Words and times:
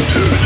Hello, 0.00 0.38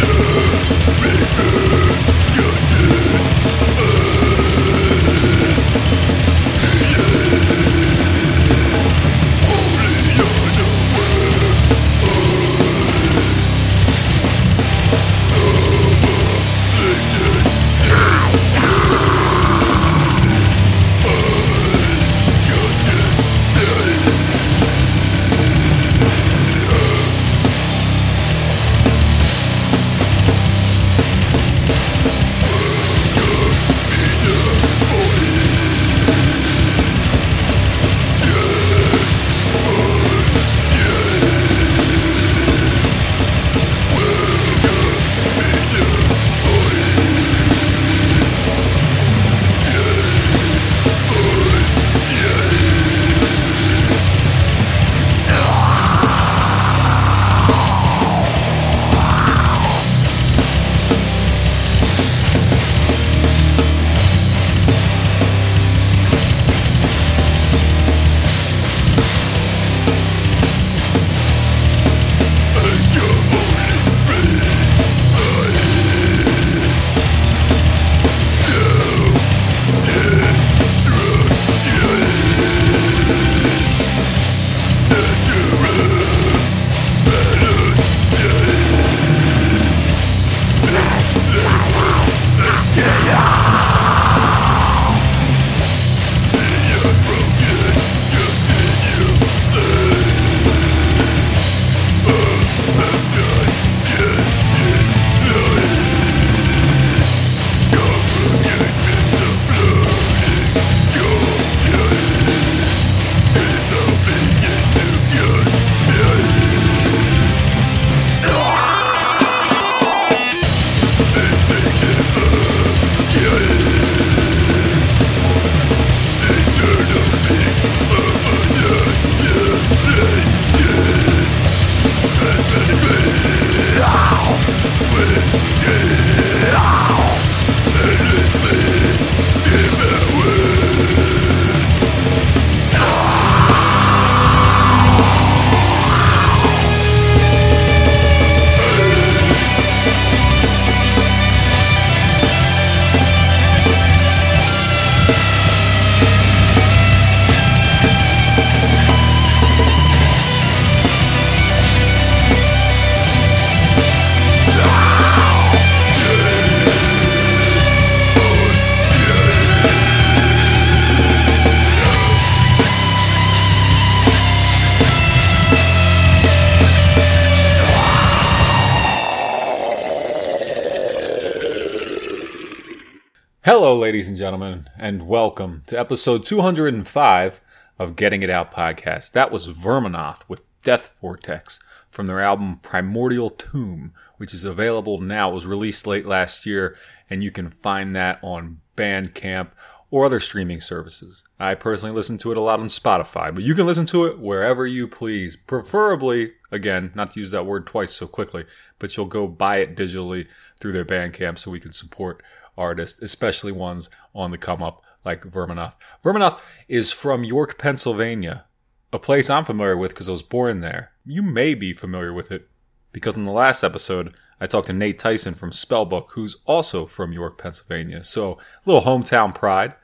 ladies 183.92 184.08
and 184.08 184.16
gentlemen, 184.16 184.66
and 184.78 185.06
welcome 185.06 185.62
to 185.66 185.78
episode 185.78 186.24
205 186.24 187.42
of 187.78 187.94
Getting 187.94 188.22
It 188.22 188.30
Out 188.30 188.50
podcast. 188.50 189.12
That 189.12 189.30
was 189.30 189.48
Verminoth 189.48 190.26
with 190.30 190.44
Death 190.62 190.98
Vortex 190.98 191.60
from 191.90 192.06
their 192.06 192.18
album 192.18 192.56
Primordial 192.62 193.28
Tomb, 193.28 193.92
which 194.16 194.32
is 194.32 194.46
available 194.46 194.98
now. 194.98 195.30
It 195.30 195.34
was 195.34 195.46
released 195.46 195.86
late 195.86 196.06
last 196.06 196.46
year, 196.46 196.74
and 197.10 197.22
you 197.22 197.30
can 197.30 197.50
find 197.50 197.94
that 197.94 198.18
on 198.22 198.62
Bandcamp 198.78 199.48
or 199.90 200.06
other 200.06 200.20
streaming 200.20 200.62
services. 200.62 201.26
I 201.38 201.54
personally 201.54 201.94
listen 201.94 202.16
to 202.16 202.32
it 202.32 202.38
a 202.38 202.42
lot 202.42 202.60
on 202.60 202.68
Spotify, 202.68 203.32
but 203.32 203.44
you 203.44 203.54
can 203.54 203.66
listen 203.66 203.84
to 203.88 204.06
it 204.06 204.18
wherever 204.18 204.66
you 204.66 204.88
please. 204.88 205.36
Preferably, 205.36 206.32
again, 206.50 206.92
not 206.94 207.12
to 207.12 207.20
use 207.20 207.30
that 207.32 207.44
word 207.44 207.66
twice 207.66 207.92
so 207.92 208.06
quickly, 208.06 208.46
but 208.78 208.96
you'll 208.96 209.04
go 209.04 209.26
buy 209.26 209.58
it 209.58 209.76
digitally 209.76 210.28
through 210.58 210.72
their 210.72 210.86
Bandcamp 210.86 211.36
so 211.36 211.50
we 211.50 211.60
can 211.60 211.74
support 211.74 212.22
artists, 212.56 213.00
especially 213.02 213.52
ones 213.52 213.90
on 214.14 214.30
the 214.30 214.38
come 214.38 214.62
up 214.62 214.84
like 215.04 215.22
Verminoth. 215.22 215.74
Verminoth 216.02 216.44
is 216.68 216.92
from 216.92 217.24
York, 217.24 217.58
Pennsylvania, 217.58 218.44
a 218.92 218.98
place 218.98 219.30
I'm 219.30 219.44
familiar 219.44 219.76
with 219.76 219.92
because 219.92 220.08
I 220.08 220.12
was 220.12 220.22
born 220.22 220.60
there. 220.60 220.92
You 221.04 221.22
may 221.22 221.54
be 221.54 221.72
familiar 221.72 222.12
with 222.12 222.30
it 222.30 222.48
because 222.92 223.16
in 223.16 223.24
the 223.24 223.32
last 223.32 223.64
episode, 223.64 224.14
I 224.40 224.46
talked 224.46 224.66
to 224.66 224.72
Nate 224.72 224.98
Tyson 224.98 225.34
from 225.34 225.50
Spellbook, 225.50 226.10
who's 226.10 226.36
also 226.46 226.86
from 226.86 227.12
York, 227.12 227.38
Pennsylvania. 227.38 228.04
So, 228.04 228.32
a 228.34 228.70
little 228.70 228.82
hometown 228.82 229.34
pride 229.34 229.74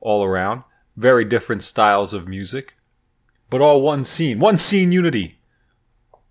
all 0.00 0.22
around. 0.22 0.64
Very 0.96 1.24
different 1.24 1.62
styles 1.62 2.12
of 2.12 2.28
music, 2.28 2.76
but 3.48 3.62
all 3.62 3.80
one 3.80 4.04
scene, 4.04 4.38
one 4.38 4.58
scene 4.58 4.92
unity. 4.92 5.38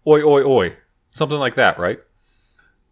Oi, 0.05 0.21
oi, 0.21 0.43
oi. 0.43 0.77
Something 1.09 1.39
like 1.39 1.55
that, 1.55 1.79
right? 1.79 1.99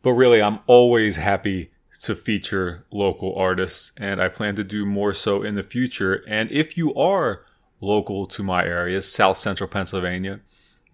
But 0.01 0.13
really, 0.13 0.41
I'm 0.41 0.59
always 0.65 1.17
happy 1.17 1.71
to 2.01 2.15
feature 2.15 2.85
local 2.91 3.35
artists, 3.35 3.91
and 3.97 4.21
I 4.21 4.29
plan 4.29 4.55
to 4.55 4.63
do 4.63 4.85
more 4.85 5.13
so 5.13 5.43
in 5.43 5.55
the 5.55 5.63
future. 5.63 6.23
And 6.27 6.51
if 6.51 6.77
you 6.77 6.93
are 6.95 7.45
local 7.81 8.25
to 8.27 8.43
my 8.43 8.63
area, 8.63 9.01
South 9.01 9.37
Central 9.37 9.69
Pennsylvania, 9.69 10.39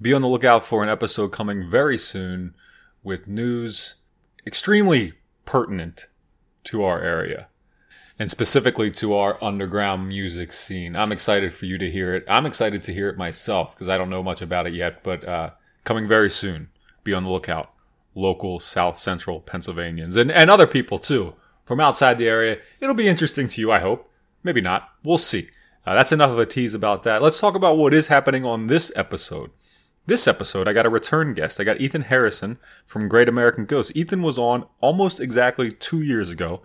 be 0.02 0.14
on 0.14 0.22
the 0.22 0.28
lookout 0.28 0.66
for 0.66 0.84
an 0.84 0.90
episode 0.90 1.32
coming 1.32 1.70
very 1.70 1.98
soon 1.98 2.56
with 3.04 3.28
news 3.28 3.96
extremely 4.46 5.14
pertinent 5.46 6.08
to 6.64 6.84
our 6.84 7.00
area 7.02 7.48
and 8.18 8.32
specifically 8.32 8.90
to 8.90 9.14
our 9.14 9.44
underground 9.44 10.08
music 10.08 10.54
scene. 10.54 10.96
I'm 10.96 11.12
excited 11.12 11.54
for 11.54 11.66
you 11.66 11.78
to 11.78 11.92
hear 11.92 12.16
it. 12.16 12.26
I'm 12.28 12.46
excited 12.46 12.82
to 12.84 12.94
hear 12.94 13.10
it 13.10 13.18
myself 13.18 13.76
because 13.76 13.90
I 13.90 13.98
don't 13.98 14.10
know 14.10 14.24
much 14.24 14.42
about 14.42 14.68
it 14.68 14.74
yet, 14.74 15.04
but 15.04 15.24
uh, 15.24 15.52
coming 15.84 16.08
very 16.08 16.30
soon. 16.30 16.70
Be 17.04 17.14
on 17.14 17.24
the 17.24 17.30
lookout 17.30 17.75
local 18.16 18.60
South 18.60 18.98
Central 18.98 19.42
Pennsylvanians 19.42 20.18
and, 20.18 20.32
and 20.32 20.50
other 20.50 20.66
people 20.66 20.98
too 20.98 21.36
from 21.66 21.80
outside 21.80 22.18
the 22.18 22.28
area. 22.28 22.58
It'll 22.80 22.96
be 22.96 23.08
interesting 23.08 23.48
to 23.50 23.62
you, 23.62 23.72
I 23.72 23.80
hope. 23.80 24.10
Maybe 24.44 24.62
not. 24.62 24.90
We'll 25.04 25.18
see. 25.18 25.50
Uh, 25.86 25.94
that's 25.94 26.12
enough 26.12 26.32
of 26.32 26.40
a 26.40 26.46
tease 26.46 26.74
about 26.74 27.04
that. 27.04 27.22
Let's 27.22 27.40
talk 27.40 27.56
about 27.56 27.78
what 27.78 27.94
is 27.94 28.08
happening 28.08 28.46
on 28.46 28.68
this 28.68 28.92
episode. 28.96 29.52
This 30.08 30.28
episode, 30.28 30.68
I 30.68 30.74
got 30.74 30.86
a 30.86 30.90
return 30.90 31.34
guest. 31.34 31.60
I 31.60 31.64
got 31.64 31.82
Ethan 31.82 32.04
Harrison 32.04 32.60
from 32.86 33.10
Great 33.10 33.28
American 33.28 33.66
Ghost. 33.66 33.96
Ethan 33.96 34.22
was 34.22 34.38
on 34.38 34.66
almost 34.80 35.20
exactly 35.20 35.72
two 35.72 36.02
years 36.02 36.30
ago 36.30 36.62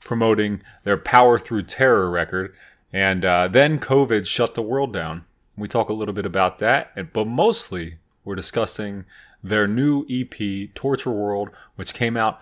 promoting 0.00 0.62
their 0.84 0.98
Power 0.98 1.38
Through 1.38 1.62
Terror 1.62 2.10
record. 2.10 2.54
And 2.92 3.24
uh, 3.24 3.48
then 3.48 3.78
COVID 3.78 4.26
shut 4.26 4.54
the 4.54 4.62
world 4.62 4.92
down. 4.92 5.24
We 5.56 5.68
talk 5.68 5.88
a 5.88 5.94
little 5.94 6.14
bit 6.14 6.26
about 6.26 6.58
that, 6.58 7.12
but 7.12 7.26
mostly 7.26 7.96
we're 8.24 8.34
discussing 8.34 9.04
their 9.42 9.66
new 9.66 10.06
EP, 10.08 10.72
Torture 10.74 11.10
World, 11.10 11.50
which 11.76 11.94
came 11.94 12.16
out 12.16 12.40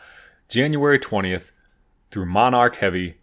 January 0.49 0.99
20th 0.99 1.52
through 2.11 2.26
MNRK 2.26 2.76
Heavy. 2.76 3.14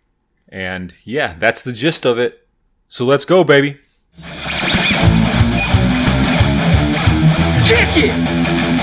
And 0.49 0.93
yeah, 1.03 1.35
that's 1.37 1.63
the 1.63 1.73
gist 1.73 2.05
of 2.05 2.17
it. 2.17 2.47
So 2.87 3.05
let's 3.05 3.25
go, 3.25 3.43
baby. 3.43 3.77
Kick 7.67 7.99
it! 7.99 8.15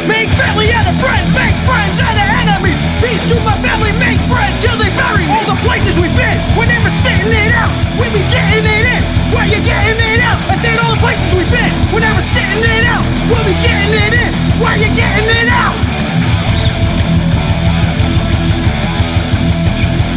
Make 0.06 0.28
family 0.36 0.68
out 0.72 0.86
of 0.86 1.00
friends, 1.00 1.28
make 1.32 1.56
friends 1.64 1.96
out 2.04 2.12
of 2.12 2.28
enemies. 2.36 2.76
Peace 3.00 3.24
to 3.32 3.36
my 3.40 3.56
family, 3.64 3.92
make 3.96 4.20
friends 4.28 4.60
till 4.60 4.76
they 4.76 4.92
bury 4.92 5.24
me. 5.24 5.43
Places 5.84 6.00
we've 6.00 6.16
been, 6.16 6.40
we're 6.56 6.64
never 6.64 6.88
sitting 6.88 7.28
it 7.28 7.52
out. 7.52 7.68
We 8.00 8.08
be 8.08 8.24
getting 8.32 8.64
it 8.64 8.86
in, 8.88 9.04
where 9.36 9.44
you 9.44 9.60
getting 9.68 10.00
it 10.00 10.20
out? 10.20 10.40
I 10.48 10.56
said 10.56 10.78
all 10.80 10.94
the 10.94 11.00
places 11.02 11.28
we've 11.36 11.50
been, 11.52 11.68
we're 11.92 12.00
never 12.00 12.22
sitting 12.22 12.64
it 12.64 12.86
out. 12.88 13.04
We'll 13.28 13.44
be 13.44 13.52
getting 13.60 13.92
it 13.92 14.14
in. 14.16 14.32
Where 14.64 14.72
you 14.78 14.88
getting 14.96 15.28
it 15.28 15.48
out? 15.52 15.76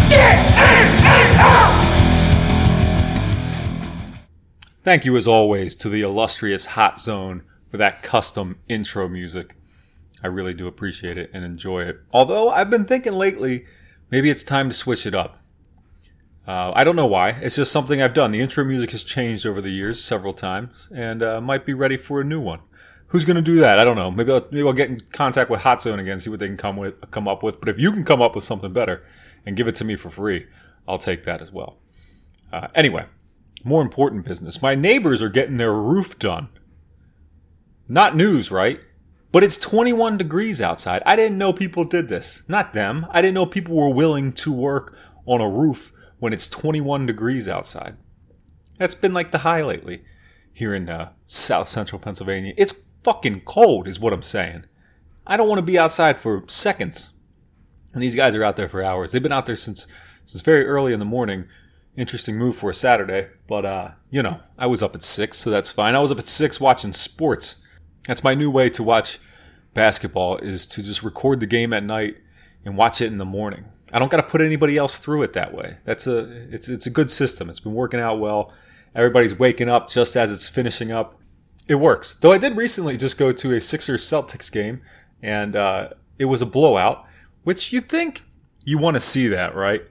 Get 0.08 0.40
in 0.56 0.88
and 1.04 1.36
out! 1.36 1.76
Thank 4.84 5.04
you, 5.04 5.18
as 5.18 5.28
always, 5.28 5.76
to 5.76 5.90
the 5.90 6.02
illustrious 6.02 6.66
Hot 6.66 6.98
Zone 6.98 7.44
for 7.66 7.76
that 7.76 8.02
custom 8.04 8.58
intro 8.70 9.10
music. 9.10 9.56
I 10.24 10.28
really 10.28 10.54
do 10.54 10.66
appreciate 10.68 11.18
it 11.18 11.30
and 11.34 11.44
enjoy 11.44 11.84
it. 11.84 12.00
Although 12.14 12.52
I've 12.52 12.70
been 12.70 12.86
thinking 12.86 13.12
lately, 13.12 13.66
maybe 14.10 14.30
it's 14.30 14.44
time 14.44 14.70
to 14.70 14.74
switch 14.74 15.06
it 15.06 15.14
up. 15.14 15.40
Uh, 16.48 16.72
I 16.74 16.86
don't 16.86 16.96
know 16.96 17.08
why. 17.08 17.32
It's 17.42 17.58
just 17.58 17.74
something 17.74 18.02
I've 18.02 18.14
done. 18.14 18.32
The 18.32 18.40
intro 18.40 18.64
music 18.64 18.92
has 18.92 19.04
changed 19.04 19.46
over 19.46 19.60
the 19.60 19.70
years 19.70 20.02
several 20.02 20.34
times, 20.34 20.90
and 20.96 21.22
uh, 21.22 21.42
might 21.42 21.66
be 21.66 21.74
ready 21.74 21.98
for 21.98 22.22
a 22.22 22.24
new 22.24 22.40
one. 22.40 22.62
Who's 23.08 23.26
going 23.26 23.36
to 23.36 23.42
do 23.42 23.58
that? 23.58 23.80
I 23.80 23.84
don't 23.84 23.98
know. 23.98 24.10
Maybe 24.10 24.32
I'll, 24.32 24.48
maybe 24.50 24.66
I'll 24.66 24.74
get 24.74 24.90
in 24.90 25.00
contact 25.12 25.50
with 25.50 25.62
Hot 25.62 25.82
Zone 25.82 26.00
again, 26.00 26.22
see 26.22 26.30
what 26.30 26.40
they 26.40 26.48
can 26.48 26.58
come 26.58 26.78
with, 26.78 27.12
come 27.12 27.28
up 27.28 27.44
with. 27.44 27.60
But 27.60 27.70
if 27.70 27.80
you 27.80 27.92
can 27.92 28.06
come 28.06 28.22
up 28.22 28.34
with 28.34 28.46
something 28.46 28.72
better 28.72 29.04
and 29.46 29.58
give 29.58 29.68
it 29.68 29.76
to 29.76 29.86
me 29.86 29.96
for 29.96 30.10
free, 30.10 30.48
I'll 30.88 30.98
take 30.98 31.24
that 31.24 31.42
as 31.42 31.52
well. 31.52 31.78
Uh, 32.52 32.68
anyway, 32.74 33.06
more 33.66 33.82
important 33.82 34.26
business. 34.26 34.62
My 34.62 34.74
neighbors 34.74 35.22
are 35.22 35.30
getting 35.30 35.58
their 35.58 35.74
roof 35.74 36.18
done. 36.18 36.48
Not 37.90 38.16
news, 38.16 38.52
right? 38.52 38.80
But 39.34 39.44
it's 39.44 39.58
21 39.58 40.18
degrees 40.18 40.62
outside. 40.62 41.04
I 41.06 41.18
didn't 41.18 41.38
know 41.38 41.52
people 41.52 41.84
did 41.84 42.08
this. 42.08 42.44
Not 42.48 42.74
them. 42.74 43.06
I 43.12 43.22
didn't 43.22 43.36
know 43.36 43.46
people 43.46 43.76
were 43.76 43.90
willing 43.90 44.32
to 44.34 44.54
work 44.54 44.98
on 45.26 45.42
a 45.42 45.50
roof 45.50 45.92
when 46.20 46.34
it's 46.34 46.48
21 46.48 47.06
degrees 47.06 47.48
outside. 47.48 47.98
That's 48.78 48.96
been 48.96 49.14
like 49.14 49.32
the 49.32 49.40
high 49.40 49.62
lately 49.62 50.02
here 50.54 50.74
in 50.74 50.90
uh, 50.90 51.12
South 51.26 51.68
Central 51.68 52.00
Pennsylvania. 52.00 52.54
It's 52.58 52.84
fucking 53.04 53.42
cold, 53.42 53.88
is 53.88 54.00
what 54.00 54.14
I'm 54.14 54.22
saying. 54.22 54.66
I 55.26 55.38
don't 55.38 55.48
want 55.48 55.60
to 55.60 55.66
be 55.66 55.78
outside 55.78 56.18
for 56.18 56.44
seconds. 56.48 57.14
And 57.94 58.02
these 58.02 58.16
guys 58.16 58.36
are 58.36 58.44
out 58.44 58.56
there 58.56 58.70
for 58.70 58.84
hours. 58.84 59.12
They've 59.12 59.24
been 59.24 59.32
out 59.32 59.46
there 59.46 59.56
since 59.56 59.88
since 60.26 60.42
very 60.42 60.66
early 60.66 60.94
in 60.94 61.00
the 61.00 61.06
morning. 61.06 61.46
Interesting 61.96 62.38
move 62.38 62.56
for 62.56 62.70
a 62.70 62.74
Saturday, 62.74 63.30
but 63.48 63.66
uh, 63.66 63.92
you 64.12 64.22
know, 64.22 64.42
I 64.58 64.68
was 64.68 64.84
up 64.84 64.94
at 64.94 65.04
six, 65.04 65.38
so 65.38 65.50
that's 65.50 65.72
fine. 65.72 65.96
I 65.96 66.00
was 66.00 66.12
up 66.12 66.20
at 66.20 66.28
six 66.28 66.60
watching 66.60 66.94
sports. 66.94 67.64
That's 68.06 68.24
my 68.24 68.36
new 68.36 68.52
way 68.52 68.70
to 68.72 68.84
watch 68.84 69.20
basketball 69.74 70.38
is 70.38 70.66
to 70.68 70.84
just 70.84 71.04
record 71.04 71.40
the 71.40 71.48
game 71.48 71.74
at 71.74 71.84
night 71.84 72.18
and 72.66 72.78
watch 72.78 73.02
it 73.02 73.08
in 73.08 73.18
the 73.18 73.26
morning. 73.26 73.66
I 73.94 74.00
don't 74.00 74.12
got 74.12 74.18
to 74.18 74.24
put 74.24 74.42
anybody 74.42 74.78
else 74.78 75.00
through 75.00 75.24
it 75.24 75.34
that 75.34 75.54
way. 75.54 75.78
That's 75.86 76.08
a 76.08 76.20
it's 76.54 76.68
it's 76.70 76.88
a 76.88 76.90
good 76.90 77.12
system. 77.12 77.50
It's 77.50 77.60
been 77.60 77.74
working 77.74 78.00
out 78.00 78.20
well. 78.20 78.54
Everybody's 78.96 79.38
waking 79.38 79.70
up 79.70 79.90
just 79.90 80.16
as 80.16 80.32
it's 80.32 80.50
finishing 80.50 80.92
up 80.92 81.18
it 81.68 81.76
works. 81.76 82.16
Though 82.16 82.32
I 82.32 82.38
did 82.38 82.56
recently 82.56 82.98
just 82.98 83.18
go 83.18 83.32
to 83.32 83.56
a 83.56 83.62
Sixers 83.62 84.04
Celtics 84.04 84.52
game, 84.52 84.82
and 85.22 85.56
uh, 85.56 85.90
it 86.18 86.26
was 86.26 86.42
a 86.42 86.46
blowout, 86.46 87.06
which 87.44 87.74
you 87.74 87.82
think 87.82 88.24
you 88.64 88.78
want 88.78 88.96
to 88.96 89.00
see 89.00 89.28
that, 89.28 89.56
right? 89.56 89.84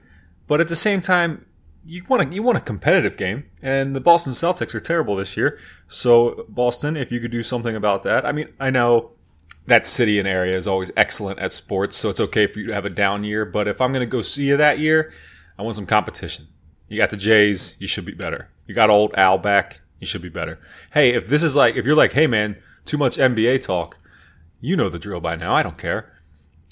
But 0.47 0.61
at 0.61 0.69
the 0.69 0.75
same 0.75 1.01
time, 1.01 1.45
you 1.85 2.03
want 2.09 2.29
a, 2.31 2.35
you 2.35 2.43
want 2.43 2.57
a 2.57 2.61
competitive 2.61 3.17
game, 3.17 3.45
and 3.61 3.95
the 3.95 4.01
Boston 4.01 4.33
Celtics 4.33 4.73
are 4.75 4.79
terrible 4.79 5.15
this 5.15 5.37
year. 5.37 5.59
So 5.87 6.45
Boston, 6.49 6.97
if 6.97 7.11
you 7.11 7.19
could 7.19 7.31
do 7.31 7.43
something 7.43 7.75
about 7.75 8.03
that, 8.03 8.25
I 8.25 8.31
mean, 8.31 8.47
I 8.59 8.69
know 8.69 9.11
that 9.67 9.85
city 9.85 10.17
and 10.17 10.27
area 10.27 10.55
is 10.55 10.67
always 10.67 10.91
excellent 10.97 11.39
at 11.39 11.53
sports, 11.53 11.95
so 11.95 12.09
it's 12.09 12.19
okay 12.19 12.47
for 12.47 12.59
you 12.59 12.67
to 12.67 12.73
have 12.73 12.85
a 12.85 12.89
down 12.89 13.23
year. 13.23 13.45
But 13.45 13.67
if 13.67 13.81
I'm 13.81 13.91
going 13.91 14.01
to 14.01 14.11
go 14.11 14.21
see 14.21 14.47
you 14.47 14.57
that 14.57 14.79
year, 14.79 15.11
I 15.59 15.61
want 15.61 15.75
some 15.75 15.85
competition. 15.85 16.47
You 16.87 16.97
got 16.97 17.09
the 17.09 17.17
Jays, 17.17 17.75
you 17.79 17.87
should 17.87 18.05
be 18.05 18.13
better. 18.13 18.49
You 18.65 18.73
got 18.73 18.89
old 18.89 19.13
Al 19.15 19.37
back, 19.37 19.79
you 19.99 20.07
should 20.07 20.21
be 20.21 20.29
better. 20.29 20.59
Hey, 20.93 21.13
if 21.13 21.27
this 21.27 21.43
is 21.43 21.55
like, 21.55 21.75
if 21.75 21.85
you're 21.85 21.95
like, 21.95 22.13
hey 22.13 22.27
man, 22.27 22.57
too 22.85 22.97
much 22.97 23.17
NBA 23.17 23.61
talk, 23.61 23.99
you 24.61 24.77
know 24.77 24.89
the 24.89 24.99
drill 24.99 25.19
by 25.19 25.35
now. 25.35 25.53
I 25.53 25.63
don't 25.63 25.77
care. 25.77 26.13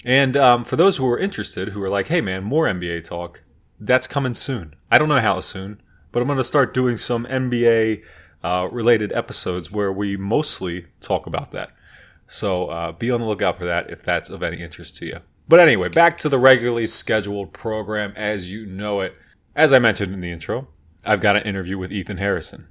And 0.04 0.36
um, 0.36 0.64
for 0.64 0.76
those 0.76 0.96
who 0.96 1.08
are 1.08 1.18
interested, 1.18 1.70
who 1.70 1.82
are 1.82 1.90
like, 1.90 2.08
hey 2.08 2.22
man, 2.22 2.44
more 2.44 2.66
NBA 2.66 3.04
talk, 3.04 3.42
that's 3.78 4.06
coming 4.06 4.34
soon. 4.34 4.74
I 4.90 4.96
don't 4.96 5.10
know 5.10 5.20
how 5.20 5.40
soon, 5.40 5.82
but 6.12 6.20
I'm 6.20 6.28
going 6.28 6.38
to 6.38 6.44
start 6.44 6.72
doing 6.72 6.96
some 6.96 7.26
NBA 7.26 8.02
uh, 8.42 8.68
related 8.70 9.12
episodes 9.12 9.70
where 9.70 9.92
we 9.92 10.16
mostly 10.16 10.86
talk 11.00 11.26
about 11.26 11.50
that. 11.50 11.72
So 12.26 12.68
uh, 12.68 12.92
be 12.92 13.10
on 13.10 13.20
the 13.20 13.26
lookout 13.26 13.56
for 13.56 13.64
that 13.64 13.90
if 13.90 14.02
that's 14.02 14.30
of 14.30 14.42
any 14.42 14.60
interest 14.62 14.96
to 14.96 15.06
you. 15.06 15.20
But 15.48 15.60
anyway, 15.60 15.88
back 15.88 16.16
to 16.18 16.28
the 16.28 16.38
regularly 16.38 16.86
scheduled 16.86 17.52
program 17.52 18.12
as 18.16 18.50
you 18.50 18.66
know 18.66 19.00
it. 19.00 19.14
As 19.54 19.72
I 19.72 19.78
mentioned 19.78 20.12
in 20.12 20.20
the 20.20 20.30
intro, 20.30 20.68
I've 21.04 21.20
got 21.20 21.36
an 21.36 21.44
interview 21.44 21.78
with 21.78 21.92
Ethan 21.92 22.16
Harrison. 22.16 22.66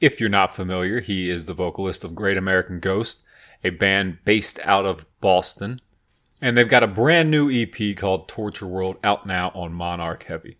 If 0.00 0.20
you're 0.20 0.28
not 0.28 0.52
familiar, 0.52 1.00
he 1.00 1.30
is 1.30 1.46
the 1.46 1.54
vocalist 1.54 2.04
of 2.04 2.14
Great 2.14 2.36
American 2.36 2.80
Ghost, 2.80 3.24
a 3.62 3.70
band 3.70 4.18
based 4.24 4.58
out 4.64 4.86
of 4.86 5.06
Boston. 5.20 5.80
And 6.40 6.56
they've 6.56 6.68
got 6.68 6.82
a 6.82 6.88
brand 6.88 7.30
new 7.30 7.50
EP 7.50 7.96
called 7.96 8.28
Torture 8.28 8.66
World 8.66 8.96
out 9.04 9.26
now 9.26 9.50
on 9.54 9.72
MNRK 9.74 10.24
Heavy. 10.24 10.58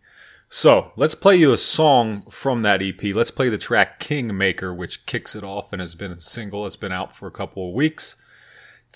So 0.48 0.92
let's 0.96 1.14
play 1.14 1.36
you 1.36 1.52
a 1.52 1.58
song 1.58 2.22
from 2.30 2.60
that 2.60 2.82
EP. 2.82 3.02
Let's 3.14 3.30
play 3.30 3.48
the 3.48 3.58
track 3.58 3.98
Kingmaker, 3.98 4.72
which 4.72 5.04
kicks 5.04 5.34
it 5.34 5.42
off 5.42 5.72
and 5.72 5.80
has 5.80 5.94
been 5.94 6.12
a 6.12 6.18
single. 6.18 6.66
It's 6.66 6.76
been 6.76 6.92
out 6.92 7.14
for 7.14 7.26
a 7.26 7.32
couple 7.32 7.68
of 7.68 7.74
weeks. 7.74 8.16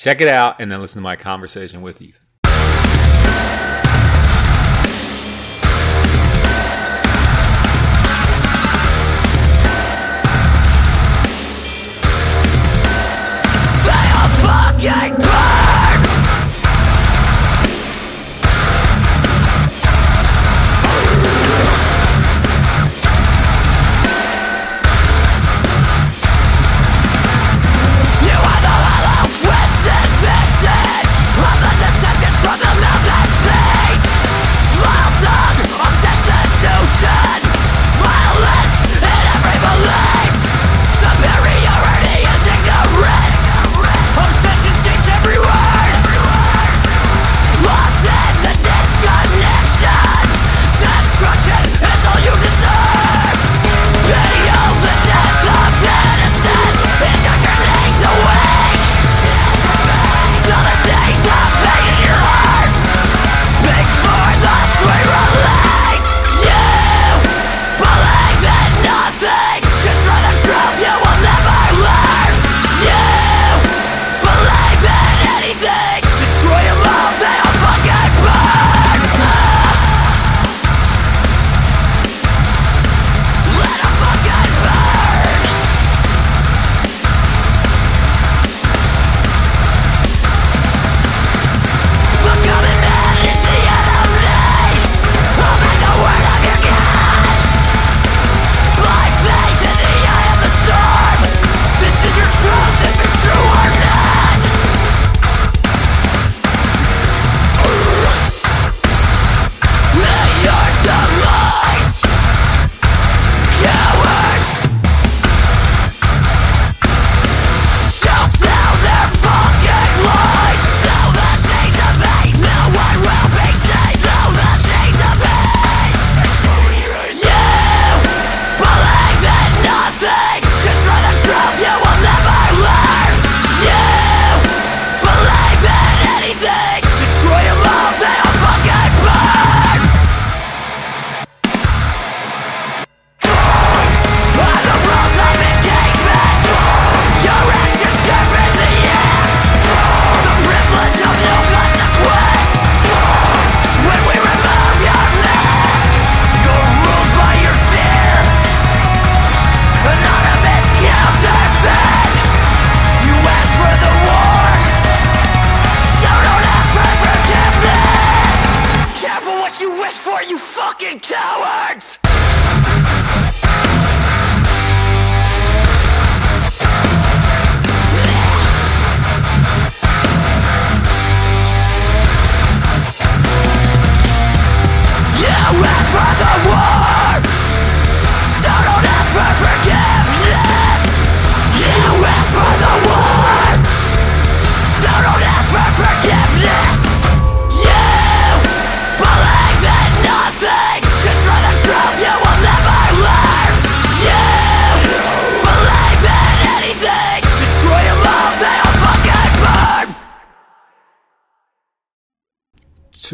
Check 0.01 0.23
it 0.23 0.29
out 0.29 0.63
and 0.63 0.73
then 0.73 0.81
listen 0.81 1.03
to 1.03 1.05
my 1.05 1.15
conversation 1.15 1.83
with 1.83 2.01
Ethan. 2.01 2.30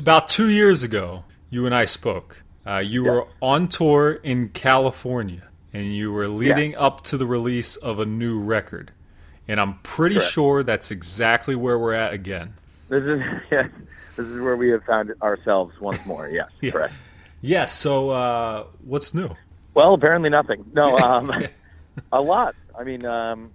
About 0.06 0.28
two 0.28 0.48
years 0.48 0.84
ago, 0.84 1.24
you 1.50 1.66
and 1.66 1.74
I 1.74 1.84
spoke. 1.84 2.44
Uh, 2.64 2.76
you 2.78 3.02
were 3.02 3.26
on 3.42 3.66
tour 3.66 4.12
in 4.12 4.50
California, 4.50 5.42
and 5.72 5.92
you 5.96 6.12
were 6.12 6.28
leading 6.28 6.76
up 6.76 7.00
to 7.06 7.16
the 7.16 7.26
release 7.26 7.74
of 7.74 7.98
a 7.98 8.06
new 8.06 8.38
record. 8.38 8.92
And 9.48 9.58
I'm 9.58 9.80
pretty 9.80 10.14
Correct. 10.14 10.30
sure 10.30 10.62
that's 10.62 10.92
exactly 10.92 11.56
where 11.56 11.76
we're 11.76 11.94
at 11.94 12.12
again. 12.12 12.54
This 12.88 13.02
is 13.02 13.20
yes, 13.50 13.68
this 14.14 14.26
is 14.28 14.40
where 14.40 14.54
we 14.54 14.68
have 14.68 14.84
found 14.84 15.12
ourselves 15.22 15.74
once 15.80 16.06
more. 16.06 16.28
Yes, 16.28 16.50
Yeah. 16.60 16.70
correct. 16.70 16.94
Yes. 17.40 17.72
so, 17.76 18.10
uh, 18.10 18.66
what's 18.84 19.12
new? 19.12 19.34
Well, 19.74 19.92
apparently 19.94 20.30
nothing. 20.30 20.70
No, 20.72 20.96
um, 21.02 21.32
a 22.12 22.20
lot. 22.20 22.54
I 22.78 22.84
mean, 22.84 23.04
um, 23.04 23.50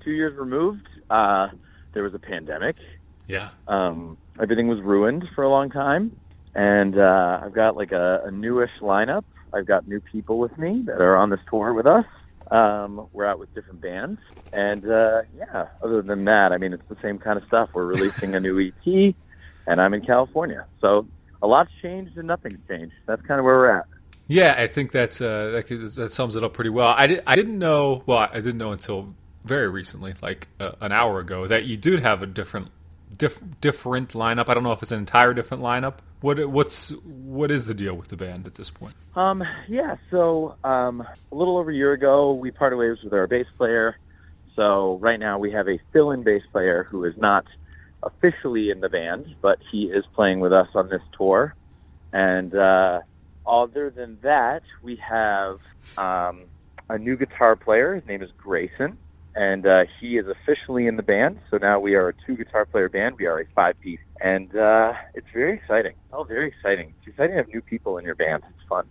two 0.00 0.10
years 0.10 0.36
removed, 0.36 0.86
uh, 1.08 1.48
there 1.94 2.02
was 2.02 2.12
a 2.12 2.18
pandemic. 2.18 2.76
Yeah. 3.28 3.48
Um, 3.66 4.18
everything 4.40 4.68
was 4.68 4.80
ruined 4.80 5.28
for 5.34 5.44
a 5.44 5.48
long 5.48 5.70
time, 5.70 6.16
and 6.54 6.98
uh, 6.98 7.40
I've 7.44 7.52
got 7.52 7.76
like 7.76 7.92
a, 7.92 8.22
a 8.24 8.30
newish 8.30 8.70
lineup. 8.80 9.24
I've 9.52 9.66
got 9.66 9.88
new 9.88 10.00
people 10.00 10.38
with 10.38 10.56
me 10.58 10.82
that 10.86 11.00
are 11.00 11.16
on 11.16 11.30
this 11.30 11.40
tour 11.48 11.72
with 11.72 11.86
us. 11.86 12.06
Um, 12.50 13.06
we're 13.12 13.26
out 13.26 13.38
with 13.38 13.54
different 13.54 13.80
bands, 13.80 14.20
and 14.52 14.84
uh, 14.88 15.22
yeah. 15.36 15.68
Other 15.82 16.02
than 16.02 16.24
that, 16.24 16.52
I 16.52 16.58
mean, 16.58 16.72
it's 16.72 16.88
the 16.88 16.96
same 17.00 17.18
kind 17.18 17.38
of 17.38 17.44
stuff. 17.46 17.70
We're 17.72 17.86
releasing 17.86 18.34
a 18.34 18.40
new 18.40 18.60
EP, 18.60 19.14
and 19.66 19.80
I'm 19.80 19.94
in 19.94 20.00
California, 20.02 20.66
so 20.80 21.06
a 21.42 21.46
lot's 21.46 21.70
changed 21.80 22.16
and 22.18 22.26
nothing's 22.26 22.58
changed. 22.68 22.94
That's 23.06 23.22
kind 23.22 23.38
of 23.38 23.44
where 23.44 23.56
we're 23.56 23.78
at. 23.78 23.86
Yeah, 24.26 24.54
I 24.56 24.68
think 24.68 24.92
that's 24.92 25.20
uh, 25.20 25.50
that, 25.50 25.66
that 25.96 26.12
sums 26.12 26.36
it 26.36 26.44
up 26.44 26.52
pretty 26.52 26.70
well. 26.70 26.94
I, 26.96 27.08
did, 27.08 27.22
I 27.26 27.34
didn't 27.34 27.58
know. 27.58 28.04
Well, 28.06 28.18
I 28.18 28.36
didn't 28.36 28.58
know 28.58 28.70
until 28.70 29.14
very 29.42 29.68
recently, 29.68 30.14
like 30.22 30.46
uh, 30.60 30.72
an 30.80 30.92
hour 30.92 31.18
ago, 31.18 31.46
that 31.48 31.64
you 31.64 31.76
did 31.76 32.00
have 32.00 32.22
a 32.22 32.26
different, 32.26 32.68
diff, 33.20 33.40
different 33.60 34.10
lineup. 34.14 34.48
I 34.48 34.54
don't 34.54 34.64
know 34.64 34.72
if 34.72 34.82
it's 34.82 34.90
an 34.90 34.98
entire 34.98 35.32
different 35.32 35.62
lineup. 35.62 35.98
What 36.20 36.44
what's 36.50 36.90
what 37.04 37.50
is 37.52 37.66
the 37.66 37.74
deal 37.74 37.94
with 37.94 38.08
the 38.08 38.16
band 38.16 38.46
at 38.46 38.54
this 38.54 38.70
point? 38.70 38.94
Um, 39.14 39.44
yeah, 39.68 39.96
so 40.10 40.56
um, 40.64 41.02
a 41.02 41.34
little 41.34 41.56
over 41.56 41.70
a 41.70 41.74
year 41.74 41.92
ago, 41.92 42.32
we 42.32 42.50
parted 42.50 42.76
ways 42.76 42.98
with 43.04 43.12
our 43.12 43.28
bass 43.28 43.46
player. 43.56 43.96
So 44.56 44.98
right 45.00 45.20
now 45.20 45.38
we 45.38 45.52
have 45.52 45.68
a 45.68 45.78
fill-in 45.92 46.22
bass 46.22 46.42
player 46.50 46.84
who 46.90 47.04
is 47.04 47.16
not 47.16 47.46
officially 48.02 48.70
in 48.70 48.80
the 48.80 48.88
band, 48.88 49.34
but 49.40 49.58
he 49.70 49.84
is 49.84 50.04
playing 50.14 50.40
with 50.40 50.52
us 50.52 50.68
on 50.74 50.88
this 50.88 51.02
tour. 51.16 51.54
And 52.12 52.54
uh, 52.54 53.00
other 53.46 53.90
than 53.90 54.18
that, 54.22 54.62
we 54.82 54.96
have 54.96 55.60
um, 55.96 56.46
a 56.88 56.98
new 56.98 57.16
guitar 57.16 57.56
player. 57.56 57.94
His 57.94 58.06
name 58.06 58.22
is 58.22 58.30
Grayson, 58.36 58.98
and 59.34 59.66
uh, 59.66 59.84
he 60.00 60.16
is 60.16 60.26
officially 60.26 60.86
in 60.86 60.96
the 60.96 61.02
band. 61.02 61.38
So 61.50 61.58
now 61.58 61.78
we 61.78 61.94
are 61.94 62.08
a 62.08 62.14
two-guitar 62.26 62.66
player 62.66 62.88
band. 62.88 63.16
We 63.18 63.26
are 63.26 63.40
a 63.40 63.46
five-piece, 63.54 64.00
and 64.20 64.54
uh, 64.56 64.94
it's 65.14 65.26
very 65.32 65.54
exciting. 65.54 65.94
Oh, 66.12 66.24
very 66.24 66.48
exciting! 66.48 66.94
It's 66.98 67.08
exciting 67.08 67.36
to 67.36 67.42
have 67.42 67.48
new 67.48 67.60
people 67.60 67.98
in 67.98 68.04
your 68.04 68.14
band. 68.14 68.42
It's 68.48 68.68
fun. 68.68 68.86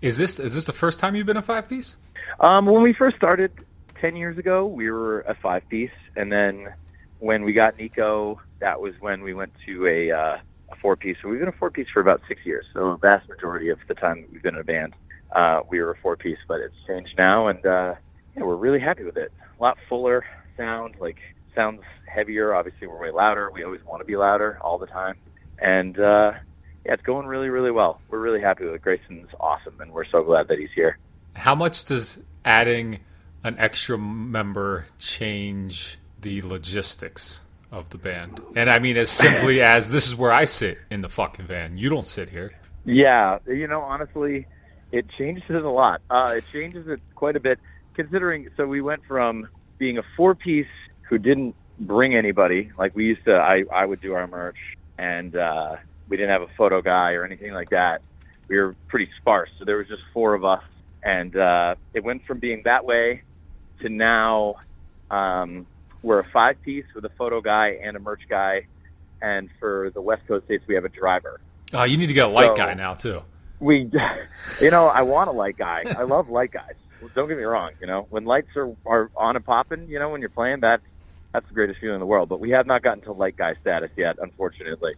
Is 0.00 0.18
this 0.18 0.38
is 0.38 0.54
this 0.54 0.64
the 0.64 0.72
first 0.72 1.00
time 1.00 1.14
you've 1.14 1.26
been 1.26 1.36
a 1.36 1.42
five 1.42 1.68
piece? 1.68 1.96
Um, 2.40 2.66
when 2.66 2.82
we 2.82 2.92
first 2.92 3.16
started 3.16 3.52
ten 4.00 4.16
years 4.16 4.38
ago, 4.38 4.66
we 4.66 4.90
were 4.90 5.20
a 5.20 5.34
five 5.34 5.68
piece, 5.68 5.90
and 6.16 6.32
then 6.32 6.72
when 7.20 7.42
we 7.42 7.52
got 7.52 7.78
Nico, 7.78 8.40
that 8.60 8.80
was 8.80 8.94
when 9.00 9.22
we 9.22 9.32
went 9.32 9.52
to 9.66 9.86
a, 9.86 10.10
uh, 10.10 10.38
a 10.70 10.76
four 10.76 10.96
piece. 10.96 11.16
So 11.22 11.28
we've 11.28 11.38
been 11.38 11.48
a 11.48 11.52
four 11.52 11.70
piece 11.70 11.88
for 11.88 12.00
about 12.00 12.20
six 12.28 12.44
years. 12.44 12.66
So 12.74 12.88
a 12.88 12.96
vast 12.98 13.28
majority 13.28 13.70
of 13.70 13.78
the 13.88 13.94
time 13.94 14.22
that 14.22 14.32
we've 14.32 14.42
been 14.42 14.56
in 14.56 14.60
a 14.60 14.64
band, 14.64 14.94
uh, 15.32 15.60
we 15.70 15.80
were 15.80 15.92
a 15.92 15.96
four 15.96 16.16
piece, 16.16 16.38
but 16.46 16.60
it's 16.60 16.74
changed 16.86 17.16
now, 17.16 17.46
and 17.46 17.64
uh, 17.64 17.94
yeah, 18.36 18.42
we're 18.42 18.56
really 18.56 18.80
happy 18.80 19.04
with 19.04 19.16
it. 19.16 19.32
A 19.58 19.62
lot 19.62 19.78
fuller 19.88 20.24
sound, 20.56 20.96
like 21.00 21.18
sounds 21.54 21.82
heavier. 22.06 22.54
Obviously, 22.54 22.86
we're 22.86 23.00
way 23.00 23.10
louder. 23.10 23.50
We 23.50 23.64
always 23.64 23.84
want 23.84 24.00
to 24.00 24.04
be 24.04 24.16
louder 24.16 24.58
all 24.60 24.78
the 24.78 24.86
time, 24.86 25.16
and 25.58 25.98
uh, 25.98 26.32
yeah, 26.84 26.92
it's 26.92 27.02
going 27.02 27.26
really, 27.26 27.48
really 27.48 27.70
well. 27.70 28.00
We're 28.10 28.18
really 28.18 28.40
happy 28.40 28.64
with 28.64 28.74
it. 28.74 28.82
Grayson's 28.82 29.30
awesome, 29.40 29.80
and 29.80 29.92
we're 29.92 30.06
so 30.06 30.22
glad 30.22 30.48
that 30.48 30.58
he's 30.58 30.72
here. 30.74 30.98
How 31.36 31.54
much 31.54 31.84
does 31.86 32.24
adding 32.44 33.00
an 33.42 33.56
extra 33.58 33.98
member 33.98 34.86
change 34.98 35.98
the 36.20 36.42
logistics 36.42 37.42
of 37.72 37.90
the 37.90 37.98
band? 37.98 38.40
And 38.54 38.68
I 38.68 38.78
mean, 38.78 38.96
as 38.96 39.10
simply 39.10 39.60
as 39.62 39.90
this 39.90 40.06
is 40.06 40.14
where 40.14 40.32
I 40.32 40.44
sit 40.44 40.78
in 40.90 41.00
the 41.00 41.08
fucking 41.08 41.46
van. 41.46 41.78
You 41.78 41.88
don't 41.88 42.06
sit 42.06 42.28
here. 42.28 42.52
Yeah, 42.84 43.38
you 43.46 43.66
know, 43.66 43.80
honestly, 43.80 44.46
it 44.92 45.06
changes 45.16 45.44
it 45.48 45.64
a 45.64 45.70
lot. 45.70 46.02
Uh, 46.10 46.34
it 46.36 46.44
changes 46.52 46.86
it 46.86 47.00
quite 47.14 47.34
a 47.34 47.40
bit, 47.40 47.58
considering. 47.94 48.48
So 48.56 48.66
we 48.66 48.80
went 48.80 49.04
from 49.06 49.48
being 49.78 49.98
a 49.98 50.02
four-piece 50.16 50.66
who 51.02 51.18
didn't 51.18 51.54
bring 51.78 52.14
anybody. 52.14 52.70
Like 52.78 52.94
we 52.94 53.06
used 53.06 53.24
to, 53.24 53.34
I 53.34 53.64
I 53.72 53.84
would 53.86 54.00
do 54.00 54.14
our 54.14 54.26
merch, 54.26 54.58
and 54.98 55.34
uh, 55.36 55.76
we 56.08 56.16
didn't 56.16 56.30
have 56.30 56.42
a 56.42 56.52
photo 56.56 56.80
guy 56.82 57.12
or 57.12 57.24
anything 57.24 57.52
like 57.52 57.70
that. 57.70 58.02
We 58.48 58.58
were 58.58 58.74
pretty 58.88 59.08
sparse, 59.20 59.50
so 59.58 59.64
there 59.64 59.76
was 59.78 59.88
just 59.88 60.02
four 60.12 60.34
of 60.34 60.44
us, 60.44 60.62
and 61.02 61.34
uh, 61.36 61.76
it 61.94 62.04
went 62.04 62.26
from 62.26 62.38
being 62.38 62.62
that 62.64 62.84
way 62.84 63.22
to 63.80 63.88
now 63.88 64.56
um, 65.10 65.66
we're 66.02 66.18
a 66.20 66.24
five-piece 66.24 66.84
with 66.94 67.04
a 67.06 67.08
photo 67.10 67.40
guy 67.40 67.78
and 67.82 67.96
a 67.96 68.00
merch 68.00 68.22
guy, 68.28 68.66
and 69.22 69.48
for 69.58 69.90
the 69.94 70.00
West 70.02 70.26
Coast 70.28 70.44
states 70.44 70.64
we 70.66 70.74
have 70.74 70.84
a 70.84 70.88
driver 70.90 71.40
Oh, 71.72 71.84
you 71.84 71.96
need 71.96 72.06
to 72.08 72.12
get 72.12 72.26
a 72.26 72.28
light 72.28 72.48
So- 72.48 72.54
guy 72.56 72.74
now 72.74 72.92
too. 72.92 73.22
we 73.60 73.90
you 74.60 74.70
know 74.70 74.86
i 74.86 75.00
want 75.02 75.28
a 75.28 75.32
light 75.32 75.56
guy 75.56 75.82
i 75.96 76.02
love 76.02 76.28
light 76.28 76.50
guys 76.52 76.74
don't 77.14 77.28
get 77.28 77.36
me 77.36 77.44
wrong 77.44 77.70
you 77.80 77.86
know 77.86 78.06
when 78.10 78.24
lights 78.24 78.48
are, 78.56 78.74
are 78.86 79.10
on 79.16 79.36
and 79.36 79.44
popping 79.44 79.86
you 79.88 79.98
know 79.98 80.08
when 80.10 80.20
you're 80.20 80.30
playing 80.30 80.60
that 80.60 80.80
that's 81.32 81.46
the 81.48 81.54
greatest 81.54 81.80
feeling 81.80 81.94
in 81.94 82.00
the 82.00 82.06
world 82.06 82.28
but 82.28 82.40
we 82.40 82.50
have 82.50 82.66
not 82.66 82.82
gotten 82.82 83.02
to 83.02 83.12
light 83.12 83.36
guy 83.36 83.54
status 83.60 83.90
yet 83.96 84.16
unfortunately 84.20 84.92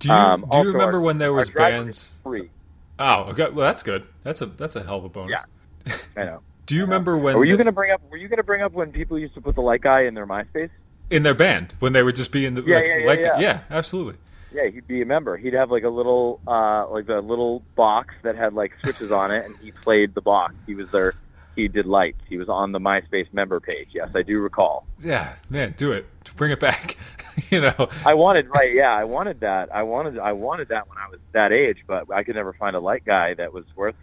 Do 0.00 0.08
you 0.08 0.14
Um, 0.14 0.44
do 0.50 0.58
you 0.58 0.72
remember 0.72 0.96
our- 0.98 1.02
when 1.02 1.18
there 1.18 1.32
was 1.32 1.50
bands? 1.50 2.18
free 2.22 2.50
Oh, 2.98 3.24
okay. 3.24 3.50
Well, 3.50 3.66
that's 3.66 3.82
good. 3.82 4.06
That's 4.22 4.40
a 4.40 4.46
that's 4.46 4.74
a 4.74 4.82
hell 4.82 4.96
of 4.96 5.04
a 5.04 5.10
bonus. 5.10 5.42
Yeah, 5.86 5.94
i 6.16 6.24
know 6.24 6.40
Do 6.66 6.74
you 6.74 6.80
remember 6.82 7.16
when 7.18 7.36
were 7.36 7.44
you 7.44 7.52
the- 7.52 7.58
going 7.58 7.66
to 7.66 7.72
bring 7.72 7.92
up 7.92 8.00
were 8.10 8.16
you 8.16 8.26
going 8.28 8.38
to 8.38 8.42
bring 8.42 8.62
up 8.62 8.72
when 8.72 8.90
people 8.90 9.18
used 9.18 9.34
to 9.34 9.40
put 9.42 9.54
the 9.54 9.60
light 9.60 9.82
guy 9.82 10.02
in 10.02 10.14
their 10.14 10.26
myspace 10.26 10.70
in 11.10 11.22
their 11.22 11.34
band 11.34 11.74
when 11.78 11.92
they 11.92 12.02
would 12.02 12.16
just 12.16 12.32
be 12.32 12.44
in 12.46 12.54
the 12.54 12.62
Yeah, 12.62 12.76
like, 12.76 12.86
yeah, 12.86 12.96
yeah, 12.98 13.06
like 13.06 13.20
yeah. 13.40 13.60
absolutely. 13.70 14.14
yeah 14.50 14.66
he'd 14.68 14.86
be 14.88 15.02
a 15.02 15.06
member 15.06 15.36
he'd 15.36 15.52
have 15.52 15.70
like 15.70 15.84
a 15.84 15.88
little 15.90 16.40
uh 16.48 16.88
like 16.88 17.08
a 17.10 17.20
little 17.20 17.62
box 17.76 18.14
that 18.22 18.34
had 18.34 18.54
like 18.54 18.72
switches 18.82 19.12
on 19.12 19.30
it 19.30 19.44
and 19.44 19.54
he 19.58 19.70
played 19.70 20.14
the 20.14 20.20
box 20.22 20.54
he 20.66 20.74
was 20.74 20.90
there 20.90 21.12
he 21.56 21.66
did 21.68 21.86
lights 21.86 22.20
he 22.28 22.36
was 22.36 22.48
on 22.48 22.70
the 22.72 22.78
myspace 22.78 23.26
member 23.32 23.58
page 23.58 23.88
yes 23.92 24.08
i 24.14 24.22
do 24.22 24.38
recall 24.38 24.86
Yeah, 25.00 25.32
man, 25.50 25.74
do 25.76 25.92
it. 25.92 26.06
Bring 26.36 26.50
it 26.50 26.60
back. 26.60 26.96
you 27.50 27.60
know. 27.60 27.88
I 28.04 28.14
wanted 28.14 28.48
right, 28.50 28.72
yeah, 28.72 28.94
I 28.94 29.04
wanted 29.04 29.40
that. 29.40 29.74
I 29.74 29.82
wanted 29.82 30.18
I 30.18 30.32
wanted 30.32 30.68
that 30.68 30.88
when 30.88 30.98
I 30.98 31.08
was 31.08 31.20
that 31.32 31.52
age, 31.52 31.78
but 31.86 32.10
I 32.10 32.22
could 32.24 32.34
never 32.34 32.52
find 32.54 32.74
a 32.74 32.80
light 32.80 33.04
guy 33.04 33.34
that 33.34 33.52
was 33.52 33.64
worth, 33.76 33.94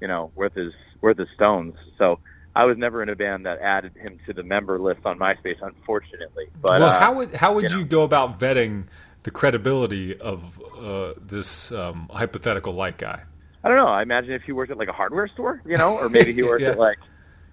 you 0.00 0.08
know, 0.08 0.30
worth 0.34 0.54
his 0.54 0.72
worth 1.00 1.18
his 1.18 1.28
stones. 1.34 1.74
So 1.98 2.18
I 2.54 2.64
was 2.64 2.76
never 2.76 3.02
in 3.02 3.08
a 3.08 3.16
band 3.16 3.46
that 3.46 3.60
added 3.60 3.96
him 3.96 4.18
to 4.26 4.32
the 4.32 4.42
member 4.42 4.78
list 4.78 5.06
on 5.06 5.18
MySpace, 5.18 5.62
unfortunately. 5.62 6.46
But 6.60 6.80
well, 6.80 6.90
uh, 6.90 7.00
how 7.00 7.14
would 7.14 7.34
how 7.34 7.54
would 7.54 7.70
you 7.70 7.78
you, 7.78 7.84
know. 7.84 7.90
go 7.90 8.02
about 8.02 8.38
vetting 8.38 8.84
the 9.22 9.30
credibility 9.30 10.18
of 10.18 10.60
uh, 10.78 11.14
this 11.20 11.70
um, 11.72 12.10
hypothetical 12.12 12.72
light 12.74 12.98
guy? 12.98 13.22
I 13.64 13.68
don't 13.68 13.76
know. 13.76 13.86
I 13.86 14.02
imagine 14.02 14.32
if 14.32 14.42
he 14.42 14.52
worked 14.52 14.70
at 14.72 14.76
like 14.78 14.88
a 14.88 14.92
hardware 14.92 15.28
store, 15.28 15.62
you 15.66 15.76
know, 15.76 15.96
or 15.98 16.08
maybe 16.08 16.32
he 16.32 16.42
worked 16.50 16.62
Yeah. 16.62 16.70
at 16.70 16.78
like, 16.78 16.98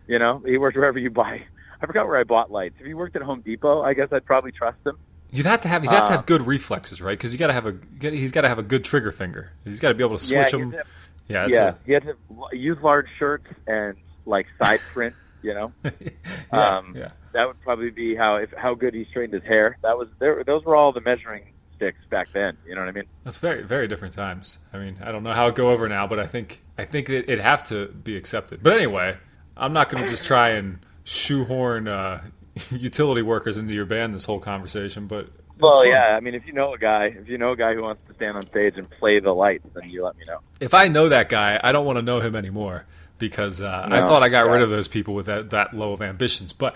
you 0.08 0.18
know, 0.20 0.42
he 0.46 0.58
worked 0.58 0.75
wherever 0.78 0.98
you 1.00 1.10
buy. 1.10 1.44
I 1.82 1.86
forgot 1.86 2.08
where 2.08 2.18
I 2.18 2.24
bought 2.24 2.51
lights. 2.51 2.75
If 2.80 2.86
he 2.86 2.94
worked 2.94 3.16
at 3.16 3.22
Home 3.22 3.42
Depot, 3.42 3.82
I 3.84 3.94
guess 3.94 4.10
I'd 4.12 4.25
probably 4.25 4.51
trust 4.51 4.78
him. 4.86 4.98
You'd 5.32 5.46
have 5.46 5.62
to 5.62 5.68
have 5.68 5.84
you'd 5.84 5.92
have 5.94 6.08
to 6.08 6.12
have 6.12 6.25
good 6.25 6.42
reflexes, 6.42 7.01
right? 7.01 7.18
Because 7.18 7.32
you 7.32 7.38
got 7.39 7.48
to 7.48 7.54
have 7.54 7.68
a 7.68 7.75
he's 8.01 8.32
got 8.32 8.42
to 8.42 8.50
have 8.50 8.58
a 8.60 8.63
good 8.63 8.84
trigger 8.84 9.12
finger. 9.12 9.51
He's 9.63 9.80
got 9.80 9.89
to 9.89 9.94
be 9.96 10.04
able 10.04 10.18
to 10.18 10.24
switch 10.24 10.51
he 10.51 10.58
them. 10.58 10.72
to- 10.72 10.84
Yeah, 11.28 11.48
yeah, 11.50 11.68
it. 11.70 11.75
he 11.86 11.92
had 11.94 12.04
to 12.04 12.16
use 12.54 12.78
large 12.82 13.06
shirts 13.20 13.46
and 13.68 13.96
like 14.25 14.48
side 14.56 14.80
print, 14.80 15.13
you 15.44 15.54
know. 15.54 15.72
yeah, 15.84 16.78
um, 16.78 16.96
yeah. 16.98 17.12
that 17.34 17.46
would 17.48 17.62
probably 17.62 17.92
be 17.92 18.16
how 18.16 18.38
if 18.38 18.51
how 18.54 18.74
good 18.74 18.96
he 18.96 19.06
straightened 19.06 19.39
his 19.39 19.48
hair. 19.48 19.78
That 19.84 19.98
was 20.00 20.08
there. 20.18 20.44
Those 20.44 20.66
were 20.66 20.75
all 20.75 20.92
the 20.92 21.01
measuring 21.01 21.44
sticks 21.80 22.00
back 22.10 22.28
then. 22.34 22.58
You 22.68 22.76
know 22.76 22.82
what 22.82 22.90
I 22.90 22.92
mean? 22.92 23.06
That's 23.24 23.38
very 23.40 23.64
very 23.64 23.88
different 23.88 24.14
times. 24.14 24.60
I 24.74 24.78
mean, 24.78 24.98
I 25.02 25.12
don't 25.12 25.24
know 25.24 25.34
how 25.34 25.48
it 25.48 25.56
go 25.56 25.72
over 25.72 25.88
now, 25.88 26.06
but 26.08 26.20
I 26.20 26.28
think 26.28 26.62
I 26.78 26.84
think 26.86 27.10
it, 27.10 27.26
it'd 27.30 27.39
have 27.39 27.63
to 27.65 27.88
be 27.88 28.18
accepted. 28.18 28.62
But 28.62 28.74
anyway, 28.74 29.18
I'm 29.58 29.74
not 29.74 29.89
going 29.89 30.04
to 30.04 30.10
just 30.10 30.26
try 30.26 30.50
and 30.50 30.80
shoehorn 31.06 31.88
uh, 31.88 32.22
utility 32.72 33.22
workers 33.22 33.58
into 33.58 33.74
your 33.74 33.86
band 33.86 34.13
this 34.13 34.26
whole 34.26 34.39
conversation. 34.39 35.08
But 35.08 35.30
Well, 35.60 35.80
fun. 35.80 35.88
yeah. 35.89 36.15
I 36.15 36.20
mean, 36.20 36.36
if 36.36 36.46
you 36.46 36.54
know 36.54 36.74
a 36.74 36.78
guy, 36.78 37.06
if 37.18 37.28
you 37.28 37.38
know 37.38 37.52
a 37.52 37.56
guy 37.58 37.74
who 37.74 37.82
wants 37.82 38.04
to 38.08 38.13
stand 38.13 38.38
on 38.38 38.46
stage 38.48 38.76
and 38.78 38.89
play 38.89 39.20
the 39.20 39.32
lights, 39.34 39.65
then 39.74 39.89
you 39.89 40.04
let 40.04 40.18
me 40.18 40.26
know. 40.28 40.39
if 40.60 40.74
I 40.74 40.88
know 40.88 41.10
that 41.10 41.30
guy, 41.30 41.60
I 41.63 41.72
don't 41.72 41.86
want 41.86 41.98
to 41.98 42.02
know 42.04 42.20
him 42.20 42.36
anymore 42.36 42.86
because 43.18 43.62
uh, 43.62 43.88
I 43.89 44.02
thought 44.02 44.24
I 44.24 44.30
got 44.30 44.48
rid 44.48 44.62
of 44.62 44.70
those 44.70 44.88
people 44.88 45.13
with 45.13 45.26
that, 45.26 45.50
that 45.50 45.74
low 45.74 45.92
of 45.92 46.02
ambitions. 46.02 46.54
But 46.54 46.76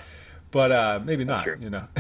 but 0.51 0.71
uh, 0.71 0.99
maybe 1.03 1.23
not. 1.25 1.45
You 1.61 1.69
know. 1.69 1.87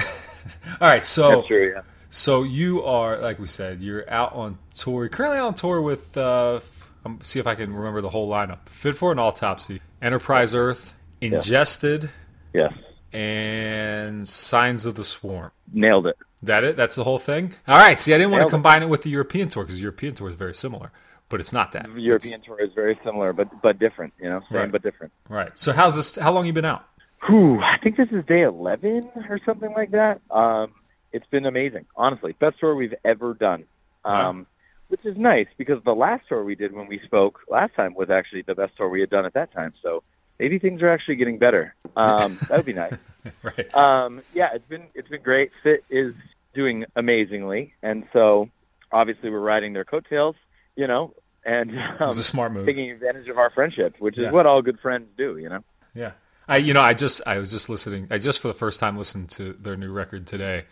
All 0.81 0.87
right, 0.89 1.03
so 1.05 1.37
That's 1.37 1.47
true. 1.47 1.73
Yeah. 1.75 1.81
So 2.15 2.43
you 2.43 2.83
are, 2.83 3.17
like 3.17 3.39
we 3.39 3.47
said, 3.47 3.81
you're 3.81 4.07
out 4.07 4.33
on 4.33 4.59
tour. 4.75 5.01
You're 5.01 5.09
currently 5.09 5.39
on 5.39 5.55
tour 5.55 5.81
with. 5.81 6.15
Uh, 6.15 6.59
um, 7.03 7.17
see 7.23 7.39
if 7.39 7.47
I 7.47 7.55
can 7.55 7.73
remember 7.73 8.01
the 8.01 8.09
whole 8.11 8.29
lineup: 8.29 8.69
Fit 8.69 8.93
for 8.93 9.11
an 9.11 9.17
Autopsy, 9.17 9.81
Enterprise 9.99 10.53
Earth, 10.53 10.93
Ingested, 11.21 12.11
Yes. 12.53 12.71
and 13.11 14.27
Signs 14.27 14.85
of 14.85 14.93
the 14.93 15.03
Swarm. 15.03 15.51
Nailed 15.73 16.05
it. 16.05 16.15
That 16.43 16.63
it? 16.63 16.77
That's 16.77 16.95
the 16.95 17.03
whole 17.03 17.17
thing. 17.17 17.53
All 17.67 17.77
right. 17.79 17.97
See, 17.97 18.13
I 18.13 18.17
didn't 18.19 18.29
want 18.29 18.41
to 18.41 18.43
Nailed 18.43 18.49
it. 18.51 18.57
combine 18.57 18.83
it 18.83 18.89
with 18.89 19.01
the 19.01 19.09
European 19.09 19.49
tour 19.49 19.63
because 19.63 19.77
the 19.77 19.81
European 19.81 20.13
tour 20.13 20.29
is 20.29 20.35
very 20.35 20.53
similar, 20.53 20.91
but 21.29 21.39
it's 21.39 21.51
not 21.51 21.71
that. 21.71 21.91
The 21.91 21.99
European 21.99 22.35
It's- 22.35 22.45
tour 22.45 22.59
is 22.61 22.71
very 22.73 22.99
similar, 23.03 23.33
but 23.33 23.49
but 23.63 23.79
different. 23.79 24.13
You 24.21 24.29
know, 24.29 24.41
same 24.51 24.57
Right. 24.59 24.71
but 24.71 24.83
different. 24.83 25.13
Right. 25.29 25.49
So 25.57 25.73
how's 25.73 25.95
this? 25.95 26.15
How 26.15 26.31
long 26.31 26.45
you 26.45 26.53
been 26.53 26.63
out? 26.63 26.85
Whew, 27.25 27.59
I 27.59 27.77
think 27.79 27.95
this 27.95 28.11
is 28.11 28.23
day 28.25 28.43
11 28.43 29.09
or 29.29 29.39
something 29.45 29.73
like 29.73 29.89
that. 29.91 30.21
Um, 30.29 30.73
it's 31.13 31.25
been 31.27 31.45
amazing, 31.45 31.85
honestly. 31.95 32.33
Best 32.39 32.59
tour 32.59 32.75
we've 32.75 32.95
ever 33.05 33.33
done. 33.33 33.63
Um, 34.03 34.47
Which 34.89 35.05
is 35.05 35.15
nice 35.17 35.47
because 35.57 35.81
the 35.83 35.95
last 35.95 36.27
tour 36.27 36.43
we 36.43 36.55
did 36.55 36.73
when 36.73 36.87
we 36.87 36.99
spoke 37.05 37.39
last 37.49 37.73
time 37.75 37.93
was 37.95 38.09
actually 38.09 38.41
the 38.41 38.53
best 38.55 38.75
tour 38.75 38.89
we 38.89 38.99
had 38.99 39.09
done 39.09 39.25
at 39.25 39.33
that 39.33 39.51
time. 39.51 39.73
So 39.81 40.03
maybe 40.39 40.59
things 40.59 40.81
are 40.81 40.89
actually 40.89 41.15
getting 41.15 41.37
better. 41.39 41.73
Um, 41.95 42.37
that 42.49 42.57
would 42.57 42.65
be 42.65 42.73
nice. 42.73 42.93
Right. 43.41 43.73
Um, 43.73 44.21
yeah, 44.33 44.49
it's 44.53 44.65
been 44.67 44.83
it's 44.93 45.07
been 45.07 45.21
great. 45.21 45.51
Fit 45.63 45.85
is 45.89 46.13
doing 46.53 46.83
amazingly, 46.97 47.73
and 47.81 48.03
so 48.11 48.49
obviously 48.91 49.29
we're 49.29 49.39
riding 49.39 49.71
their 49.71 49.85
coattails, 49.85 50.35
you 50.75 50.87
know, 50.87 51.13
and 51.45 51.71
um, 51.71 52.09
a 52.09 52.13
smart 52.13 52.51
move. 52.51 52.65
taking 52.65 52.91
advantage 52.91 53.29
of 53.29 53.37
our 53.37 53.49
friendship, 53.49 53.95
which 53.99 54.17
is 54.17 54.25
Yeah. 54.25 54.31
what 54.31 54.45
all 54.45 54.61
good 54.61 54.77
friends 54.81 55.07
do, 55.17 55.37
you 55.37 55.47
know. 55.47 55.63
Yeah. 55.95 56.11
I 56.49 56.57
you 56.57 56.73
know 56.73 56.81
I 56.81 56.93
just 56.93 57.21
I 57.25 57.37
was 57.39 57.49
just 57.49 57.69
listening. 57.69 58.07
I 58.11 58.17
just 58.17 58.41
for 58.41 58.49
the 58.49 58.53
first 58.53 58.81
time 58.81 58.97
listened 58.97 59.29
to 59.31 59.53
their 59.53 59.77
new 59.77 59.93
record 59.93 60.27
today, 60.27 60.65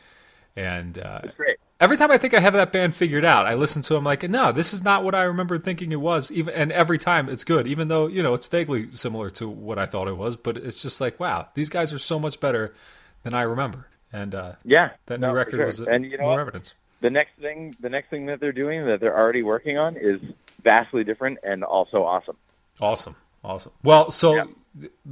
and 0.55 0.97
uh, 0.99 1.21
every 1.79 1.97
time 1.97 2.11
I 2.11 2.17
think 2.17 2.33
I 2.33 2.39
have 2.39 2.53
that 2.53 2.71
band 2.71 2.95
figured 2.95 3.25
out, 3.25 3.45
I 3.45 3.53
listen 3.55 3.81
to 3.83 3.93
them 3.93 4.03
like, 4.03 4.27
no, 4.29 4.51
this 4.51 4.73
is 4.73 4.83
not 4.83 5.03
what 5.03 5.15
I 5.15 5.23
remember 5.23 5.57
thinking 5.57 5.91
it 5.91 5.99
was. 6.01 6.31
Even 6.31 6.53
and 6.53 6.71
every 6.71 6.97
time 6.97 7.29
it's 7.29 7.43
good, 7.43 7.67
even 7.67 7.87
though 7.87 8.07
you 8.07 8.21
know 8.23 8.33
it's 8.33 8.47
vaguely 8.47 8.91
similar 8.91 9.29
to 9.31 9.47
what 9.47 9.79
I 9.79 9.85
thought 9.85 10.07
it 10.07 10.17
was. 10.17 10.35
But 10.35 10.57
it's 10.57 10.81
just 10.81 11.01
like, 11.01 11.19
wow, 11.19 11.47
these 11.53 11.69
guys 11.69 11.93
are 11.93 11.99
so 11.99 12.19
much 12.19 12.39
better 12.39 12.73
than 13.23 13.33
I 13.33 13.41
remember. 13.43 13.87
And 14.13 14.35
uh, 14.35 14.53
Yeah, 14.65 14.91
that 15.05 15.19
no, 15.19 15.29
new 15.29 15.35
record 15.35 15.57
sure. 15.57 15.65
was 15.65 15.81
uh, 15.81 15.85
and 15.89 16.05
you 16.05 16.17
know 16.17 16.23
more 16.25 16.31
what? 16.33 16.41
evidence. 16.41 16.75
the 16.99 17.09
next 17.09 17.31
thing 17.39 17.75
the 17.79 17.89
next 17.89 18.09
thing 18.09 18.25
that 18.27 18.39
they're 18.39 18.51
doing 18.51 18.85
that 18.87 18.99
they're 18.99 19.17
already 19.17 19.41
working 19.43 19.77
on 19.77 19.95
is 19.97 20.19
vastly 20.63 21.03
different 21.03 21.39
and 21.43 21.63
also 21.63 22.03
awesome. 22.03 22.35
Awesome, 22.79 23.15
awesome. 23.43 23.71
Well, 23.83 24.11
so 24.11 24.35
Yeah. 24.35 24.43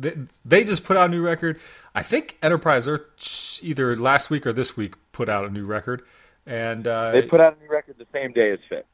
Th- 0.02 0.18
they 0.46 0.64
just 0.64 0.84
put 0.84 0.98
out 0.98 1.08
a 1.08 1.12
new 1.12 1.22
record. 1.22 1.60
I 1.94 2.02
think 2.04 2.38
Enterprise 2.42 2.88
Earth 2.88 3.60
either 3.64 3.96
last 3.96 4.30
week 4.30 4.46
or 4.48 4.54
this 4.54 4.78
week 4.78 4.96
put 5.12 5.30
out 5.30 5.46
a 5.46 5.50
new 5.50 5.66
record. 5.66 6.02
And 6.46 6.88
uh, 6.88 7.12
They 7.12 7.22
put 7.24 7.40
out 7.42 7.58
a 7.60 7.64
new 7.64 7.70
record 7.70 7.96
the 7.98 8.08
same 8.14 8.32
day 8.32 8.52
as 8.52 8.60
Fit. 8.70 8.86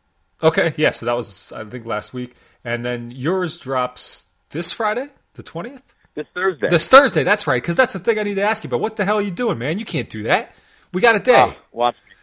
Okay, 0.44 0.74
yeah, 0.78 0.92
so 0.92 1.06
that 1.06 1.16
was 1.16 1.54
I 1.54 1.64
think 1.64 1.86
last 1.86 2.14
week, 2.14 2.36
and 2.66 2.84
then 2.84 3.12
yours 3.12 3.58
drops 3.58 4.30
this 4.50 4.72
Friday, 4.74 5.08
the 5.36 5.44
twentieth, 5.44 5.96
This 6.16 6.28
Thursday. 6.34 6.68
this 6.70 6.90
Thursday. 6.90 7.24
That's 7.24 7.48
right, 7.48 7.62
because 7.62 7.76
that's 7.78 7.94
the 7.94 8.00
thing 8.00 8.20
I 8.20 8.24
need 8.24 8.36
to 8.36 8.42
ask 8.44 8.64
you 8.64 8.68
about. 8.68 8.82
What 8.82 8.98
the 8.98 9.06
hell 9.06 9.16
are 9.18 9.22
you 9.22 9.32
doing, 9.32 9.58
man? 9.58 9.80
You 9.80 9.86
can't 9.86 10.10
do 10.10 10.24
that. 10.24 10.52
We 10.94 11.00
got 11.02 11.16
a 11.16 11.20
day. 11.20 11.36
Oh, 11.38 11.56
watch 11.72 11.96
me. 12.06 12.16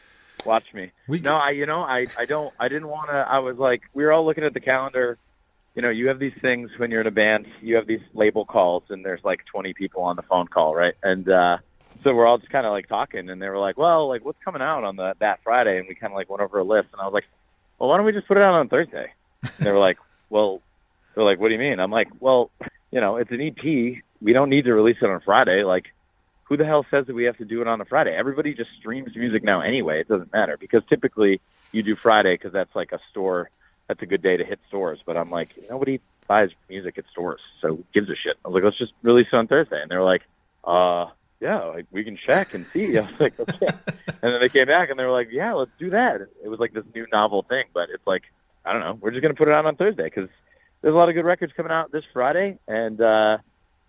Watch 0.44 0.74
me. 0.74 0.90
We- 1.08 1.20
no, 1.20 1.34
I 1.36 1.50
you 1.50 1.64
know, 1.64 1.80
I 1.80 2.06
I 2.18 2.26
don't 2.26 2.52
I 2.60 2.68
didn't 2.68 2.88
want 2.88 3.08
to 3.08 3.14
I 3.16 3.38
was 3.38 3.56
like 3.56 3.82
we 3.94 4.04
were 4.04 4.12
all 4.12 4.26
looking 4.26 4.44
at 4.44 4.52
the 4.52 4.60
calendar. 4.60 5.16
You 5.74 5.82
know, 5.82 5.90
you 5.90 6.08
have 6.08 6.18
these 6.18 6.34
things 6.40 6.70
when 6.76 6.90
you're 6.90 7.00
in 7.00 7.06
a 7.06 7.12
band, 7.12 7.46
you 7.60 7.76
have 7.76 7.86
these 7.86 8.02
label 8.12 8.44
calls 8.44 8.84
and 8.90 9.04
there's 9.04 9.24
like 9.24 9.44
20 9.46 9.72
people 9.74 10.02
on 10.02 10.16
the 10.16 10.22
phone 10.22 10.46
call, 10.46 10.74
right? 10.74 10.94
And 11.02 11.28
uh 11.28 11.58
so 12.02 12.14
we're 12.14 12.26
all 12.26 12.38
just 12.38 12.50
kind 12.50 12.66
of 12.66 12.72
like 12.72 12.88
talking 12.88 13.30
and 13.30 13.40
they 13.40 13.48
were 13.48 13.58
like, 13.58 13.78
"Well, 13.78 14.08
like 14.08 14.24
what's 14.24 14.42
coming 14.44 14.60
out 14.62 14.82
on 14.82 14.96
the 14.96 15.14
that 15.20 15.40
Friday?" 15.44 15.78
And 15.78 15.86
we 15.88 15.94
kind 15.94 16.12
of 16.12 16.16
like 16.16 16.28
went 16.28 16.42
over 16.42 16.58
a 16.58 16.64
list 16.64 16.88
and 16.92 17.00
I 17.00 17.04
was 17.04 17.14
like, 17.14 17.28
"Well, 17.78 17.88
why 17.88 17.96
don't 17.96 18.06
we 18.06 18.12
just 18.12 18.26
put 18.26 18.36
it 18.36 18.42
out 18.42 18.54
on 18.54 18.68
Thursday?" 18.68 19.12
And 19.42 19.66
they 19.66 19.70
were 19.70 19.78
like, 19.78 19.98
"Well, 20.30 20.60
they're 21.14 21.24
like, 21.24 21.38
what 21.38 21.48
do 21.48 21.54
you 21.54 21.60
mean?" 21.60 21.78
I'm 21.78 21.92
like, 21.92 22.08
"Well, 22.18 22.50
you 22.90 23.00
know, 23.00 23.16
it's 23.16 23.30
an 23.30 23.40
EP. 23.40 23.62
We 24.20 24.32
don't 24.32 24.50
need 24.50 24.64
to 24.64 24.74
release 24.74 24.96
it 25.00 25.08
on 25.08 25.20
Friday. 25.20 25.62
Like 25.62 25.92
who 26.52 26.58
the 26.58 26.66
hell 26.66 26.84
says 26.90 27.06
that 27.06 27.14
we 27.14 27.24
have 27.24 27.38
to 27.38 27.46
do 27.46 27.62
it 27.62 27.66
on 27.66 27.80
a 27.80 27.84
Friday? 27.86 28.14
Everybody 28.14 28.52
just 28.52 28.68
streams 28.78 29.16
music 29.16 29.42
now 29.42 29.62
anyway. 29.62 30.00
It 30.00 30.08
doesn't 30.08 30.34
matter 30.34 30.58
because 30.58 30.82
typically 30.86 31.40
you 31.72 31.82
do 31.82 31.94
Friday 31.96 32.34
because 32.34 32.52
that's 32.52 32.76
like 32.76 32.92
a 32.92 33.00
store. 33.10 33.48
That's 33.92 34.00
a 34.00 34.06
good 34.06 34.22
day 34.22 34.38
to 34.38 34.44
hit 34.44 34.58
stores. 34.68 35.00
But 35.04 35.18
I'm 35.18 35.28
like, 35.28 35.50
nobody 35.68 36.00
buys 36.26 36.48
music 36.70 36.96
at 36.96 37.04
stores, 37.12 37.42
so 37.60 37.76
who 37.76 37.84
gives 37.92 38.08
a 38.08 38.16
shit? 38.16 38.38
I 38.42 38.48
was 38.48 38.54
like, 38.54 38.64
let's 38.64 38.78
just 38.78 38.94
release 39.02 39.26
it 39.30 39.36
on 39.36 39.48
Thursday. 39.48 39.82
And 39.82 39.90
they're 39.90 40.02
like, 40.02 40.22
uh, 40.64 41.08
yeah, 41.40 41.62
like 41.64 41.84
we 41.90 42.02
can 42.02 42.16
check 42.16 42.54
and 42.54 42.64
see. 42.64 42.96
I 42.98 43.02
was 43.02 43.20
like, 43.20 43.38
okay. 43.38 43.66
and 44.06 44.32
then 44.32 44.40
they 44.40 44.48
came 44.48 44.66
back 44.66 44.88
and 44.88 44.98
they 44.98 45.04
were 45.04 45.10
like, 45.10 45.28
yeah, 45.30 45.52
let's 45.52 45.72
do 45.78 45.90
that. 45.90 46.22
It 46.42 46.48
was 46.48 46.58
like 46.58 46.72
this 46.72 46.84
new 46.94 47.06
novel 47.12 47.42
thing, 47.42 47.66
but 47.74 47.90
it's 47.90 48.06
like, 48.06 48.22
I 48.64 48.72
don't 48.72 48.80
know. 48.80 48.96
We're 48.98 49.10
just 49.10 49.20
gonna 49.20 49.34
put 49.34 49.48
it 49.48 49.52
out 49.54 49.66
on 49.66 49.76
Thursday 49.76 50.04
because 50.04 50.30
there's 50.80 50.94
a 50.94 50.96
lot 50.96 51.10
of 51.10 51.14
good 51.14 51.26
records 51.26 51.52
coming 51.54 51.70
out 51.70 51.92
this 51.92 52.04
Friday, 52.14 52.58
and 52.66 52.98
uh, 52.98 53.36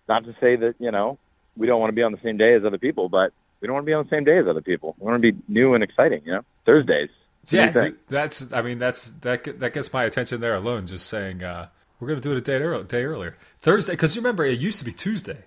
not 0.06 0.24
to 0.26 0.36
say 0.38 0.56
that 0.56 0.74
you 0.78 0.90
know 0.90 1.16
we 1.56 1.66
don't 1.66 1.80
want 1.80 1.88
to 1.88 1.94
be 1.94 2.02
on 2.02 2.12
the 2.12 2.20
same 2.22 2.36
day 2.36 2.52
as 2.52 2.64
other 2.66 2.76
people, 2.76 3.08
but 3.08 3.32
we 3.62 3.68
don't 3.68 3.72
want 3.72 3.84
to 3.84 3.90
be 3.90 3.94
on 3.94 4.04
the 4.04 4.10
same 4.10 4.24
day 4.24 4.36
as 4.36 4.46
other 4.46 4.60
people. 4.60 4.96
We 4.98 5.06
want 5.06 5.22
to 5.22 5.32
be 5.32 5.38
new 5.48 5.72
and 5.72 5.82
exciting, 5.82 6.20
you 6.26 6.32
know. 6.32 6.42
Thursdays. 6.66 7.08
Yeah, 7.48 7.70
dude, 7.70 7.98
that's. 8.08 8.52
I 8.52 8.62
mean, 8.62 8.78
that's 8.78 9.10
that. 9.20 9.44
That 9.60 9.74
gets 9.74 9.92
my 9.92 10.04
attention 10.04 10.40
there 10.40 10.54
alone. 10.54 10.86
Just 10.86 11.06
saying, 11.08 11.42
uh, 11.42 11.68
we're 12.00 12.08
gonna 12.08 12.20
do 12.20 12.32
it 12.32 12.38
a 12.38 12.40
day 12.40 12.56
early, 12.56 12.84
day 12.84 13.04
earlier, 13.04 13.36
Thursday. 13.58 13.92
Because 13.92 14.14
you 14.14 14.22
remember, 14.22 14.44
it 14.44 14.58
used 14.58 14.78
to 14.78 14.84
be 14.84 14.92
Tuesday, 14.92 15.44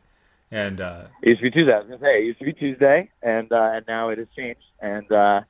and 0.51 0.81
uh, 0.81 1.03
It 1.21 1.29
used 1.29 1.39
to 1.39 1.43
be 1.43 1.51
Tuesday. 1.51 1.73
I 1.73 1.79
was 1.79 1.87
gonna 1.87 1.99
say 1.99 2.19
it 2.21 2.25
used 2.25 2.39
to 2.39 2.45
be 2.45 2.53
Tuesday, 2.53 3.09
and 3.21 3.51
uh, 3.51 3.71
and 3.73 3.85
now 3.87 4.09
it 4.09 4.17
has 4.17 4.27
changed, 4.35 4.61
and 4.81 5.11
uh, 5.11 5.41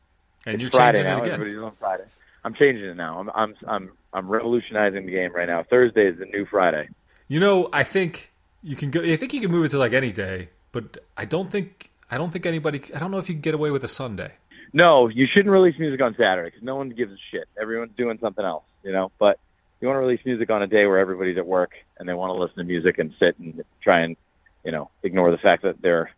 and 0.46 0.62
you're 0.62 0.72
Friday 0.72 1.00
changing 1.00 1.12
now. 1.12 1.18
it 1.18 1.22
again. 1.22 1.34
Everybody's 1.34 1.64
on 1.64 1.72
Friday. 1.72 2.06
I'm 2.44 2.54
changing 2.54 2.86
it 2.86 2.96
now. 2.96 3.20
I'm 3.20 3.30
I'm 3.34 3.56
I'm 3.68 3.92
I'm 4.14 4.28
revolutionizing 4.30 5.06
the 5.06 5.12
game 5.12 5.34
right 5.34 5.48
now. 5.48 5.64
Thursday 5.64 6.08
is 6.08 6.18
the 6.18 6.26
new 6.26 6.46
Friday. 6.46 6.90
You 7.28 7.40
know, 7.40 7.70
I 7.74 7.84
think 7.84 8.32
you 8.64 8.76
can 8.76 8.90
go. 8.90 9.02
I 9.02 9.18
think 9.18 9.34
you 9.34 9.42
can 9.42 9.52
move 9.52 9.66
it 9.66 9.70
to 9.70 9.78
like 9.78 9.94
any 9.94 10.12
day, 10.12 10.50
but 10.72 10.98
I 11.16 11.26
don't 11.26 11.52
think. 11.52 11.92
I 12.10 12.18
don't 12.18 12.32
think 12.32 12.46
anybody. 12.46 12.82
I 12.96 13.00
don't 13.00 13.12
know 13.12 13.18
if 13.18 13.28
you 13.28 13.36
can 13.36 13.42
get 13.42 13.54
away 13.54 13.70
with 13.70 13.84
a 13.84 13.90
Sunday. 13.90 14.32
No, 14.74 15.08
you 15.08 15.28
shouldn't 15.32 15.52
release 15.52 15.76
music 15.80 16.02
on 16.02 16.16
Saturday 16.18 16.50
because 16.50 16.64
no 16.64 16.76
one 16.76 16.90
gives 16.90 17.12
a 17.12 17.18
shit. 17.32 17.48
Everyone's 17.60 17.96
doing 17.98 18.18
something 18.22 18.44
else, 18.46 18.64
you 18.84 18.92
know. 18.92 19.12
But 19.20 19.40
you 19.82 19.88
want 19.88 19.98
to 19.98 20.02
release 20.02 20.22
music 20.26 20.50
on 20.50 20.62
a 20.64 20.68
day 20.68 20.86
where 20.86 21.00
everybody's 21.00 21.38
at 21.38 21.46
work 21.46 21.72
and 22.00 22.08
they 22.08 22.14
want 22.14 22.30
to 22.32 22.34
listen 22.42 22.58
to 22.58 22.64
music 22.64 22.98
and 23.00 23.14
sit 23.20 23.38
and 23.40 23.64
try 23.82 24.02
and, 24.02 24.18
you 24.64 24.72
know, 24.72 24.90
ignore 25.04 25.32
the 25.32 25.38
fact 25.38 25.64
that 25.64 25.82
they're, 25.82 26.10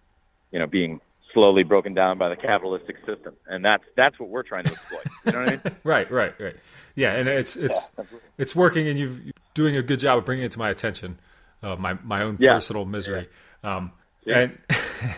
you 0.52 0.60
know, 0.60 0.66
being 0.68 1.00
slowly 1.34 1.64
broken 1.64 1.94
down 1.94 2.18
by 2.18 2.30
the 2.30 2.36
capitalistic 2.36 2.98
system. 3.06 3.36
And 3.48 3.64
that's 3.64 3.84
that's 3.96 4.20
what 4.20 4.30
we're 4.30 4.44
trying 4.44 4.64
to 4.64 4.72
exploit. 4.72 5.06
You 5.26 5.32
know 5.34 5.40
what 5.40 5.48
I 5.48 5.52
mean? 5.52 5.62
Right, 5.84 6.12
right, 6.12 6.34
right. 6.40 6.56
Yeah, 6.96 7.14
and 7.14 7.30
it's 7.30 7.56
it's 7.56 7.96
it's 8.38 8.56
working, 8.56 8.88
and 8.88 8.98
you're 8.98 9.12
doing 9.54 9.76
a 9.76 9.82
good 9.82 10.00
job 10.00 10.18
of 10.18 10.26
bringing 10.26 10.46
it 10.46 10.52
to 10.52 10.60
my 10.60 10.70
attention, 10.70 11.20
uh, 11.62 11.76
my 11.76 11.98
my 12.04 12.24
own 12.24 12.38
Yeah. 12.40 12.54
personal 12.54 12.86
misery. 12.86 13.30
Um, 13.64 13.92
Yeah. 14.26 14.38
And 14.40 14.58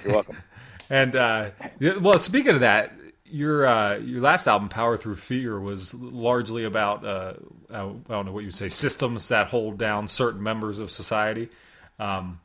You're 0.03 0.13
welcome. 0.13 0.37
and 0.89 1.15
uh, 1.15 1.49
well, 2.01 2.19
speaking 2.19 2.53
of 2.55 2.59
that, 2.61 2.91
your 3.31 3.65
uh, 3.65 3.97
your 3.97 4.21
last 4.21 4.47
album, 4.47 4.69
Power 4.69 4.97
Through 4.97 5.15
Fear, 5.15 5.59
was 5.59 5.93
largely 5.93 6.63
about 6.63 7.05
uh, 7.05 7.33
I 7.69 7.77
don't 7.79 8.25
know 8.25 8.31
what 8.31 8.43
you'd 8.43 8.55
say 8.55 8.69
systems 8.69 9.29
that 9.29 9.47
hold 9.47 9.77
down 9.77 10.07
certain 10.07 10.43
members 10.43 10.79
of 10.79 10.91
society. 10.91 11.49
Um, 11.99 12.39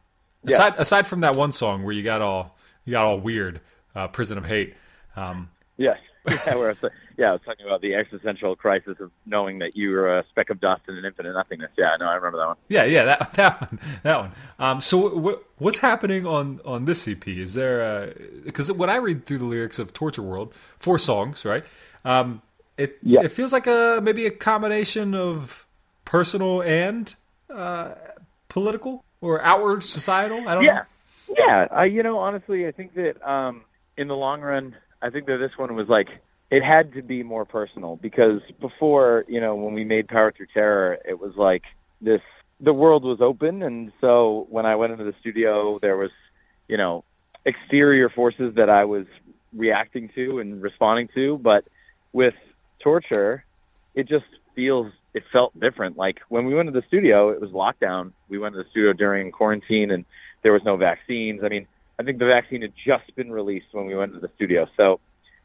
aside 0.44 0.74
aside 0.78 1.06
from 1.06 1.20
that 1.20 1.36
one 1.36 1.52
song 1.52 1.82
where 1.82 1.94
you 1.94 2.02
got 2.02 2.22
all 2.22 2.56
you 2.84 2.92
got 2.92 3.04
all 3.04 3.18
weird, 3.18 3.60
uh, 3.94 4.08
Prison 4.08 4.38
of 4.38 4.46
Hate. 4.46 4.74
Um, 5.16 5.50
Yes. 5.76 5.98
Yeah, 6.46 6.56
where 6.56 6.70
I 6.70 6.74
yeah, 7.16 7.30
I 7.30 7.32
was 7.32 7.40
talking 7.44 7.64
about 7.66 7.80
the 7.80 7.94
existential 7.94 8.54
crisis 8.56 8.98
of 9.00 9.10
knowing 9.24 9.58
that 9.60 9.76
you 9.76 9.94
are 9.96 10.18
a 10.18 10.24
speck 10.30 10.50
of 10.50 10.60
dust 10.60 10.82
in 10.88 10.96
an 10.96 11.04
infinite 11.04 11.32
nothingness. 11.32 11.70
Yeah, 11.76 11.96
no, 11.98 12.06
I 12.06 12.14
remember 12.14 12.38
that 12.38 12.46
one. 12.46 12.56
Yeah, 12.68 12.84
yeah, 12.84 13.04
that 13.04 13.32
that 13.34 13.60
one, 13.60 13.80
that 14.02 14.18
one. 14.18 14.32
Um, 14.58 14.80
so 14.80 15.14
what 15.16 15.44
what's 15.58 15.78
happening 15.78 16.26
on 16.26 16.60
on 16.64 16.84
this 16.84 17.06
EP? 17.08 17.26
Is 17.28 17.54
there 17.54 18.14
because 18.44 18.70
when 18.72 18.90
I 18.90 18.96
read 18.96 19.26
through 19.26 19.38
the 19.38 19.44
lyrics 19.46 19.78
of 19.78 19.92
Torture 19.92 20.22
World, 20.22 20.54
four 20.78 20.98
songs, 20.98 21.44
right? 21.44 21.64
Um, 22.04 22.42
it 22.76 22.98
Yeah. 23.02 23.22
it 23.22 23.32
feels 23.32 23.52
like 23.52 23.66
a 23.66 24.00
maybe 24.02 24.26
a 24.26 24.30
combination 24.30 25.14
of 25.14 25.66
personal 26.04 26.62
and 26.62 27.14
uh, 27.50 27.94
political 28.48 29.04
or 29.20 29.42
outward 29.42 29.82
societal. 29.82 30.46
I 30.48 30.54
don't 30.54 30.64
Yeah, 30.64 30.82
yeah. 31.38 31.66
I, 31.70 31.86
you 31.86 32.02
know, 32.02 32.18
honestly, 32.18 32.66
I 32.66 32.72
think 32.72 32.94
that 32.94 33.26
um, 33.28 33.62
in 33.96 34.08
the 34.08 34.14
long 34.16 34.40
run, 34.42 34.76
I 35.02 35.10
think 35.10 35.26
that 35.26 35.38
this 35.38 35.56
one 35.56 35.74
was 35.74 35.88
like 35.88 36.08
it 36.50 36.62
had 36.62 36.92
to 36.94 37.02
be 37.02 37.22
more 37.22 37.44
personal 37.44 37.96
because 37.96 38.40
before, 38.60 39.24
you 39.28 39.40
know, 39.40 39.56
when 39.56 39.74
we 39.74 39.84
made 39.84 40.08
Power 40.08 40.32
Through 40.32 40.46
Terror, 40.54 40.98
it 41.04 41.18
was 41.18 41.34
like 41.36 41.64
this 42.00 42.20
the 42.60 42.72
world 42.72 43.04
was 43.04 43.20
open 43.20 43.62
and 43.62 43.92
so 44.00 44.46
when 44.48 44.64
I 44.64 44.76
went 44.76 44.92
into 44.92 45.04
the 45.04 45.14
studio 45.20 45.78
there 45.78 45.96
was, 45.96 46.10
you 46.68 46.76
know, 46.76 47.04
exterior 47.44 48.08
forces 48.08 48.54
that 48.54 48.70
I 48.70 48.84
was 48.84 49.06
reacting 49.52 50.08
to 50.10 50.38
and 50.38 50.62
responding 50.62 51.08
to, 51.14 51.38
but 51.38 51.64
with 52.12 52.34
torture, 52.80 53.44
it 53.94 54.08
just 54.08 54.26
feels 54.54 54.92
it 55.14 55.24
felt 55.32 55.58
different. 55.58 55.96
Like 55.96 56.20
when 56.28 56.44
we 56.44 56.54
went 56.54 56.68
to 56.68 56.78
the 56.78 56.86
studio, 56.86 57.30
it 57.30 57.40
was 57.40 57.50
lockdown. 57.50 58.12
We 58.28 58.38
went 58.38 58.54
to 58.54 58.62
the 58.62 58.68
studio 58.70 58.92
during 58.92 59.32
quarantine 59.32 59.90
and 59.90 60.04
there 60.42 60.52
was 60.52 60.62
no 60.64 60.76
vaccines. 60.76 61.42
I 61.42 61.48
mean, 61.48 61.66
I 61.98 62.02
think 62.02 62.18
the 62.18 62.26
vaccine 62.26 62.62
had 62.62 62.72
just 62.76 63.14
been 63.16 63.32
released 63.32 63.66
when 63.72 63.86
we 63.86 63.94
went 63.94 64.12
to 64.12 64.20
the 64.20 64.30
studio. 64.36 64.68
So 64.76 65.00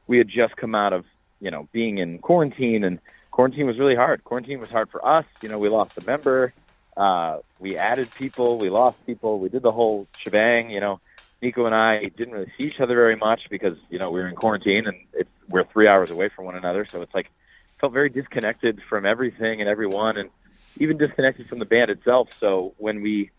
we 0.08 0.18
had 0.18 0.28
just 0.28 0.56
come 0.56 0.76
out 0.76 0.94
of, 0.94 1.06
you 1.40 1.52
know, 1.52 1.68
being 1.72 1.98
in 1.98 2.20
quarantine 2.20 2.84
and 2.84 3.00
quarantine 3.32 3.66
was 3.66 3.80
really 3.80 3.96
hard. 3.96 4.24
Quarantine 4.24 4.60
was 4.60 4.70
hard 4.70 4.90
for 4.90 5.06
us. 5.06 5.26
You 5.42 5.50
know, 5.50 5.60
we 5.60 5.70
lost 5.70 5.92
a 5.98 6.02
member. 6.02 6.54
Uh, 6.96 7.38
we 7.60 7.78
added 7.78 8.14
people, 8.14 8.60
we 8.60 8.70
lost 8.70 8.98
people, 9.06 9.40
we 9.40 9.48
did 9.48 9.62
the 9.62 9.72
whole 9.72 10.08
shebang, 10.18 10.70
you 10.70 10.80
know. 10.80 11.00
Nico 11.42 11.66
and 11.66 11.74
I 11.74 12.06
didn't 12.06 12.34
really 12.34 12.52
see 12.58 12.66
each 12.66 12.80
other 12.80 12.94
very 12.94 13.16
much 13.16 13.42
because, 13.50 13.78
you 13.90 13.98
know, 13.98 14.12
we 14.12 14.20
were 14.20 14.28
in 14.28 14.36
quarantine 14.36 14.86
and 14.86 14.98
it's, 15.14 15.30
we're 15.50 15.64
three 15.64 15.88
hours 15.88 16.12
away 16.12 16.30
from 16.30 16.46
one 16.46 16.56
another. 16.56 16.86
So 16.92 17.02
it's 17.02 17.14
like, 17.16 17.32
felt 17.80 17.94
very 17.94 18.10
disconnected 18.10 18.80
from 18.88 19.08
everything 19.08 19.60
and 19.60 19.68
everyone 19.68 20.18
and 20.18 20.30
even 20.78 20.98
disconnected 20.98 21.48
from 21.48 21.58
the 21.58 21.66
band 21.66 21.90
itself. 21.90 22.30
So 22.40 22.76
when 22.78 23.02
we, 23.02 23.32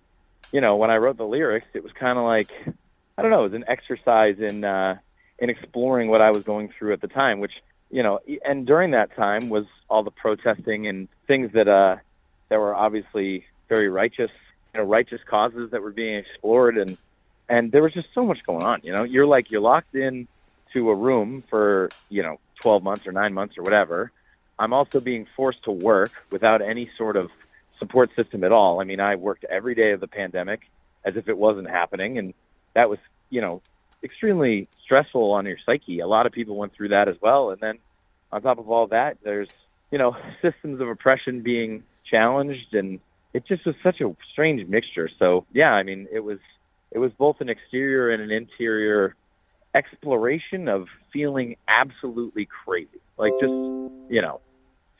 you 0.50 0.60
know, 0.60 0.76
when 0.76 0.90
I 0.90 0.96
wrote 0.96 1.16
the 1.16 1.24
lyrics, 1.24 1.68
it 1.74 1.82
was 1.84 1.92
kind 1.92 2.18
of 2.18 2.24
like, 2.24 2.50
I 3.16 3.22
don't 3.22 3.30
know, 3.30 3.44
it 3.44 3.52
was 3.52 3.54
an 3.54 3.64
exercise 3.68 4.38
in, 4.40 4.64
uh, 4.64 4.96
in 5.42 5.50
exploring 5.50 6.08
what 6.08 6.22
I 6.22 6.30
was 6.30 6.42
going 6.42 6.70
through 6.70 6.94
at 6.94 7.02
the 7.02 7.08
time, 7.08 7.40
which, 7.40 7.62
you 7.90 8.02
know, 8.02 8.20
and 8.44 8.66
during 8.66 8.92
that 8.92 9.14
time 9.14 9.50
was 9.50 9.66
all 9.90 10.02
the 10.02 10.10
protesting 10.10 10.86
and 10.86 11.08
things 11.26 11.52
that, 11.52 11.68
uh, 11.68 11.96
that 12.48 12.58
were 12.58 12.74
obviously 12.74 13.44
very 13.68 13.90
righteous, 13.90 14.30
you 14.72 14.80
know, 14.80 14.86
righteous 14.86 15.20
causes 15.26 15.72
that 15.72 15.82
were 15.82 15.90
being 15.90 16.16
explored 16.16 16.78
and, 16.78 16.96
and 17.52 17.70
there 17.70 17.82
was 17.82 17.92
just 17.92 18.08
so 18.14 18.24
much 18.24 18.42
going 18.44 18.62
on. 18.62 18.80
You 18.82 18.92
know, 18.92 19.02
you're 19.02 19.26
like 19.26 19.50
you're 19.50 19.60
locked 19.60 19.94
in 19.94 20.26
to 20.72 20.90
a 20.90 20.94
room 20.94 21.42
for 21.42 21.90
you 22.08 22.22
know 22.22 22.38
12 22.62 22.82
months 22.82 23.06
or 23.06 23.12
nine 23.12 23.34
months 23.34 23.58
or 23.58 23.62
whatever. 23.62 24.10
I'm 24.58 24.72
also 24.72 25.00
being 25.00 25.26
forced 25.36 25.64
to 25.64 25.70
work 25.70 26.12
without 26.30 26.62
any 26.62 26.90
sort 26.96 27.16
of 27.16 27.30
support 27.78 28.14
system 28.14 28.44
at 28.44 28.52
all. 28.52 28.80
I 28.80 28.84
mean, 28.84 29.00
I 29.00 29.16
worked 29.16 29.44
every 29.44 29.74
day 29.74 29.90
of 29.90 30.00
the 30.00 30.06
pandemic 30.06 30.62
as 31.04 31.16
if 31.16 31.28
it 31.28 31.36
wasn't 31.36 31.68
happening, 31.68 32.16
and 32.18 32.32
that 32.74 32.88
was 32.88 32.98
you 33.28 33.40
know 33.40 33.60
extremely 34.04 34.68
stressful 34.84 35.32
on 35.32 35.46
your 35.46 35.58
psyche. 35.64 36.00
A 36.00 36.06
lot 36.06 36.26
of 36.26 36.32
people 36.32 36.56
went 36.56 36.74
through 36.74 36.88
that 36.88 37.08
as 37.08 37.16
well, 37.20 37.50
and 37.50 37.60
then 37.60 37.78
on 38.30 38.42
top 38.42 38.58
of 38.58 38.70
all 38.70 38.86
that, 38.88 39.18
there's 39.22 39.48
you 39.90 39.98
know 39.98 40.16
systems 40.42 40.80
of 40.80 40.88
oppression 40.88 41.42
being 41.42 41.84
challenged, 42.04 42.74
and 42.74 43.00
it 43.34 43.46
just 43.46 43.64
was 43.64 43.74
such 43.82 44.00
a 44.00 44.14
strange 44.32 44.66
mixture. 44.68 45.08
So 45.18 45.46
yeah, 45.52 45.72
I 45.72 45.82
mean, 45.82 46.08
it 46.12 46.20
was 46.20 46.38
it 46.90 46.98
was 46.98 47.12
both 47.12 47.40
an 47.40 47.48
exterior 47.48 48.10
and 48.10 48.22
an 48.22 48.30
interior 48.30 49.14
exploration 49.74 50.68
of 50.68 50.88
feeling 51.12 51.56
absolutely 51.68 52.46
crazy, 52.64 53.00
like 53.18 53.38
just 53.38 53.54
you 54.08 54.20
know, 54.20 54.40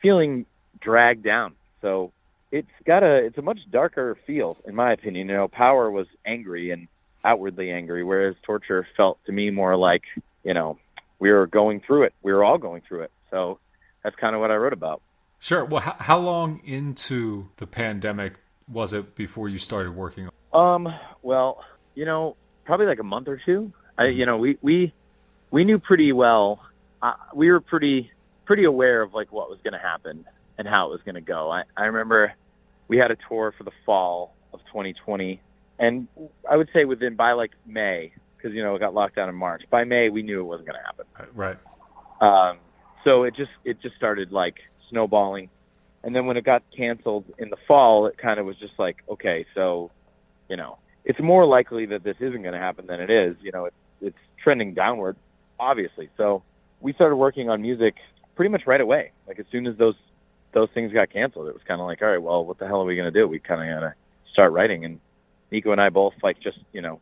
feeling 0.01 0.47
dragged 0.81 1.23
down. 1.23 1.55
So 1.81 2.13
it's 2.51 2.69
got 2.87 3.03
a 3.03 3.17
it's 3.17 3.39
a 3.39 3.43
much 3.43 3.59
darker 3.71 4.17
feel, 4.27 4.57
in 4.67 4.75
my 4.75 4.93
opinion. 4.93 5.29
You 5.29 5.35
know, 5.35 5.49
Power 5.49 5.91
was 5.91 6.07
angry 6.25 6.71
and 6.71 6.89
outwardly 7.25 7.71
angry, 7.71 8.05
whereas 8.05 8.35
Torture 8.43 8.87
felt 8.97 9.19
to 9.27 9.33
me 9.33 9.51
more 9.51 9.77
like 9.77 10.03
you 10.45 10.55
know 10.55 10.79
we 11.19 11.31
were 11.31 11.47
going 11.47 11.81
through 11.81 12.05
it. 12.05 12.15
We 12.23 12.33
were 12.33 12.45
all 12.45 12.59
going 12.59 12.83
through 12.87 13.03
it. 13.03 13.13
So 13.31 13.59
that's 14.03 14.17
kind 14.17 14.35
of 14.35 14.41
what 14.41 14.51
I 14.51 14.57
wrote 14.57 14.73
about. 14.73 15.03
Sure. 15.39 15.65
Well, 15.65 15.81
how, 15.81 15.97
how 15.99 16.19
long 16.19 16.61
into 16.65 17.49
the 17.57 17.67
pandemic 17.67 18.35
was 18.69 18.93
it 18.93 19.15
before 19.15 19.49
you 19.49 19.59
started 19.59 19.95
working? 19.95 20.29
On 20.53 20.87
Um. 20.87 20.95
Well, 21.23 21.65
you 21.95 22.05
know, 22.05 22.37
probably 22.65 22.87
like 22.87 22.99
a 22.99 23.05
month 23.05 23.29
or 23.29 23.41
two. 23.45 23.73
I, 23.99 24.07
you 24.07 24.27
know, 24.27 24.37
we 24.37 24.59
we 24.63 24.93
we 25.51 25.65
knew 25.65 25.79
pretty 25.79 26.13
well. 26.13 26.67
Uh, 27.01 27.15
we 27.35 27.51
were 27.51 27.61
pretty 27.61 28.11
pretty 28.45 28.65
aware 28.65 29.03
of 29.03 29.15
like 29.15 29.33
what 29.33 29.49
was 29.49 29.59
going 29.63 29.73
to 29.73 29.79
happen 29.79 30.25
and 30.59 30.69
how 30.69 30.89
it 30.89 30.91
was 30.91 31.01
going 31.03 31.15
to 31.15 31.21
go. 31.21 31.51
I, 31.51 31.63
I 31.77 31.85
remember 31.85 32.35
we 32.89 32.99
had 32.99 33.11
a 33.11 33.17
tour 33.29 33.55
for 33.57 33.65
the 33.65 33.71
fall 33.87 34.35
of 34.53 34.61
2020, 34.67 35.41
and 35.83 36.07
I 36.49 36.57
would 36.57 36.71
say 36.73 36.85
within 36.85 37.17
by 37.17 37.33
like 37.33 37.51
May, 37.67 38.13
because 38.37 38.55
you 38.55 38.63
know 38.63 38.75
it 38.77 38.79
got 38.79 38.95
locked 38.95 39.17
down 39.17 39.29
in 39.29 39.35
March. 39.35 39.65
By 39.69 39.83
May, 39.85 40.09
we 40.09 40.23
knew 40.23 40.41
it 40.41 40.45
wasn't 40.45 40.69
going 40.69 40.79
to 40.79 40.85
happen. 40.85 41.07
Right. 41.35 41.59
Um, 42.21 42.59
so 43.05 43.25
it 43.25 43.35
just 43.35 43.51
it 43.65 43.83
just 43.83 43.97
started 43.97 44.31
like 44.31 44.61
snowballing, 44.89 45.51
and 46.05 46.15
then 46.15 46.27
when 46.27 46.37
it 46.37 46.45
got 46.45 46.63
canceled 46.75 47.25
in 47.37 47.51
the 47.51 47.57
fall, 47.67 48.07
it 48.07 48.17
kind 48.17 48.39
of 48.39 48.47
was 48.47 48.57
just 48.57 48.79
like 48.79 49.03
okay, 49.11 49.45
so 49.55 49.91
you 50.49 50.57
know 50.57 50.79
it's 51.05 51.19
more 51.19 51.45
likely 51.45 51.87
that 51.87 52.05
this 52.05 52.17
isn't 52.21 52.43
going 52.43 52.55
to 52.55 52.61
happen 52.61 52.87
than 52.87 53.01
it 53.01 53.11
is. 53.11 53.37
You 53.43 53.51
know, 53.51 53.65
it's 53.65 53.77
it's 54.01 54.19
trending 54.43 54.75
downward, 54.75 55.17
obviously. 55.59 56.09
So 56.17 56.45
we 56.81 56.93
started 56.93 57.17
working 57.17 57.51
on 57.51 57.61
music 57.61 57.97
pretty 58.37 58.51
much 58.51 58.69
right 58.69 58.81
away. 58.81 59.11
Like 59.27 59.41
as 59.41 59.47
soon 59.51 59.67
as 59.67 59.77
those 59.79 59.97
those 60.53 60.69
things 60.75 60.93
got 60.93 61.11
canceled, 61.11 61.49
it 61.49 61.55
was 61.55 61.63
kind 61.67 61.81
of 61.81 61.89
like, 61.89 62.03
all 62.03 62.09
right, 62.09 62.23
well, 62.23 62.45
what 62.45 62.59
the 62.59 62.69
hell 62.69 62.83
are 62.83 62.85
we 62.85 62.95
going 62.95 63.13
to 63.13 63.19
do? 63.19 63.27
We 63.27 63.41
kind 63.41 63.63
of 63.63 63.81
got 63.81 63.87
to 63.89 63.95
start 64.33 64.53
writing. 64.53 64.85
And 64.85 65.01
Nico 65.53 65.71
and 65.71 65.81
I 65.81 65.91
both 65.91 66.15
like 66.23 66.41
just 66.41 66.59
you 66.73 66.81
know 66.81 67.01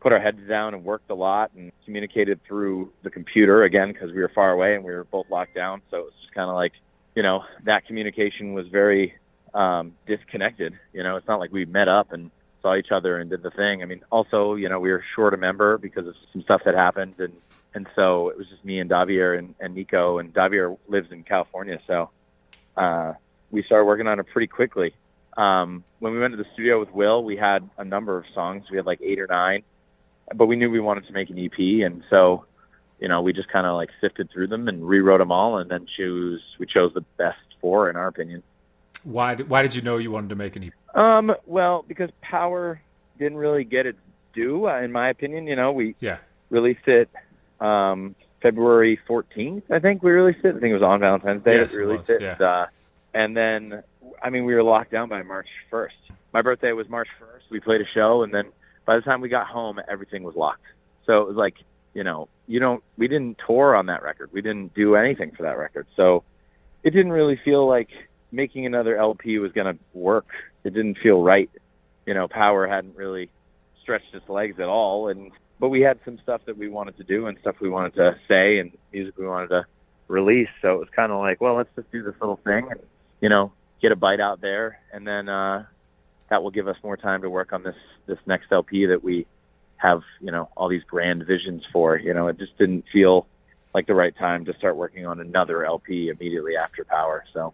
put 0.00 0.12
our 0.12 0.18
heads 0.18 0.40
down 0.48 0.74
and 0.74 0.82
worked 0.84 1.10
a 1.10 1.14
lot 1.14 1.50
and 1.54 1.70
communicated 1.84 2.42
through 2.44 2.90
the 3.02 3.10
computer 3.10 3.62
again 3.64 3.92
because 3.92 4.10
we 4.10 4.20
were 4.20 4.30
far 4.34 4.50
away 4.50 4.74
and 4.74 4.82
we 4.82 4.90
were 4.90 5.04
both 5.04 5.28
locked 5.30 5.54
down. 5.54 5.82
So 5.90 5.98
it 5.98 6.04
was 6.04 6.14
just 6.22 6.34
kind 6.34 6.48
of 6.48 6.56
like 6.56 6.72
you 7.14 7.22
know 7.22 7.44
that 7.64 7.86
communication 7.86 8.54
was 8.54 8.66
very 8.68 9.14
um, 9.54 9.92
disconnected. 10.06 10.78
You 10.92 11.02
know, 11.02 11.16
it's 11.16 11.28
not 11.28 11.38
like 11.38 11.52
we 11.52 11.64
met 11.66 11.88
up 11.88 12.12
and 12.12 12.30
saw 12.62 12.76
each 12.76 12.90
other 12.90 13.18
and 13.18 13.30
did 13.30 13.42
the 13.42 13.50
thing. 13.50 13.82
I 13.82 13.86
mean, 13.86 14.02
also, 14.10 14.54
you 14.54 14.68
know, 14.68 14.80
we 14.80 14.90
were 14.90 15.02
short 15.14 15.32
a 15.34 15.36
member 15.36 15.78
because 15.78 16.06
of 16.06 16.14
some 16.32 16.42
stuff 16.42 16.64
that 16.64 16.74
happened, 16.74 17.14
and 17.18 17.34
and 17.74 17.86
so 17.94 18.30
it 18.30 18.38
was 18.38 18.48
just 18.48 18.64
me 18.64 18.80
and 18.80 18.90
Javier 18.90 19.38
and, 19.38 19.54
and 19.60 19.74
Nico, 19.74 20.18
and 20.18 20.32
Javier 20.32 20.76
lives 20.88 21.12
in 21.12 21.22
California, 21.22 21.78
so 21.86 22.10
uh, 22.76 23.12
we 23.50 23.62
started 23.62 23.84
working 23.84 24.06
on 24.06 24.18
it 24.18 24.26
pretty 24.32 24.46
quickly. 24.46 24.94
Um, 25.36 25.84
when 26.00 26.12
we 26.12 26.18
went 26.18 26.32
to 26.32 26.36
the 26.36 26.46
studio 26.54 26.80
with 26.80 26.90
Will, 26.92 27.22
we 27.24 27.36
had 27.36 27.68
a 27.78 27.84
number 27.84 28.18
of 28.18 28.24
songs. 28.34 28.64
We 28.70 28.76
had 28.76 28.86
like 28.86 29.00
eight 29.02 29.20
or 29.20 29.26
nine, 29.26 29.62
but 30.34 30.46
we 30.46 30.56
knew 30.56 30.70
we 30.70 30.80
wanted 30.80 31.06
to 31.06 31.12
make 31.12 31.30
an 31.30 31.38
EP, 31.38 31.58
and 31.86 32.02
so 32.10 32.44
you 32.98 33.08
know, 33.08 33.22
we 33.22 33.32
just 33.32 33.48
kind 33.48 33.66
of 33.66 33.74
like 33.76 33.88
sifted 34.00 34.30
through 34.30 34.48
them 34.48 34.68
and 34.68 34.86
rewrote 34.86 35.20
them 35.20 35.32
all, 35.32 35.56
and 35.58 35.70
then 35.70 35.86
choose 35.96 36.42
we 36.58 36.66
chose 36.66 36.92
the 36.92 37.00
best 37.16 37.38
four 37.60 37.88
in 37.88 37.96
our 37.96 38.08
opinion. 38.08 38.42
Why 39.04 39.34
did, 39.34 39.48
why 39.48 39.62
did 39.62 39.74
you 39.74 39.80
know 39.80 39.96
you 39.96 40.10
wanted 40.10 40.28
to 40.30 40.36
make 40.36 40.56
an 40.56 40.64
EP? 40.64 40.96
Um, 40.98 41.32
well, 41.46 41.82
because 41.88 42.10
Power 42.20 42.82
didn't 43.18 43.38
really 43.38 43.64
get 43.64 43.86
its 43.86 43.98
due, 44.34 44.68
uh, 44.68 44.80
in 44.82 44.92
my 44.92 45.08
opinion. 45.08 45.46
You 45.46 45.56
know, 45.56 45.72
we 45.72 45.94
Yeah. 46.00 46.18
released 46.50 46.86
it 46.86 47.08
um, 47.60 48.14
February 48.42 48.98
14th, 49.08 49.62
I 49.70 49.78
think 49.78 50.02
we 50.02 50.10
released 50.10 50.44
it. 50.44 50.56
I 50.56 50.60
think 50.60 50.70
it 50.70 50.74
was 50.74 50.82
on 50.82 51.00
Valentine's 51.00 51.42
Day 51.44 51.58
Yes, 51.58 51.72
that 51.72 51.78
we 51.78 51.84
it 51.84 51.86
released 51.86 52.08
was, 52.08 52.16
it. 52.16 52.22
yeah. 52.40 52.46
Uh, 52.46 52.66
and 53.14 53.36
then, 53.36 53.82
I 54.22 54.30
mean, 54.30 54.44
we 54.44 54.54
were 54.54 54.62
locked 54.62 54.90
down 54.90 55.08
by 55.08 55.22
March 55.22 55.48
1st. 55.72 55.88
My 56.32 56.42
birthday 56.42 56.72
was 56.72 56.88
March 56.88 57.08
1st. 57.20 57.50
We 57.50 57.60
played 57.60 57.80
a 57.80 57.86
show, 57.86 58.22
and 58.22 58.32
then 58.32 58.46
by 58.84 58.96
the 58.96 59.02
time 59.02 59.20
we 59.20 59.28
got 59.28 59.46
home, 59.46 59.80
everything 59.88 60.22
was 60.22 60.34
locked. 60.36 60.66
So 61.06 61.22
it 61.22 61.28
was 61.28 61.36
like, 61.36 61.56
you 61.94 62.04
know, 62.04 62.28
you 62.46 62.60
don't, 62.60 62.82
we 62.96 63.08
didn't 63.08 63.40
tour 63.46 63.74
on 63.74 63.86
that 63.86 64.02
record. 64.02 64.30
We 64.32 64.42
didn't 64.42 64.74
do 64.74 64.94
anything 64.94 65.32
for 65.32 65.42
that 65.44 65.58
record. 65.58 65.86
So 65.96 66.24
it 66.82 66.90
didn't 66.90 67.12
really 67.12 67.40
feel 67.44 67.66
like 67.66 67.88
making 68.32 68.66
another 68.66 68.96
LP 68.96 69.38
was 69.38 69.52
going 69.52 69.74
to 69.74 69.82
work. 69.92 70.28
It 70.64 70.74
didn't 70.74 70.98
feel 70.98 71.22
right. 71.22 71.50
You 72.06 72.14
know, 72.14 72.28
Power 72.28 72.66
hadn't 72.66 72.96
really 72.96 73.30
stretched 73.82 74.14
its 74.14 74.28
legs 74.28 74.60
at 74.60 74.68
all, 74.68 75.08
and 75.08 75.32
but 75.58 75.68
we 75.68 75.82
had 75.82 75.98
some 76.04 76.18
stuff 76.22 76.40
that 76.46 76.56
we 76.56 76.68
wanted 76.68 76.96
to 76.96 77.04
do 77.04 77.26
and 77.26 77.36
stuff 77.40 77.56
we 77.60 77.68
wanted 77.68 77.94
to 77.94 78.16
say 78.28 78.58
and 78.58 78.72
music 78.92 79.18
we 79.18 79.26
wanted 79.26 79.48
to 79.48 79.66
release. 80.08 80.48
So 80.62 80.74
it 80.74 80.78
was 80.78 80.88
kind 80.94 81.12
of 81.12 81.18
like, 81.18 81.40
well, 81.40 81.54
let's 81.54 81.68
just 81.76 81.90
do 81.92 82.02
this 82.02 82.14
little 82.20 82.40
thing 82.44 82.66
and 82.70 82.80
you 83.20 83.28
know 83.28 83.52
get 83.80 83.92
a 83.92 83.96
bite 83.96 84.20
out 84.20 84.40
there, 84.40 84.80
and 84.92 85.06
then 85.06 85.28
uh, 85.28 85.64
that 86.28 86.42
will 86.42 86.50
give 86.50 86.68
us 86.68 86.76
more 86.82 86.96
time 86.96 87.22
to 87.22 87.30
work 87.30 87.52
on 87.52 87.62
this 87.62 87.76
this 88.06 88.18
next 88.26 88.50
LP 88.52 88.86
that 88.86 89.02
we 89.02 89.26
have 89.76 90.02
you 90.20 90.30
know 90.30 90.48
all 90.56 90.68
these 90.68 90.84
grand 90.84 91.24
visions 91.26 91.64
for. 91.72 91.96
You 91.96 92.14
know, 92.14 92.28
it 92.28 92.38
just 92.38 92.56
didn't 92.58 92.84
feel 92.92 93.26
like 93.74 93.86
the 93.86 93.94
right 93.94 94.16
time 94.16 94.44
to 94.46 94.54
start 94.54 94.76
working 94.76 95.06
on 95.06 95.20
another 95.20 95.64
LP 95.64 96.08
immediately 96.08 96.56
after 96.56 96.84
Power. 96.84 97.24
So 97.32 97.52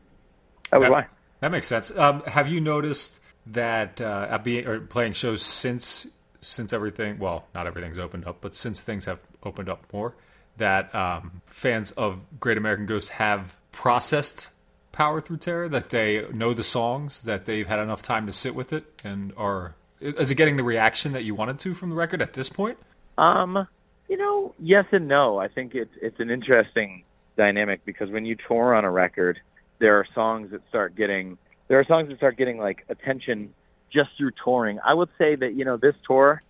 that 0.70 0.78
was 0.80 0.86
Yeah. 0.86 0.90
why. 0.90 1.06
That 1.40 1.50
makes 1.52 1.66
sense. 1.66 1.96
Um, 1.98 2.22
have 2.22 2.48
you 2.48 2.60
noticed 2.60 3.22
that 3.46 4.00
uh, 4.00 4.26
at 4.30 4.42
being 4.42 4.66
or 4.66 4.80
playing 4.80 5.12
shows 5.12 5.42
since 5.42 6.08
since 6.40 6.72
everything? 6.72 7.18
Well, 7.18 7.46
not 7.54 7.66
everything's 7.66 7.98
opened 7.98 8.26
up, 8.26 8.38
but 8.40 8.54
since 8.54 8.82
things 8.82 9.04
have 9.04 9.20
opened 9.42 9.68
up 9.68 9.92
more, 9.92 10.14
that 10.56 10.92
um, 10.94 11.42
fans 11.44 11.92
of 11.92 12.26
Great 12.40 12.56
American 12.56 12.86
Ghost 12.86 13.10
have 13.10 13.56
processed 13.72 14.50
Power 14.96 15.20
Through 15.20 15.36
Terror. 15.36 15.68
That 15.68 15.90
they 15.90 16.26
know 16.32 16.54
the 16.54 16.62
songs, 16.62 17.22
that 17.24 17.44
they've 17.44 17.66
had 17.66 17.78
enough 17.78 18.02
time 18.02 18.26
to 18.26 18.32
sit 18.32 18.54
with 18.54 18.72
it, 18.72 19.02
and 19.04 19.32
are 19.36 19.74
is 20.00 20.30
it 20.30 20.34
getting 20.36 20.56
the 20.56 20.64
reaction 20.64 21.12
that 21.12 21.24
you 21.24 21.34
wanted 21.34 21.58
to 21.60 21.74
from 21.74 21.90
the 21.90 21.96
record 21.96 22.22
at 22.22 22.32
this 22.32 22.48
point? 22.48 22.78
Um, 23.18 23.68
you 24.08 24.16
know, 24.16 24.54
yes 24.58 24.86
and 24.92 25.06
no. 25.06 25.38
I 25.38 25.48
think 25.48 25.74
it's 25.74 25.94
it's 26.00 26.18
an 26.18 26.30
interesting 26.30 27.04
dynamic 27.36 27.84
because 27.84 28.10
when 28.10 28.24
you 28.24 28.36
tour 28.48 28.74
on 28.74 28.84
a 28.84 28.90
record, 28.90 29.38
there 29.78 29.98
are 29.98 30.06
songs 30.14 30.50
that 30.52 30.66
start 30.68 30.96
getting 30.96 31.36
there 31.68 31.78
are 31.78 31.84
songs 31.84 32.08
that 32.08 32.16
start 32.16 32.38
getting 32.38 32.58
like 32.58 32.84
attention 32.88 33.52
just 33.92 34.10
through 34.16 34.30
touring. 34.42 34.78
I 34.84 34.94
would 34.94 35.10
say 35.18 35.36
that 35.36 35.54
you 35.54 35.66
know 35.66 35.76
this 35.76 35.94
tour, 36.06 36.42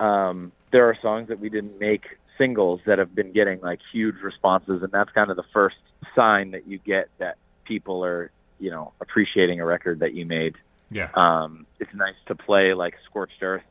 um, 0.00 0.52
there 0.70 0.88
are 0.88 0.96
songs 1.02 1.28
that 1.28 1.40
we 1.40 1.50
didn't 1.50 1.78
make 1.78 2.04
singles 2.38 2.80
that 2.86 2.98
have 2.98 3.14
been 3.14 3.32
getting 3.32 3.60
like 3.60 3.80
huge 3.92 4.16
responses, 4.22 4.82
and 4.82 4.90
that's 4.92 5.10
kind 5.10 5.30
of 5.30 5.36
the 5.36 5.44
first 5.52 5.76
sign 6.14 6.52
that 6.52 6.66
you 6.66 6.78
get 6.78 7.08
that 7.18 7.36
people 7.64 8.04
are 8.04 8.30
you 8.58 8.70
know 8.70 8.92
appreciating 9.00 9.60
a 9.60 9.64
record 9.64 10.00
that 10.00 10.14
you 10.14 10.26
made. 10.26 10.56
Yeah. 10.90 11.10
Um, 11.14 11.66
it's 11.80 11.94
nice 11.94 12.14
to 12.26 12.34
play 12.34 12.74
like 12.74 12.94
Scorched 13.08 13.42
Earth, 13.42 13.62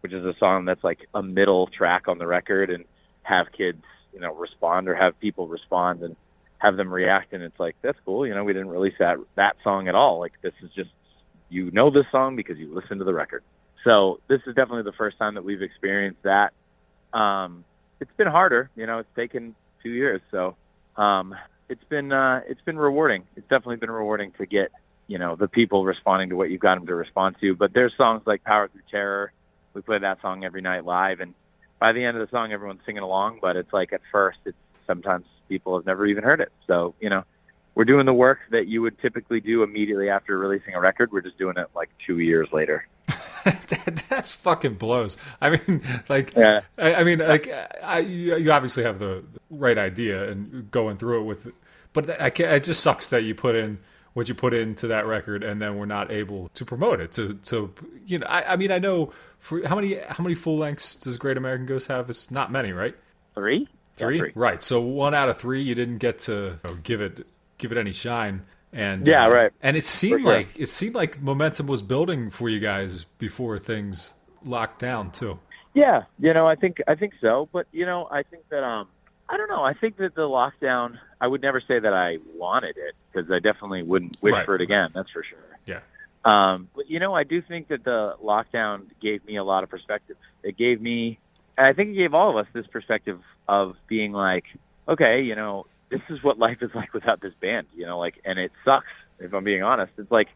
which 0.00 0.12
is 0.12 0.24
a 0.24 0.34
song 0.38 0.64
that's 0.64 0.82
like 0.82 1.08
a 1.14 1.22
middle 1.22 1.68
track 1.68 2.08
on 2.08 2.18
the 2.18 2.26
record, 2.26 2.70
and 2.70 2.84
have 3.22 3.46
kids 3.52 3.82
you 4.12 4.20
know 4.20 4.34
respond 4.34 4.88
or 4.88 4.94
have 4.94 5.18
people 5.20 5.48
respond 5.48 6.02
and 6.02 6.16
have 6.58 6.76
them 6.76 6.92
react, 6.92 7.32
and 7.32 7.42
it's 7.42 7.58
like 7.60 7.76
that's 7.82 7.98
cool. 8.04 8.26
You 8.26 8.34
know, 8.34 8.44
we 8.44 8.52
didn't 8.52 8.70
release 8.70 8.94
that 8.98 9.18
that 9.36 9.56
song 9.62 9.88
at 9.88 9.94
all. 9.94 10.18
Like 10.18 10.32
this 10.42 10.54
is 10.62 10.70
just 10.74 10.90
you 11.48 11.70
know 11.70 11.90
this 11.90 12.06
song 12.10 12.36
because 12.36 12.58
you 12.58 12.74
listen 12.74 12.98
to 12.98 13.04
the 13.04 13.14
record. 13.14 13.42
So 13.84 14.20
this 14.28 14.40
is 14.46 14.54
definitely 14.54 14.84
the 14.84 14.96
first 14.96 15.18
time 15.18 15.34
that 15.34 15.44
we've 15.44 15.62
experienced 15.62 16.22
that. 16.22 16.54
Um, 17.12 17.64
it's 18.00 18.10
been 18.16 18.26
harder, 18.26 18.70
you 18.76 18.86
know. 18.86 18.98
It's 18.98 19.14
taken 19.14 19.54
two 19.82 19.90
years, 19.90 20.22
so 20.30 20.56
um, 20.96 21.34
it's 21.68 21.84
been 21.84 22.12
uh, 22.12 22.42
it's 22.46 22.60
been 22.62 22.78
rewarding. 22.78 23.24
It's 23.36 23.48
definitely 23.48 23.76
been 23.76 23.90
rewarding 23.90 24.32
to 24.32 24.46
get 24.46 24.72
you 25.06 25.18
know 25.18 25.36
the 25.36 25.48
people 25.48 25.84
responding 25.84 26.30
to 26.30 26.36
what 26.36 26.50
you've 26.50 26.60
got 26.60 26.76
them 26.76 26.86
to 26.86 26.94
respond 26.94 27.36
to. 27.40 27.54
But 27.54 27.72
there's 27.72 27.94
songs 27.96 28.22
like 28.26 28.44
"Power 28.44 28.68
Through 28.68 28.82
Terror." 28.90 29.32
We 29.72 29.82
play 29.82 29.98
that 29.98 30.20
song 30.20 30.44
every 30.44 30.60
night 30.60 30.84
live, 30.84 31.20
and 31.20 31.34
by 31.80 31.92
the 31.92 32.04
end 32.04 32.16
of 32.16 32.26
the 32.28 32.30
song, 32.30 32.52
everyone's 32.52 32.80
singing 32.86 33.02
along. 33.02 33.38
But 33.42 33.56
it's 33.56 33.72
like 33.72 33.92
at 33.92 34.02
first, 34.12 34.38
it's 34.44 34.56
sometimes 34.86 35.26
people 35.48 35.76
have 35.76 35.86
never 35.86 36.06
even 36.06 36.22
heard 36.22 36.40
it. 36.40 36.52
So 36.66 36.94
you 37.00 37.10
know, 37.10 37.24
we're 37.74 37.84
doing 37.84 38.06
the 38.06 38.14
work 38.14 38.40
that 38.50 38.68
you 38.68 38.82
would 38.82 38.98
typically 39.00 39.40
do 39.40 39.62
immediately 39.62 40.10
after 40.10 40.38
releasing 40.38 40.74
a 40.74 40.80
record. 40.80 41.12
We're 41.12 41.22
just 41.22 41.38
doing 41.38 41.56
it 41.56 41.68
like 41.74 41.90
two 42.06 42.18
years 42.20 42.48
later. 42.52 42.86
That's 44.08 44.34
fucking 44.34 44.74
blows. 44.74 45.16
I 45.40 45.50
mean, 45.50 45.82
like, 46.08 46.34
Yeah. 46.34 46.62
I, 46.78 46.94
I 46.96 47.04
mean, 47.04 47.18
like, 47.18 47.52
I, 47.82 47.98
you 48.00 48.36
you 48.36 48.52
obviously 48.52 48.84
have 48.84 48.98
the 48.98 49.24
right 49.50 49.76
idea 49.78 50.30
and 50.30 50.70
going 50.70 50.96
through 50.96 51.20
it 51.20 51.24
with, 51.24 51.52
but 51.92 52.20
I 52.20 52.30
can't, 52.30 52.52
it 52.52 52.64
just 52.64 52.82
sucks 52.82 53.10
that 53.10 53.22
you 53.24 53.34
put 53.34 53.54
in 53.54 53.78
what 54.14 54.28
you 54.28 54.34
put 54.34 54.54
into 54.54 54.86
that 54.86 55.06
record 55.06 55.42
and 55.42 55.60
then 55.60 55.76
we're 55.76 55.86
not 55.86 56.10
able 56.10 56.48
to 56.54 56.64
promote 56.64 57.00
it. 57.00 57.12
To, 57.12 57.34
to 57.34 57.72
you 58.06 58.18
know, 58.18 58.26
I, 58.28 58.52
I 58.52 58.56
mean, 58.56 58.70
I 58.70 58.78
know 58.78 59.12
for 59.38 59.66
how 59.66 59.74
many 59.74 59.96
how 60.08 60.22
many 60.22 60.34
full 60.34 60.56
lengths 60.56 60.96
does 60.96 61.18
Great 61.18 61.36
American 61.36 61.66
Ghost 61.66 61.88
have? 61.88 62.08
It's 62.08 62.30
not 62.30 62.50
many, 62.50 62.72
right? 62.72 62.94
Three, 63.34 63.68
Yeah, 63.98 64.06
Three, 64.20 64.32
right? 64.34 64.62
So 64.62 64.80
one 64.80 65.14
out 65.14 65.28
of 65.28 65.36
three, 65.36 65.60
you 65.60 65.74
didn't 65.74 65.98
get 65.98 66.18
to 66.20 66.32
you 66.32 66.58
know, 66.64 66.76
give 66.82 67.00
it 67.00 67.26
give 67.58 67.72
it 67.72 67.78
any 67.78 67.92
shine. 67.92 68.42
And 68.74 69.06
Yeah, 69.06 69.26
uh, 69.26 69.30
right. 69.30 69.52
And 69.62 69.76
it 69.76 69.84
seemed 69.84 70.22
sure. 70.22 70.32
like 70.32 70.48
it 70.58 70.66
seemed 70.66 70.94
like 70.96 71.22
momentum 71.22 71.66
was 71.68 71.80
building 71.80 72.28
for 72.28 72.48
you 72.48 72.58
guys 72.60 73.04
before 73.18 73.58
things 73.58 74.14
locked 74.44 74.80
down 74.80 75.10
too. 75.12 75.38
Yeah, 75.74 76.02
you 76.18 76.34
know, 76.34 76.46
I 76.46 76.56
think 76.56 76.82
I 76.88 76.94
think 76.96 77.14
so, 77.20 77.48
but 77.52 77.66
you 77.72 77.86
know, 77.86 78.08
I 78.10 78.22
think 78.24 78.48
that 78.50 78.62
um, 78.64 78.88
I 79.28 79.36
don't 79.36 79.48
know. 79.48 79.62
I 79.62 79.74
think 79.74 79.96
that 79.98 80.14
the 80.14 80.22
lockdown. 80.28 80.98
I 81.20 81.26
would 81.26 81.40
never 81.40 81.60
say 81.60 81.78
that 81.78 81.94
I 81.94 82.18
wanted 82.36 82.76
it 82.76 82.94
because 83.12 83.30
I 83.30 83.38
definitely 83.38 83.82
wouldn't 83.82 84.18
wish 84.22 84.34
Right. 84.34 84.44
for 84.44 84.56
it 84.56 84.60
again. 84.60 84.90
That's 84.92 85.08
for 85.10 85.22
sure. 85.22 85.38
Yeah. 85.64 85.80
Um, 86.26 86.68
but 86.76 86.90
you 86.90 86.98
know, 87.00 87.14
I 87.14 87.24
do 87.24 87.40
think 87.40 87.68
that 87.68 87.84
the 87.84 88.16
lockdown 88.22 88.86
gave 89.00 89.24
me 89.24 89.36
a 89.36 89.44
lot 89.44 89.62
of 89.64 89.70
perspective. 89.70 90.16
It 90.42 90.56
gave 90.58 90.80
me, 90.82 91.18
and 91.56 91.66
I 91.66 91.72
think 91.72 91.90
it 91.90 91.94
gave 91.94 92.12
all 92.12 92.28
of 92.30 92.36
us 92.36 92.46
this 92.52 92.66
perspective 92.66 93.20
of 93.48 93.76
being 93.86 94.12
like, 94.12 94.44
okay, 94.88 95.22
you 95.22 95.34
know, 95.34 95.66
this 95.94 96.16
is 96.16 96.22
what 96.24 96.38
life 96.38 96.58
is 96.60 96.70
like 96.74 96.92
without 96.92 97.20
this 97.20 97.34
band. 97.40 97.68
You 97.74 97.86
know, 97.86 97.98
like, 97.98 98.20
and 98.24 98.38
it 98.38 98.52
sucks. 98.64 98.86
If 99.20 99.32
I'm 99.32 99.44
being 99.44 99.62
honest, 99.62 99.92
it's 99.96 100.10
like, 100.10 100.28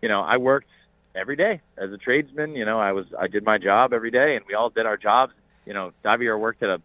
you 0.00 0.08
know, 0.08 0.22
I 0.22 0.38
worked 0.38 0.68
every 1.14 1.36
day 1.36 1.60
as 1.76 1.92
a 1.92 1.98
tradesman. 1.98 2.54
You 2.54 2.64
know, 2.64 2.80
I 2.80 2.92
was 2.92 3.06
I 3.18 3.26
did 3.26 3.44
my 3.44 3.58
job 3.58 3.92
every 3.92 4.10
day, 4.10 4.36
and 4.36 4.44
we 4.48 4.54
all 4.54 4.70
did 4.70 4.86
our 4.86 4.96
jobs. 4.96 5.34
You 5.66 5.74
know, 5.74 5.92
Javier 6.04 6.38
worked 6.38 6.62
at 6.62 6.70
a 6.70 6.80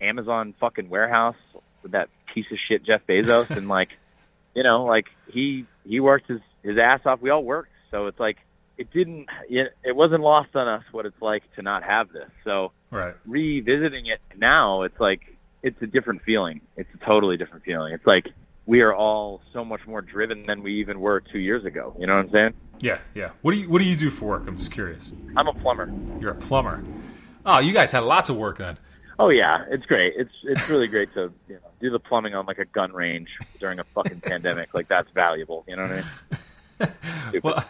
Amazon 0.00 0.54
fucking 0.60 0.88
warehouse 0.90 1.36
with 1.82 1.92
that 1.92 2.08
piece 2.32 2.46
of 2.50 2.58
shit 2.58 2.84
Jeff 2.84 3.00
Bezos, 3.08 3.50
and 3.56 3.68
like, 3.68 3.90
you 4.54 4.62
know, 4.62 4.84
like 4.84 5.06
he 5.26 5.66
he 5.84 6.00
worked 6.00 6.28
his 6.28 6.40
his 6.62 6.76
ass 6.78 7.00
off. 7.06 7.20
We 7.22 7.30
all 7.30 7.44
worked, 7.44 7.72
so 7.90 8.06
it's 8.06 8.20
like 8.20 8.36
it 8.76 8.90
didn't 8.92 9.28
it, 9.48 9.72
it 9.82 9.96
wasn't 9.96 10.22
lost 10.22 10.54
on 10.54 10.68
us 10.68 10.84
what 10.92 11.06
it's 11.06 11.22
like 11.22 11.42
to 11.56 11.62
not 11.62 11.82
have 11.82 12.12
this. 12.12 12.30
So 12.44 12.72
Right. 12.90 13.14
revisiting 13.26 14.06
it 14.06 14.20
now, 14.36 14.82
it's 14.82 15.00
like 15.00 15.20
it's 15.64 15.80
a 15.82 15.86
different 15.86 16.22
feeling. 16.22 16.60
It's 16.76 16.90
a 16.94 17.04
totally 17.04 17.36
different 17.36 17.64
feeling. 17.64 17.92
It's 17.94 18.06
like 18.06 18.28
we 18.66 18.82
are 18.82 18.94
all 18.94 19.40
so 19.52 19.64
much 19.64 19.86
more 19.86 20.02
driven 20.02 20.46
than 20.46 20.62
we 20.62 20.74
even 20.74 21.00
were 21.00 21.20
two 21.20 21.38
years 21.38 21.64
ago. 21.64 21.96
You 21.98 22.06
know 22.06 22.16
what 22.16 22.26
I'm 22.26 22.30
saying? 22.30 22.54
Yeah. 22.80 22.98
Yeah. 23.14 23.30
What 23.42 23.54
do 23.54 23.60
you 23.60 23.68
What 23.68 23.80
do 23.80 23.88
you 23.88 23.96
do 23.96 24.10
for 24.10 24.26
work? 24.26 24.46
I'm 24.46 24.56
just 24.56 24.70
curious. 24.72 25.14
I'm 25.36 25.48
a 25.48 25.54
plumber. 25.54 25.92
You're 26.20 26.32
a 26.32 26.36
plumber. 26.36 26.84
Oh, 27.46 27.58
you 27.58 27.72
guys 27.72 27.92
had 27.92 28.04
lots 28.04 28.28
of 28.28 28.36
work 28.36 28.58
then. 28.58 28.78
Oh 29.18 29.28
yeah, 29.30 29.64
it's 29.70 29.86
great. 29.86 30.14
It's 30.16 30.34
it's 30.44 30.68
really 30.68 30.88
great 30.88 31.12
to 31.14 31.32
you 31.48 31.54
know, 31.54 31.70
do 31.80 31.90
the 31.90 31.98
plumbing 31.98 32.34
on 32.34 32.46
like 32.46 32.58
a 32.58 32.64
gun 32.66 32.92
range 32.92 33.30
during 33.58 33.78
a 33.78 33.84
fucking 33.84 34.20
pandemic. 34.22 34.74
Like 34.74 34.88
that's 34.88 35.08
valuable. 35.10 35.64
You 35.66 35.76
know 35.76 35.82
what 35.82 35.92
I 35.92 35.96
mean? 35.96 36.04
Well, 37.42 37.64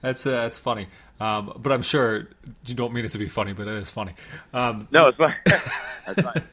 that's 0.00 0.26
uh, 0.26 0.42
that's 0.42 0.58
funny. 0.58 0.88
Um, 1.20 1.52
but 1.56 1.72
I'm 1.72 1.82
sure 1.82 2.28
you 2.66 2.74
don't 2.74 2.92
mean 2.92 3.04
it 3.04 3.10
to 3.12 3.18
be 3.18 3.28
funny, 3.28 3.52
but 3.52 3.68
it 3.68 3.74
is 3.74 3.90
funny. 3.90 4.14
Um, 4.52 4.88
no, 4.90 5.08
it's 5.08 5.18
fine. 5.18 5.36
that's 5.46 6.22
fine. 6.22 6.42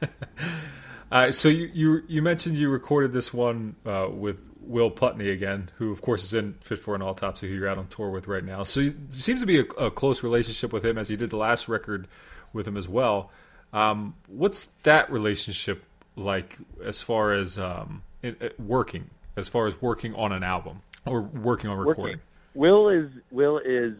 Uh, 1.12 1.30
so 1.30 1.50
you, 1.50 1.70
you 1.74 2.02
you 2.08 2.22
mentioned 2.22 2.56
you 2.56 2.70
recorded 2.70 3.12
this 3.12 3.34
one 3.34 3.76
uh, 3.84 4.08
with 4.10 4.40
Will 4.62 4.90
Putney 4.90 5.28
again, 5.28 5.68
who 5.76 5.92
of 5.92 6.00
course 6.00 6.24
is 6.24 6.32
in 6.32 6.54
Fit 6.62 6.78
for 6.78 6.94
an 6.94 7.02
Autopsy, 7.02 7.50
who 7.50 7.54
you're 7.54 7.68
out 7.68 7.76
on 7.76 7.86
tour 7.88 8.08
with 8.08 8.28
right 8.28 8.42
now. 8.42 8.62
So 8.62 8.80
you, 8.80 8.94
it 9.08 9.12
seems 9.12 9.42
to 9.42 9.46
be 9.46 9.58
a, 9.58 9.64
a 9.76 9.90
close 9.90 10.22
relationship 10.22 10.72
with 10.72 10.82
him, 10.82 10.96
as 10.96 11.10
you 11.10 11.18
did 11.18 11.28
the 11.28 11.36
last 11.36 11.68
record 11.68 12.08
with 12.54 12.66
him 12.66 12.78
as 12.78 12.88
well. 12.88 13.30
Um, 13.74 14.14
what's 14.26 14.64
that 14.84 15.12
relationship 15.12 15.84
like 16.16 16.56
as 16.82 17.02
far 17.02 17.32
as 17.32 17.58
um, 17.58 18.02
it, 18.22 18.40
it 18.40 18.58
working, 18.58 19.10
as 19.36 19.50
far 19.50 19.66
as 19.66 19.82
working 19.82 20.14
on 20.14 20.32
an 20.32 20.42
album 20.42 20.80
or 21.04 21.20
working 21.20 21.68
on 21.68 21.76
recording? 21.76 22.20
Will 22.54 22.88
is 22.88 23.10
Will 23.30 23.58
is 23.58 23.94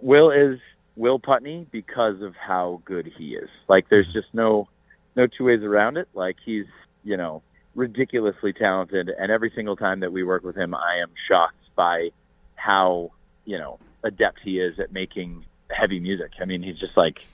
Will 0.00 0.30
is 0.30 0.58
Will 0.96 1.18
Putney 1.18 1.66
because 1.70 2.20
of 2.22 2.34
how 2.36 2.82
good 2.84 3.10
he 3.16 3.34
is. 3.34 3.48
Like 3.68 3.88
there's 3.88 4.08
mm-hmm. 4.08 4.18
just 4.18 4.34
no 4.34 4.68
no 5.16 5.26
two 5.26 5.44
ways 5.44 5.62
around 5.62 5.96
it. 5.96 6.08
Like 6.14 6.36
he's 6.44 6.66
you 7.04 7.16
know 7.16 7.42
ridiculously 7.74 8.52
talented, 8.52 9.08
and 9.08 9.30
every 9.30 9.52
single 9.54 9.76
time 9.76 10.00
that 10.00 10.12
we 10.12 10.22
work 10.22 10.42
with 10.42 10.56
him, 10.56 10.74
I 10.74 10.98
am 11.02 11.10
shocked 11.28 11.74
by 11.76 12.10
how 12.56 13.12
you 13.44 13.58
know 13.58 13.78
adept 14.02 14.40
he 14.42 14.60
is 14.60 14.78
at 14.78 14.92
making 14.92 15.44
heavy 15.70 16.00
music. 16.00 16.32
I 16.40 16.44
mean, 16.44 16.62
he's 16.62 16.78
just 16.78 16.96
like 16.96 17.24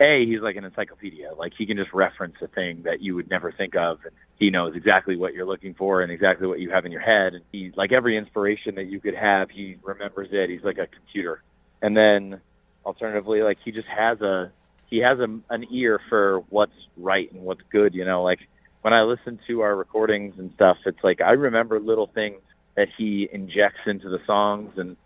a 0.00 0.24
he's 0.24 0.40
like 0.40 0.56
an 0.56 0.64
encyclopedia. 0.64 1.32
Like 1.34 1.54
he 1.56 1.66
can 1.66 1.76
just 1.76 1.92
reference 1.92 2.36
a 2.40 2.48
thing 2.48 2.82
that 2.82 3.00
you 3.00 3.14
would 3.14 3.30
never 3.30 3.50
think 3.52 3.74
of, 3.74 3.98
and 4.04 4.12
he 4.36 4.50
knows 4.50 4.76
exactly 4.76 5.16
what 5.16 5.34
you're 5.34 5.46
looking 5.46 5.74
for 5.74 6.02
and 6.02 6.12
exactly 6.12 6.46
what 6.46 6.60
you 6.60 6.70
have 6.70 6.86
in 6.86 6.92
your 6.92 7.00
head. 7.00 7.34
And 7.34 7.44
he 7.52 7.72
like 7.76 7.92
every 7.92 8.16
inspiration 8.16 8.74
that 8.76 8.86
you 8.86 9.00
could 9.00 9.14
have, 9.14 9.50
he 9.50 9.76
remembers 9.82 10.28
it. 10.32 10.50
He's 10.50 10.62
like 10.62 10.78
a 10.78 10.86
computer. 10.86 11.42
And 11.82 11.96
then 11.96 12.40
alternatively, 12.84 13.42
like 13.42 13.58
he 13.64 13.72
just 13.72 13.88
has 13.88 14.20
a 14.20 14.50
he 14.90 14.98
has 14.98 15.18
a, 15.20 15.28
an 15.50 15.66
ear 15.70 16.00
for 16.08 16.40
what's 16.48 16.72
right 16.96 17.30
and 17.32 17.42
what's 17.42 17.62
good. 17.70 17.94
You 17.94 18.04
know, 18.04 18.22
like 18.22 18.40
when 18.82 18.92
I 18.92 19.02
listen 19.02 19.38
to 19.46 19.60
our 19.60 19.76
recordings 19.76 20.38
and 20.38 20.52
stuff, 20.54 20.78
it's 20.86 21.02
like 21.04 21.20
I 21.20 21.32
remember 21.32 21.78
little 21.78 22.06
things 22.06 22.40
that 22.76 22.88
he 22.96 23.28
injects 23.30 23.80
into 23.86 24.08
the 24.08 24.20
songs 24.24 24.78
and 24.78 24.96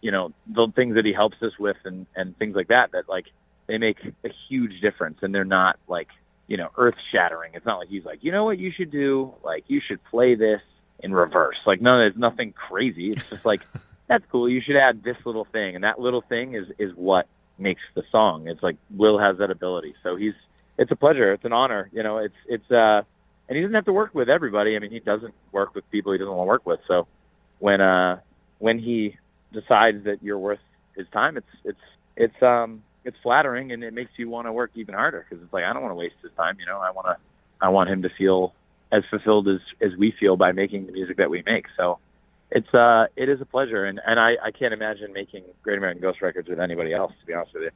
you 0.00 0.10
know 0.10 0.32
the 0.46 0.68
things 0.74 0.94
that 0.94 1.04
he 1.04 1.12
helps 1.12 1.42
us 1.42 1.58
with 1.58 1.76
and 1.84 2.06
and 2.16 2.36
things 2.38 2.56
like 2.56 2.68
that 2.68 2.92
that 2.92 3.08
like 3.08 3.26
they 3.66 3.78
make 3.78 3.98
a 4.24 4.30
huge 4.48 4.80
difference 4.80 5.18
and 5.22 5.34
they're 5.34 5.44
not 5.44 5.78
like 5.88 6.08
you 6.46 6.56
know 6.56 6.70
earth 6.78 6.98
shattering 6.98 7.52
it's 7.52 7.66
not 7.66 7.78
like 7.78 7.88
he's 7.88 8.04
like 8.04 8.24
you 8.24 8.32
know 8.32 8.44
what 8.44 8.58
you 8.58 8.70
should 8.70 8.90
do? 8.90 9.34
Like 9.44 9.64
you 9.68 9.80
should 9.80 10.02
play 10.04 10.34
this 10.34 10.62
in 11.00 11.12
reverse. 11.12 11.58
Like 11.66 11.80
no 11.80 11.98
there's 11.98 12.16
nothing 12.16 12.52
crazy. 12.52 13.10
It's 13.10 13.28
just 13.28 13.44
like 13.44 13.62
that's 14.08 14.24
cool. 14.30 14.48
You 14.48 14.60
should 14.60 14.76
add 14.76 15.02
this 15.02 15.16
little 15.24 15.44
thing 15.44 15.74
and 15.74 15.84
that 15.84 16.00
little 16.00 16.22
thing 16.22 16.54
is 16.54 16.66
is 16.78 16.92
what 16.94 17.26
makes 17.58 17.82
the 17.94 18.02
song. 18.10 18.48
It's 18.48 18.62
like 18.62 18.76
will 18.90 19.18
has 19.18 19.38
that 19.38 19.50
ability. 19.50 19.94
So 20.02 20.16
he's 20.16 20.34
it's 20.78 20.90
a 20.90 20.96
pleasure. 20.96 21.32
It's 21.32 21.44
an 21.44 21.52
honor. 21.52 21.88
You 21.92 22.02
know 22.02 22.18
it's 22.18 22.36
it's 22.46 22.70
uh 22.70 23.02
and 23.48 23.56
he 23.56 23.62
doesn't 23.62 23.74
have 23.74 23.86
to 23.86 23.92
work 23.92 24.14
with 24.14 24.28
everybody. 24.28 24.76
I 24.76 24.78
mean 24.78 24.90
he 24.90 25.00
doesn't 25.00 25.34
work 25.52 25.74
with 25.74 25.88
people 25.90 26.12
he 26.12 26.18
doesn't 26.18 26.32
want 26.34 26.46
to 26.46 26.48
work 26.48 26.66
with. 26.66 26.80
So 26.88 27.06
when 27.58 27.80
uh 27.80 28.20
when 28.58 28.78
he 28.78 29.16
decides 29.52 30.04
that 30.04 30.22
you're 30.22 30.38
worth 30.38 30.60
his 30.96 31.06
time 31.12 31.36
it's 31.36 31.46
it's 31.64 31.78
it's 32.16 32.42
um 32.42 32.82
it's 33.04 33.16
flattering 33.22 33.72
and 33.72 33.82
it 33.82 33.94
makes 33.94 34.10
you 34.16 34.28
want 34.28 34.46
to 34.46 34.52
work 34.52 34.70
even 34.74 34.94
harder 34.94 35.24
because 35.28 35.42
it's 35.42 35.52
like 35.52 35.64
I 35.64 35.72
don't 35.72 35.82
want 35.82 35.92
to 35.92 35.96
waste 35.96 36.16
his 36.22 36.32
time. 36.36 36.56
You 36.60 36.66
know, 36.66 36.78
I 36.78 36.90
want 36.90 37.06
to 37.06 37.16
I 37.60 37.70
want 37.70 37.90
him 37.90 38.02
to 38.02 38.10
feel 38.10 38.54
as 38.92 39.02
fulfilled 39.10 39.48
as 39.48 39.60
as 39.80 39.96
we 39.96 40.12
feel 40.18 40.36
by 40.36 40.52
making 40.52 40.86
the 40.86 40.92
music 40.92 41.16
that 41.16 41.30
we 41.30 41.42
make. 41.46 41.66
So 41.76 41.98
it's 42.50 42.72
uh 42.74 43.06
it 43.16 43.28
is 43.28 43.40
a 43.40 43.44
pleasure 43.44 43.84
and 43.84 44.00
and 44.06 44.18
I 44.18 44.36
I 44.42 44.50
can't 44.50 44.72
imagine 44.72 45.12
making 45.12 45.44
Great 45.62 45.78
American 45.78 46.00
Ghost 46.02 46.22
records 46.22 46.48
with 46.48 46.60
anybody 46.60 46.92
else. 46.94 47.12
To 47.20 47.26
be 47.26 47.34
honest 47.34 47.54
with 47.54 47.64
you. 47.64 47.70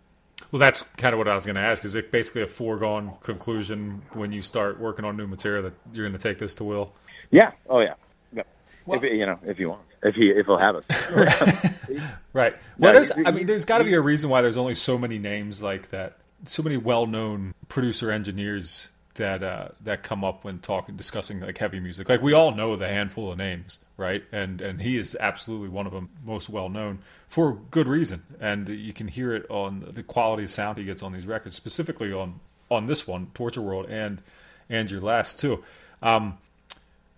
Well, 0.50 0.60
that's 0.60 0.82
kind 0.96 1.14
of 1.14 1.18
what 1.18 1.28
I 1.28 1.34
was 1.34 1.46
going 1.46 1.54
to 1.56 1.62
ask. 1.62 1.84
Is 1.84 1.94
it 1.94 2.10
basically 2.10 2.42
a 2.42 2.46
foregone 2.46 3.12
conclusion 3.22 4.02
when 4.12 4.32
you 4.32 4.42
start 4.42 4.78
working 4.80 5.04
on 5.04 5.16
new 5.16 5.26
material 5.26 5.62
that 5.62 5.72
you're 5.94 6.06
going 6.06 6.18
to 6.18 6.22
take 6.28 6.38
this 6.38 6.54
to 6.56 6.64
Will? 6.64 6.92
Yeah. 7.30 7.52
Oh 7.70 7.80
yeah. 7.80 7.94
yeah. 8.34 8.42
if 8.88 9.02
you 9.02 9.24
know, 9.24 9.36
if 9.46 9.58
you 9.60 9.70
want, 9.70 9.82
if 10.02 10.14
he 10.14 10.30
if 10.30 10.46
he'll 10.46 10.58
have 10.58 10.76
it. 10.76 12.02
Right. 12.32 12.54
Well, 12.78 12.92
No, 12.92 12.98
there's, 12.98 13.12
you- 13.16 13.24
I 13.26 13.30
mean, 13.30 13.46
there's 13.46 13.66
got 13.66 13.78
to 13.78 13.84
be 13.84 13.92
a 13.94 14.00
reason 14.00 14.30
why 14.30 14.40
there's 14.40 14.56
only 14.56 14.74
so 14.74 14.96
many 14.96 15.18
names 15.18 15.62
like 15.62 15.90
that. 15.90 16.16
So 16.44 16.62
many 16.62 16.78
well-known 16.78 17.54
producer 17.68 18.10
engineers 18.10 18.91
that 19.14 19.42
uh, 19.42 19.68
that 19.82 20.02
come 20.02 20.24
up 20.24 20.44
when 20.44 20.58
talking, 20.58 20.96
discussing 20.96 21.40
like 21.40 21.58
heavy 21.58 21.80
music. 21.80 22.08
Like 22.08 22.22
we 22.22 22.32
all 22.32 22.52
know 22.52 22.76
the 22.76 22.88
handful 22.88 23.30
of 23.30 23.38
names, 23.38 23.78
right? 23.96 24.24
And 24.32 24.60
and 24.60 24.80
he 24.80 24.96
is 24.96 25.16
absolutely 25.20 25.68
one 25.68 25.86
of 25.86 25.92
them, 25.92 26.10
most 26.24 26.48
well-known 26.48 27.00
for 27.26 27.54
good 27.70 27.88
reason. 27.88 28.22
And 28.40 28.68
you 28.68 28.92
can 28.92 29.08
hear 29.08 29.34
it 29.34 29.46
on 29.50 29.84
the 29.92 30.02
quality 30.02 30.44
of 30.44 30.50
sound 30.50 30.78
he 30.78 30.84
gets 30.84 31.02
on 31.02 31.12
these 31.12 31.26
records, 31.26 31.54
specifically 31.54 32.12
on 32.12 32.40
on 32.70 32.86
this 32.86 33.06
one, 33.06 33.28
Torture 33.34 33.62
World, 33.62 33.86
and 33.88 34.22
and 34.68 34.90
your 34.90 35.00
last 35.00 35.38
too. 35.38 35.62
Um, 36.02 36.38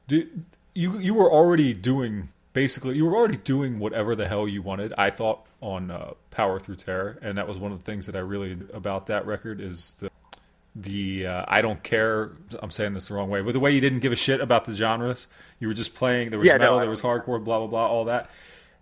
do, 0.09 0.27
you 0.75 0.99
you 0.99 1.15
were 1.15 1.31
already 1.31 1.73
doing 1.73 2.29
basically 2.53 2.97
you 2.97 3.05
were 3.05 3.15
already 3.15 3.37
doing 3.37 3.79
whatever 3.79 4.15
the 4.15 4.27
hell 4.27 4.49
you 4.49 4.63
wanted. 4.63 4.93
I 4.99 5.11
thought 5.11 5.47
on 5.61 5.91
uh, 5.91 6.15
Power 6.31 6.59
Through 6.59 6.77
Terror, 6.77 7.19
and 7.23 7.39
that 7.39 7.47
was 7.47 7.59
one 7.59 7.73
of 7.73 7.83
the 7.83 7.91
things 7.91 8.07
that 8.07 8.17
I 8.17 8.21
really 8.21 8.59
about 8.73 9.07
that 9.07 9.27
record 9.27 9.61
is 9.61 9.95
the 9.95 10.11
the 10.75 11.27
uh, 11.27 11.45
I 11.47 11.63
don't 11.63 11.83
care. 11.83 12.33
I'm 12.61 12.71
saying 12.71 12.95
this 12.95 13.09
the 13.09 13.15
wrong 13.15 13.31
way, 13.31 13.41
but 13.43 13.53
the 13.53 13.61
way 13.61 13.73
you 13.73 13.81
didn't 13.81 14.01
give 14.01 14.13
a 14.13 14.17
shit 14.17 14.41
about 14.41 14.65
the 14.65 14.73
genres. 14.73 15.29
You 15.61 15.69
were 15.69 15.75
just 15.75 15.95
playing. 15.95 16.31
There 16.31 16.39
was 16.39 16.49
Yeah, 16.49 16.59
metal, 16.59 16.79
I 16.79 16.83
there 16.83 16.91
was 16.91 17.03
hardcore, 17.03 17.43
blah 17.43 17.59
blah 17.59 17.67
blah, 17.67 17.87
all 17.87 18.05
that. 18.07 18.31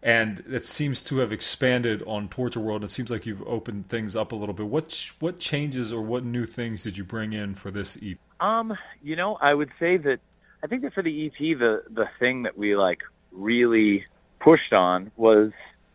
And 0.02 0.42
it 0.50 0.66
seems 0.66 1.04
to 1.04 1.18
have 1.18 1.32
expanded 1.32 2.02
on 2.08 2.28
Torture 2.28 2.58
World. 2.58 2.82
It 2.82 2.88
seems 2.88 3.08
like 3.10 3.24
you've 3.24 3.42
opened 3.46 3.88
things 3.88 4.16
up 4.16 4.32
a 4.32 4.36
little 4.36 4.54
bit. 4.54 4.66
What 4.66 5.12
what 5.20 5.38
changes 5.38 5.92
or 5.92 6.00
what 6.00 6.24
new 6.24 6.46
things 6.46 6.82
did 6.82 6.98
you 6.98 7.04
bring 7.04 7.32
in 7.32 7.54
for 7.54 7.70
this 7.70 7.98
EP? 8.02 8.16
Um, 8.40 8.76
you 9.02 9.14
know, 9.14 9.36
I 9.40 9.54
would 9.54 9.70
say 9.78 9.98
that 9.98 10.18
I 10.64 10.66
think 10.66 10.82
that 10.82 10.94
for 10.94 11.02
the 11.02 11.26
EP, 11.26 11.58
the 11.58 11.84
the 11.90 12.08
thing 12.18 12.44
that 12.44 12.56
we 12.56 12.74
like 12.74 13.02
really 13.30 14.06
pushed 14.40 14.72
on 14.72 15.12
was 15.16 15.52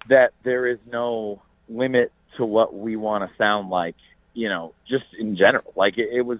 that 0.09 0.31
there 0.43 0.67
is 0.67 0.79
no 0.85 1.41
limit 1.67 2.11
to 2.37 2.45
what 2.45 2.73
we 2.73 2.95
want 2.95 3.29
to 3.29 3.35
sound 3.37 3.69
like. 3.69 3.95
You 4.37 4.49
know, 4.49 4.73
just 4.87 5.05
in 5.17 5.35
general, 5.35 5.73
like 5.75 5.97
it, 5.97 6.09
it 6.11 6.21
was. 6.21 6.39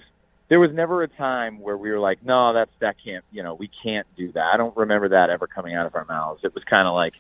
There 0.50 0.62
was 0.62 0.72
never 0.72 1.04
a 1.04 1.10
time 1.10 1.60
where 1.60 1.76
we 1.76 1.92
were 1.92 2.00
like, 2.00 2.24
no, 2.24 2.54
that's 2.54 2.72
that 2.80 2.96
can't. 3.04 3.26
You 3.34 3.44
know, 3.44 3.54
we 3.54 3.70
can't 3.84 4.08
do 4.16 4.32
that. 4.32 4.54
I 4.54 4.56
don't 4.56 4.76
remember 4.78 5.10
that 5.10 5.30
ever 5.30 5.46
coming 5.46 5.76
out 5.76 5.86
of 5.86 5.94
our 5.94 6.06
mouths. 6.06 6.40
It 6.46 6.56
was 6.56 6.64
kind 6.64 6.88
of 6.88 6.94
like, 6.94 7.16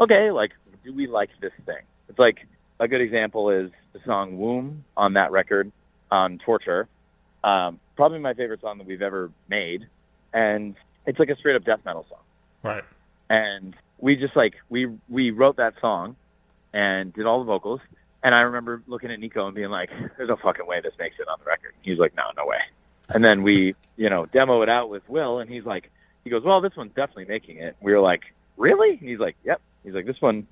okay, 0.00 0.30
like, 0.30 0.52
do 0.82 0.90
we 0.94 1.06
like 1.06 1.28
this 1.40 1.52
thing? 1.66 1.82
It's 2.08 2.18
like 2.18 2.46
a 2.80 2.88
good 2.88 3.02
example 3.02 3.50
is 3.50 3.70
the 3.92 4.00
song 4.06 4.38
"Womb" 4.38 4.84
on 4.96 5.12
that 5.14 5.32
record 5.32 5.70
on 6.10 6.38
Torture 6.38 6.88
um, 7.44 7.78
probably 7.96 8.18
my 8.18 8.34
favorite 8.34 8.60
song 8.60 8.78
that 8.78 8.86
we've 8.86 9.02
ever 9.02 9.30
made, 9.48 9.86
and 10.32 10.76
it's 11.06 11.18
like 11.18 11.30
a 11.30 11.36
straight 11.36 11.56
up 11.56 11.64
death 11.64 11.80
metal 11.84 12.06
song. 12.08 12.18
Right. 12.62 12.84
And 13.28 13.74
we 13.98 14.16
just 14.16 14.36
like 14.36 14.54
we 14.68 14.86
we 15.08 15.30
wrote 15.30 15.56
that 15.56 15.74
song 15.80 16.16
and 16.72 17.12
did 17.12 17.26
all 17.26 17.40
the 17.40 17.44
vocals. 17.44 17.80
And 18.22 18.34
I 18.34 18.42
remember 18.42 18.82
looking 18.86 19.10
at 19.10 19.18
Nico 19.18 19.46
and 19.46 19.54
being 19.54 19.70
like, 19.70 19.90
"There's 20.16 20.28
no 20.28 20.36
fucking 20.36 20.66
way 20.66 20.80
this 20.80 20.94
makes 20.98 21.18
it 21.18 21.28
on 21.28 21.38
the 21.38 21.44
record." 21.44 21.74
He 21.82 21.90
was 21.90 21.98
like, 21.98 22.14
"No, 22.16 22.24
no 22.36 22.46
way." 22.46 22.60
And 23.08 23.24
then 23.24 23.42
we, 23.42 23.74
you 23.96 24.08
know, 24.08 24.26
demo 24.26 24.62
it 24.62 24.68
out 24.68 24.88
with 24.88 25.06
Will, 25.08 25.40
and 25.40 25.50
he's 25.50 25.64
like, 25.64 25.90
he 26.24 26.30
goes, 26.30 26.44
"Well, 26.44 26.60
this 26.60 26.76
one's 26.76 26.94
definitely 26.94 27.26
making 27.26 27.58
it." 27.58 27.76
We 27.80 27.92
were 27.92 28.00
like, 28.00 28.22
"Really?" 28.56 28.90
And 28.90 29.08
he's 29.08 29.18
like, 29.18 29.36
"Yep." 29.44 29.60
He's 29.82 29.94
like, 29.94 30.06
"This 30.06 30.20
one, 30.20 30.46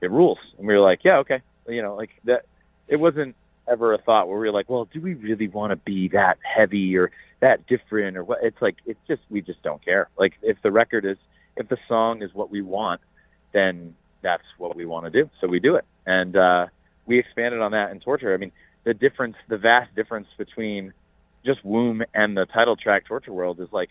it 0.00 0.10
rules." 0.10 0.38
And 0.58 0.66
we 0.66 0.74
were 0.74 0.80
like, 0.80 1.00
"Yeah, 1.02 1.18
okay." 1.18 1.40
You 1.66 1.82
know, 1.82 1.94
like 1.94 2.10
that. 2.24 2.44
It 2.86 2.96
wasn't 2.96 3.34
ever 3.68 3.94
a 3.94 3.98
thought 3.98 4.28
where 4.28 4.38
we 4.38 4.46
were 4.46 4.52
like, 4.52 4.68
well, 4.68 4.86
do 4.92 5.00
we 5.00 5.14
really 5.14 5.48
want 5.48 5.70
to 5.70 5.76
be 5.76 6.08
that 6.08 6.38
heavy 6.42 6.96
or 6.96 7.10
that 7.40 7.66
different 7.66 8.16
or 8.16 8.24
what? 8.24 8.40
It's 8.42 8.60
like 8.60 8.76
it's 8.86 9.00
just 9.08 9.22
we 9.30 9.40
just 9.40 9.62
don't 9.62 9.84
care. 9.84 10.08
Like 10.18 10.34
if 10.42 10.60
the 10.62 10.70
record 10.70 11.04
is 11.04 11.16
if 11.56 11.68
the 11.68 11.78
song 11.88 12.22
is 12.22 12.34
what 12.34 12.50
we 12.50 12.62
want, 12.62 13.00
then 13.52 13.94
that's 14.22 14.44
what 14.58 14.76
we 14.76 14.84
want 14.86 15.06
to 15.06 15.10
do. 15.10 15.30
So 15.40 15.46
we 15.46 15.60
do 15.60 15.76
it, 15.76 15.84
and 16.06 16.36
uh, 16.36 16.66
we 17.06 17.18
expanded 17.18 17.60
on 17.60 17.72
that 17.72 17.90
in 17.90 18.00
Torture. 18.00 18.34
I 18.34 18.36
mean, 18.36 18.52
the 18.84 18.94
difference, 18.94 19.36
the 19.48 19.58
vast 19.58 19.94
difference 19.94 20.28
between 20.36 20.92
just 21.44 21.64
Womb 21.64 22.02
and 22.14 22.36
the 22.36 22.46
title 22.46 22.76
track 22.76 23.06
Torture 23.06 23.32
World 23.32 23.60
is 23.60 23.68
like, 23.72 23.90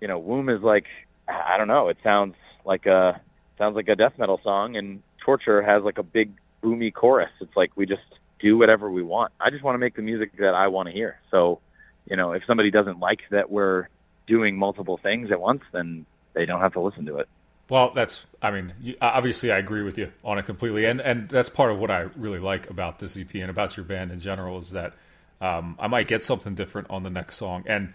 you 0.00 0.08
know, 0.08 0.18
Womb 0.18 0.48
is 0.48 0.62
like 0.62 0.86
I 1.30 1.56
don't 1.56 1.68
know. 1.68 1.88
It 1.88 1.98
sounds 2.02 2.34
like 2.64 2.86
a 2.86 3.20
sounds 3.58 3.76
like 3.76 3.88
a 3.88 3.96
death 3.96 4.14
metal 4.18 4.40
song, 4.42 4.76
and 4.76 5.02
Torture 5.24 5.62
has 5.62 5.82
like 5.82 5.98
a 5.98 6.02
big 6.02 6.32
boomy 6.62 6.92
chorus. 6.92 7.30
It's 7.40 7.56
like 7.56 7.72
we 7.76 7.86
just 7.86 8.02
do 8.40 8.58
whatever 8.58 8.90
we 8.90 9.02
want. 9.02 9.32
I 9.40 9.50
just 9.50 9.62
want 9.62 9.74
to 9.74 9.78
make 9.78 9.96
the 9.96 10.02
music 10.02 10.36
that 10.38 10.54
I 10.54 10.68
want 10.68 10.88
to 10.88 10.92
hear. 10.92 11.20
So, 11.30 11.60
you 12.06 12.16
know, 12.16 12.32
if 12.32 12.42
somebody 12.46 12.70
doesn't 12.70 12.98
like 12.98 13.20
that 13.30 13.50
we're 13.50 13.88
doing 14.26 14.56
multiple 14.56 14.98
things 15.02 15.30
at 15.30 15.40
once, 15.40 15.62
then 15.72 16.06
they 16.32 16.46
don't 16.46 16.60
have 16.60 16.72
to 16.74 16.80
listen 16.80 17.06
to 17.06 17.18
it. 17.18 17.28
Well, 17.70 17.92
that's. 17.94 18.26
I 18.42 18.50
mean, 18.50 18.74
obviously, 19.00 19.52
I 19.52 19.58
agree 19.58 19.82
with 19.82 19.96
you 19.96 20.12
on 20.24 20.38
it 20.38 20.44
completely, 20.46 20.84
and 20.86 21.00
and 21.00 21.28
that's 21.28 21.48
part 21.48 21.70
of 21.72 21.78
what 21.78 21.90
I 21.90 22.08
really 22.16 22.38
like 22.40 22.68
about 22.68 22.98
this 22.98 23.16
EP 23.16 23.32
and 23.36 23.48
about 23.50 23.76
your 23.76 23.84
band 23.84 24.10
in 24.10 24.18
general 24.18 24.58
is 24.58 24.72
that 24.72 24.92
um, 25.40 25.76
I 25.78 25.86
might 25.86 26.08
get 26.08 26.24
something 26.24 26.54
different 26.54 26.90
on 26.90 27.02
the 27.04 27.10
next 27.10 27.36
song. 27.36 27.64
And 27.66 27.92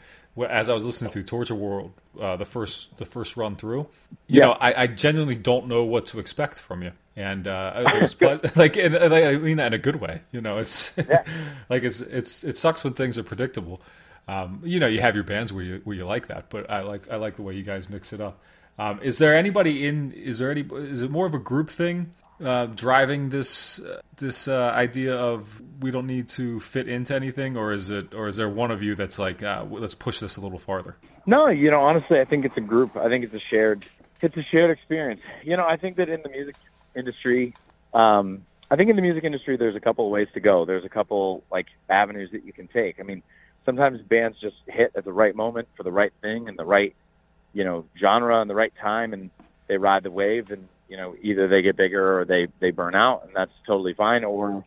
as 0.50 0.70
I 0.70 0.74
was 0.74 0.86
listening 0.86 1.12
to 1.12 1.24
Torture 1.24 1.56
World, 1.56 1.92
uh, 2.20 2.38
the 2.38 2.46
first 2.46 2.98
the 2.98 3.06
first 3.06 3.38
run 3.38 3.56
through, 3.56 3.88
you 4.28 4.40
Yeah. 4.40 4.46
know, 4.48 4.52
I, 4.54 4.84
I 4.84 4.88
genuinely 4.88 5.36
don't 5.36 5.68
know 5.68 5.84
what 5.84 6.06
to 6.08 6.20
expect 6.20 6.60
from 6.60 6.82
you. 6.82 6.92
And 7.18 7.48
uh, 7.48 7.90
there's 7.94 8.14
pl- 8.14 8.40
like, 8.56 8.78
and, 8.78 8.96
and 8.96 9.14
I 9.14 9.38
mean 9.38 9.58
that 9.58 9.68
in 9.68 9.74
a 9.74 9.78
good 9.78 9.98
way. 9.98 10.22
You 10.32 10.42
know, 10.42 10.58
it's 10.58 10.98
like 11.70 11.84
it's 11.84 12.02
it's 12.02 12.44
it 12.44 12.58
sucks 12.58 12.84
when 12.84 12.94
things 12.94 13.18
are 13.18 13.24
predictable. 13.24 13.82
Um, 14.28 14.62
you 14.64 14.80
know, 14.80 14.88
you 14.88 15.02
have 15.02 15.16
your 15.16 15.24
bands 15.24 15.54
where 15.54 15.64
you 15.64 15.82
where 15.84 15.96
you 15.96 16.06
like 16.06 16.28
that, 16.28 16.50
but 16.50 16.70
I 16.70 16.82
like 16.82 17.12
I 17.12 17.18
like 17.18 17.36
the 17.36 17.44
way 17.44 17.54
you 17.56 17.64
guys 17.64 17.90
mix 17.90 18.14
it 18.14 18.22
up. 18.22 18.40
Um, 18.78 19.00
is 19.02 19.18
there 19.18 19.36
anybody 19.36 19.88
in? 19.88 20.12
Is 20.12 20.40
there 20.40 20.52
any? 20.52 20.62
Is 20.62 21.02
it 21.02 21.12
more 21.12 21.26
of 21.26 21.34
a 21.34 21.40
group 21.40 21.70
thing 21.70 22.14
uh, 22.44 22.66
driving 22.68 23.30
this 23.30 23.80
uh, 23.82 24.02
this 24.18 24.48
uh, 24.48 24.72
idea 24.76 25.16
of 25.16 25.62
we 25.82 25.92
don't 25.92 26.08
need 26.08 26.28
to 26.30 26.60
fit 26.60 26.88
into 26.88 27.16
anything, 27.16 27.56
or 27.56 27.72
is 27.72 27.90
it? 27.90 28.14
Or 28.14 28.28
is 28.28 28.36
there 28.36 28.50
one 28.50 28.72
of 28.72 28.84
you 28.84 28.96
that's 28.96 29.18
like, 29.18 29.44
uh, 29.44 29.66
let's 29.70 29.96
push 29.96 30.20
this 30.20 30.38
a 30.38 30.42
little 30.42 30.60
farther? 30.60 30.98
No, 31.26 31.48
you 31.48 31.72
know, 31.72 31.82
honestly, 31.82 32.20
I 32.20 32.26
think 32.26 32.46
it's 32.46 32.58
a 32.58 32.62
group. 32.62 32.96
I 32.98 33.08
think 33.08 33.24
it's 33.24 33.34
a 33.34 33.40
shared, 33.40 33.86
it's 34.22 34.38
a 34.38 34.44
shared 34.44 34.72
experience. 34.72 35.22
You 35.44 35.58
know, 35.58 35.66
I 35.66 35.78
think 35.78 35.98
that 35.98 36.10
in 36.10 36.22
the 36.22 36.30
music 36.30 36.56
industry, 36.96 37.54
um, 37.94 38.46
I 38.70 38.76
think 38.76 38.90
in 38.90 38.96
the 38.96 39.02
music 39.02 39.24
industry, 39.24 39.58
there's 39.58 39.76
a 39.76 39.80
couple 39.80 40.06
of 40.06 40.12
ways 40.12 40.28
to 40.34 40.40
go. 40.40 40.66
There's 40.66 40.86
a 40.86 40.90
couple 40.90 41.44
like 41.52 41.68
avenues 41.90 42.32
that 42.32 42.46
you 42.46 42.54
can 42.54 42.68
take. 42.68 43.00
I 43.00 43.04
mean, 43.04 43.24
sometimes 43.66 44.02
bands 44.02 44.38
just 44.40 44.58
hit 44.68 44.92
at 44.96 45.06
the 45.06 45.14
right 45.14 45.36
moment 45.36 45.68
for 45.76 45.84
the 45.84 45.92
right 45.92 46.14
thing 46.22 46.48
and 46.48 46.58
the 46.58 46.66
right, 46.66 46.96
you 47.56 47.64
know, 47.64 47.86
genre 47.98 48.42
and 48.42 48.50
the 48.50 48.56
right 48.56 48.74
time, 48.80 49.14
and 49.14 49.32
they 49.68 49.78
ride 49.78 50.04
the 50.04 50.12
wave, 50.12 50.52
and 50.52 50.68
you 50.90 50.98
know, 50.98 51.16
either 51.22 51.48
they 51.48 51.62
get 51.62 51.78
bigger 51.78 52.20
or 52.20 52.26
they 52.26 52.48
they 52.60 52.70
burn 52.70 52.94
out, 52.94 53.24
and 53.26 53.36
that's 53.36 53.54
totally 53.66 53.94
fine. 53.94 54.24
Or 54.26 54.64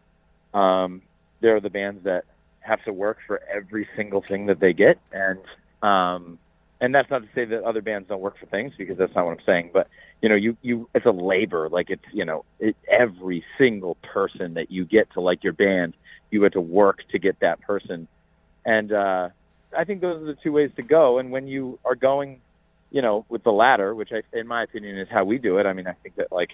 um, 0.55 1.03
there 1.41 1.55
are 1.55 1.61
the 1.61 1.70
bands 1.70 2.03
that 2.05 2.24
have 2.61 2.82
to 2.84 2.93
work 2.93 3.18
for 3.26 3.41
every 3.49 3.86
single 3.95 4.22
thing 4.22 4.47
that 4.47 4.59
they 4.59 4.72
get, 4.72 4.99
and 5.12 5.39
um, 5.82 6.39
and 6.80 6.95
that's 6.95 7.11
not 7.11 7.22
to 7.22 7.28
say 7.34 7.45
that 7.45 7.62
other 7.62 7.82
bands 7.82 8.09
don't 8.09 8.22
work 8.22 8.39
for 8.39 8.47
things 8.47 8.72
because 8.78 8.97
that's 8.97 9.14
not 9.14 9.26
what 9.26 9.39
I'm 9.39 9.45
saying. 9.45 9.70
But 9.72 9.89
you 10.22 10.30
know, 10.30 10.34
you 10.34 10.57
you 10.62 10.89
it's 10.95 11.07
a 11.07 11.11
labor. 11.11 11.68
Like 11.68 11.91
it's 11.91 12.05
you 12.11 12.24
know, 12.24 12.47
it, 12.59 12.74
every 12.89 13.45
single 13.59 13.97
person 13.97 14.55
that 14.55 14.70
you 14.70 14.86
get 14.86 15.12
to 15.12 15.20
like 15.20 15.45
your 15.45 15.53
band, 15.53 15.93
you 16.30 16.43
have 16.43 16.53
to 16.53 16.61
work 16.61 17.01
to 17.11 17.18
get 17.18 17.41
that 17.41 17.61
person. 17.61 18.09
And 18.64 18.93
uh, 18.93 19.28
I 19.76 19.84
think 19.84 20.01
those 20.01 20.22
are 20.22 20.26
the 20.26 20.34
two 20.43 20.53
ways 20.53 20.70
to 20.76 20.82
go. 20.82 21.18
And 21.18 21.30
when 21.30 21.47
you 21.47 21.78
are 21.84 21.95
going, 21.95 22.41
you 22.91 23.03
know, 23.03 23.24
with 23.28 23.43
the 23.45 23.53
latter, 23.53 23.95
which 23.95 24.11
I, 24.12 24.22
in 24.36 24.47
my 24.47 24.62
opinion 24.62 24.99
is 24.99 25.09
how 25.11 25.24
we 25.24 25.39
do 25.39 25.59
it. 25.59 25.66
I 25.66 25.72
mean, 25.72 25.86
I 25.86 25.93
think 25.93 26.16
that 26.16 26.32
like 26.32 26.51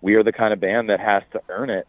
we 0.00 0.14
are 0.14 0.22
the 0.22 0.32
kind 0.32 0.52
of 0.52 0.60
band 0.60 0.90
that 0.90 1.00
has 1.00 1.22
to 1.32 1.42
earn 1.48 1.70
it. 1.70 1.86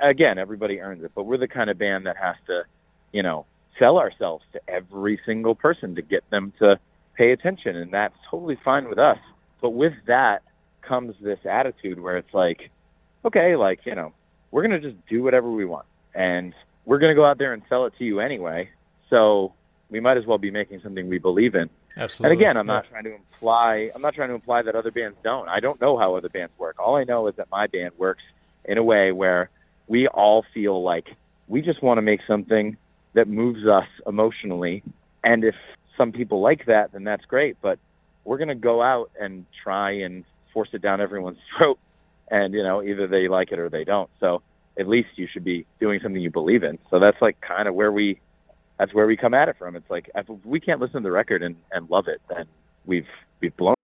Again, 0.00 0.38
everybody 0.38 0.80
earns 0.80 1.02
it, 1.02 1.12
but 1.14 1.24
we're 1.24 1.38
the 1.38 1.48
kind 1.48 1.70
of 1.70 1.78
band 1.78 2.06
that 2.06 2.16
has 2.16 2.36
to, 2.46 2.64
you 3.12 3.22
know, 3.22 3.46
sell 3.78 3.98
ourselves 3.98 4.44
to 4.52 4.60
every 4.68 5.18
single 5.24 5.54
person 5.54 5.94
to 5.94 6.02
get 6.02 6.28
them 6.30 6.52
to 6.58 6.78
pay 7.14 7.32
attention, 7.32 7.76
and 7.76 7.92
that's 7.92 8.14
totally 8.30 8.58
fine 8.62 8.88
with 8.88 8.98
us. 8.98 9.18
But 9.60 9.70
with 9.70 9.94
that 10.06 10.42
comes 10.82 11.14
this 11.20 11.38
attitude 11.48 12.00
where 12.00 12.16
it's 12.16 12.34
like, 12.34 12.70
okay, 13.24 13.56
like 13.56 13.80
you 13.86 13.94
know, 13.94 14.12
we're 14.50 14.62
gonna 14.62 14.80
just 14.80 14.96
do 15.08 15.22
whatever 15.22 15.50
we 15.50 15.64
want, 15.64 15.86
and 16.14 16.54
we're 16.84 16.98
gonna 16.98 17.14
go 17.14 17.24
out 17.24 17.38
there 17.38 17.52
and 17.52 17.62
sell 17.68 17.86
it 17.86 17.94
to 17.98 18.04
you 18.04 18.20
anyway. 18.20 18.68
So 19.08 19.54
we 19.90 20.00
might 20.00 20.16
as 20.16 20.26
well 20.26 20.38
be 20.38 20.50
making 20.50 20.80
something 20.82 21.08
we 21.08 21.18
believe 21.18 21.54
in. 21.54 21.70
Absolutely. 21.96 22.32
And 22.32 22.40
again, 22.40 22.56
I'm 22.56 22.66
not 22.66 22.88
trying 22.88 23.04
to 23.04 23.14
imply 23.14 23.90
I'm 23.94 24.02
not 24.02 24.14
trying 24.14 24.28
to 24.28 24.34
imply 24.34 24.62
that 24.62 24.74
other 24.74 24.90
bands 24.90 25.16
don't. 25.22 25.48
I 25.48 25.60
don't 25.60 25.80
know 25.80 25.98
how 25.98 26.14
other 26.14 26.28
bands 26.28 26.52
work. 26.58 26.76
All 26.78 26.96
I 26.96 27.04
know 27.04 27.26
is 27.26 27.36
that 27.36 27.50
my 27.50 27.66
band 27.66 27.92
works 27.98 28.22
in 28.64 28.78
a 28.78 28.82
way 28.82 29.12
where 29.12 29.50
we 29.88 30.08
all 30.08 30.44
feel 30.54 30.82
like 30.82 31.14
we 31.48 31.60
just 31.60 31.82
want 31.82 31.98
to 31.98 32.02
make 32.02 32.20
something 32.26 32.76
that 33.14 33.28
moves 33.28 33.66
us 33.66 33.86
emotionally. 34.06 34.82
And 35.22 35.44
if 35.44 35.54
some 35.96 36.12
people 36.12 36.40
like 36.40 36.66
that, 36.66 36.92
then 36.92 37.04
that's 37.04 37.24
great. 37.26 37.56
But 37.60 37.78
we're 38.24 38.38
going 38.38 38.48
to 38.48 38.54
go 38.54 38.82
out 38.82 39.10
and 39.20 39.44
try 39.62 39.90
and 39.90 40.24
force 40.52 40.70
it 40.72 40.82
down 40.82 41.00
everyone's 41.00 41.38
throat. 41.58 41.78
And, 42.30 42.54
you 42.54 42.62
know, 42.62 42.82
either 42.82 43.06
they 43.06 43.28
like 43.28 43.52
it 43.52 43.58
or 43.58 43.68
they 43.68 43.84
don't. 43.84 44.08
So 44.20 44.42
at 44.78 44.88
least 44.88 45.10
you 45.16 45.28
should 45.30 45.44
be 45.44 45.66
doing 45.80 46.00
something 46.02 46.22
you 46.22 46.30
believe 46.30 46.62
in. 46.62 46.78
So 46.90 46.98
that's 46.98 47.20
like 47.20 47.40
kind 47.40 47.68
of 47.68 47.74
where 47.74 47.92
we 47.92 48.20
that's 48.82 48.92
where 48.94 49.06
we 49.06 49.16
come 49.16 49.32
at 49.32 49.48
it 49.48 49.56
from. 49.56 49.76
It's 49.76 49.88
like 49.88 50.10
if 50.16 50.26
we 50.44 50.58
can't 50.58 50.80
listen 50.80 51.02
to 51.02 51.06
the 51.08 51.12
record 51.12 51.40
and, 51.40 51.54
and 51.70 51.88
love 51.88 52.08
it, 52.08 52.20
then 52.28 52.46
we've 52.84 53.06
we've 53.40 53.56
blown. 53.56 53.76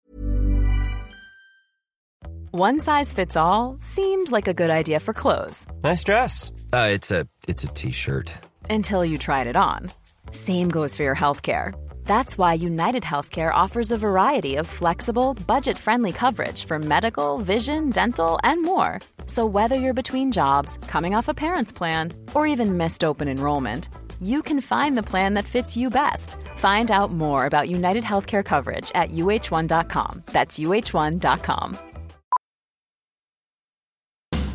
One 2.49 2.79
size 2.79 3.13
fits 3.13 3.35
all 3.35 3.77
seemed 3.79 4.31
like 4.31 4.47
a 4.47 4.55
good 4.55 4.71
idea 4.71 4.99
for 4.99 5.13
clothes 5.13 5.67
Nice 5.83 6.03
dress. 6.03 6.51
Uh, 6.73 6.89
it's 6.91 7.11
a 7.11 7.27
it's 7.47 7.63
a 7.63 7.67
t-shirt. 7.67 8.33
until 8.71 9.05
you 9.05 9.19
tried 9.19 9.45
it 9.45 9.55
on. 9.55 9.91
Same 10.31 10.69
goes 10.69 10.95
for 10.95 11.03
your 11.03 11.15
healthcare. 11.15 11.73
That's 12.05 12.37
why 12.37 12.53
United 12.53 13.03
Healthcare 13.03 13.53
offers 13.53 13.91
a 13.91 13.97
variety 13.97 14.55
of 14.55 14.65
flexible, 14.65 15.35
budget 15.45 15.77
friendly 15.77 16.11
coverage 16.11 16.65
for 16.65 16.79
medical, 16.79 17.37
vision, 17.37 17.91
dental, 17.91 18.39
and 18.43 18.63
more. 18.63 18.99
So, 19.27 19.45
whether 19.45 19.75
you're 19.75 20.01
between 20.01 20.31
jobs, 20.31 20.79
coming 20.87 21.13
off 21.13 21.27
a 21.27 21.33
parent's 21.33 21.71
plan, 21.71 22.13
or 22.33 22.47
even 22.47 22.77
missed 22.77 23.03
open 23.03 23.27
enrollment, 23.27 23.89
you 24.22 24.41
can 24.41 24.61
find 24.61 24.97
the 24.97 25.03
plan 25.03 25.36
that 25.36 25.45
fits 25.45 25.78
you 25.78 25.89
best. 25.89 26.38
Find 26.55 26.89
out 26.89 27.11
more 27.11 27.45
about 27.45 27.70
United 27.70 28.03
Healthcare 28.03 28.43
coverage 28.43 28.91
at 28.95 29.11
uhone.com. 29.11 30.24
That's 30.32 30.57
uhone.com. 30.57 31.78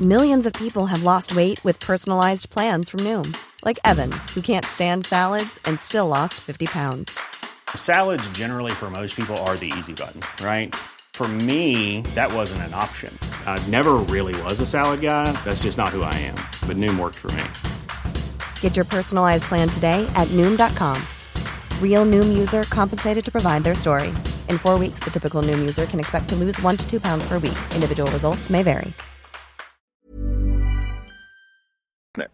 Millions 0.00 0.46
of 0.46 0.52
people 0.54 0.86
have 0.86 1.04
lost 1.04 1.36
weight 1.36 1.62
with 1.64 1.78
personalized 1.78 2.50
plans 2.50 2.88
from 2.88 2.98
Noom, 3.00 3.36
like 3.64 3.78
Evan, 3.84 4.10
who 4.34 4.40
can't 4.40 4.64
stand 4.64 5.04
salads 5.04 5.60
and 5.64 5.78
still 5.78 6.08
lost 6.08 6.34
50 6.40 6.66
pounds. 6.66 7.16
Salads, 7.76 8.28
generally, 8.30 8.72
for 8.72 8.90
most 8.90 9.14
people, 9.14 9.36
are 9.46 9.56
the 9.56 9.72
easy 9.78 9.92
button, 9.92 10.20
right? 10.44 10.74
For 11.12 11.28
me, 11.28 12.00
that 12.16 12.32
wasn't 12.32 12.62
an 12.62 12.74
option. 12.74 13.16
I 13.46 13.64
never 13.68 13.92
really 14.10 14.34
was 14.42 14.58
a 14.58 14.66
salad 14.66 15.02
guy. 15.02 15.30
That's 15.44 15.62
just 15.62 15.78
not 15.78 15.90
who 15.90 16.02
I 16.02 16.14
am. 16.14 16.38
But 16.66 16.78
Noom 16.78 16.98
worked 16.98 17.18
for 17.18 17.30
me. 17.32 17.44
Get 18.62 18.74
your 18.74 18.86
personalized 18.86 19.44
plan 19.44 19.68
today 19.68 20.10
at 20.14 20.26
Noom.com. 20.28 20.96
Real 21.80 22.06
Noom 22.06 22.38
user 22.38 22.62
compensated 22.64 23.24
to 23.24 23.30
provide 23.30 23.62
their 23.62 23.74
story. 23.74 24.08
In 24.48 24.56
four 24.56 24.78
weeks, 24.78 25.00
the 25.00 25.10
typical 25.10 25.42
Noom 25.42 25.60
user 25.60 25.84
can 25.84 26.00
expect 26.00 26.30
to 26.30 26.36
lose 26.36 26.58
one 26.62 26.78
to 26.78 26.88
two 26.88 26.98
pounds 26.98 27.28
per 27.28 27.38
week. 27.38 27.58
Individual 27.74 28.10
results 28.10 28.48
may 28.48 28.62
vary. 28.62 28.92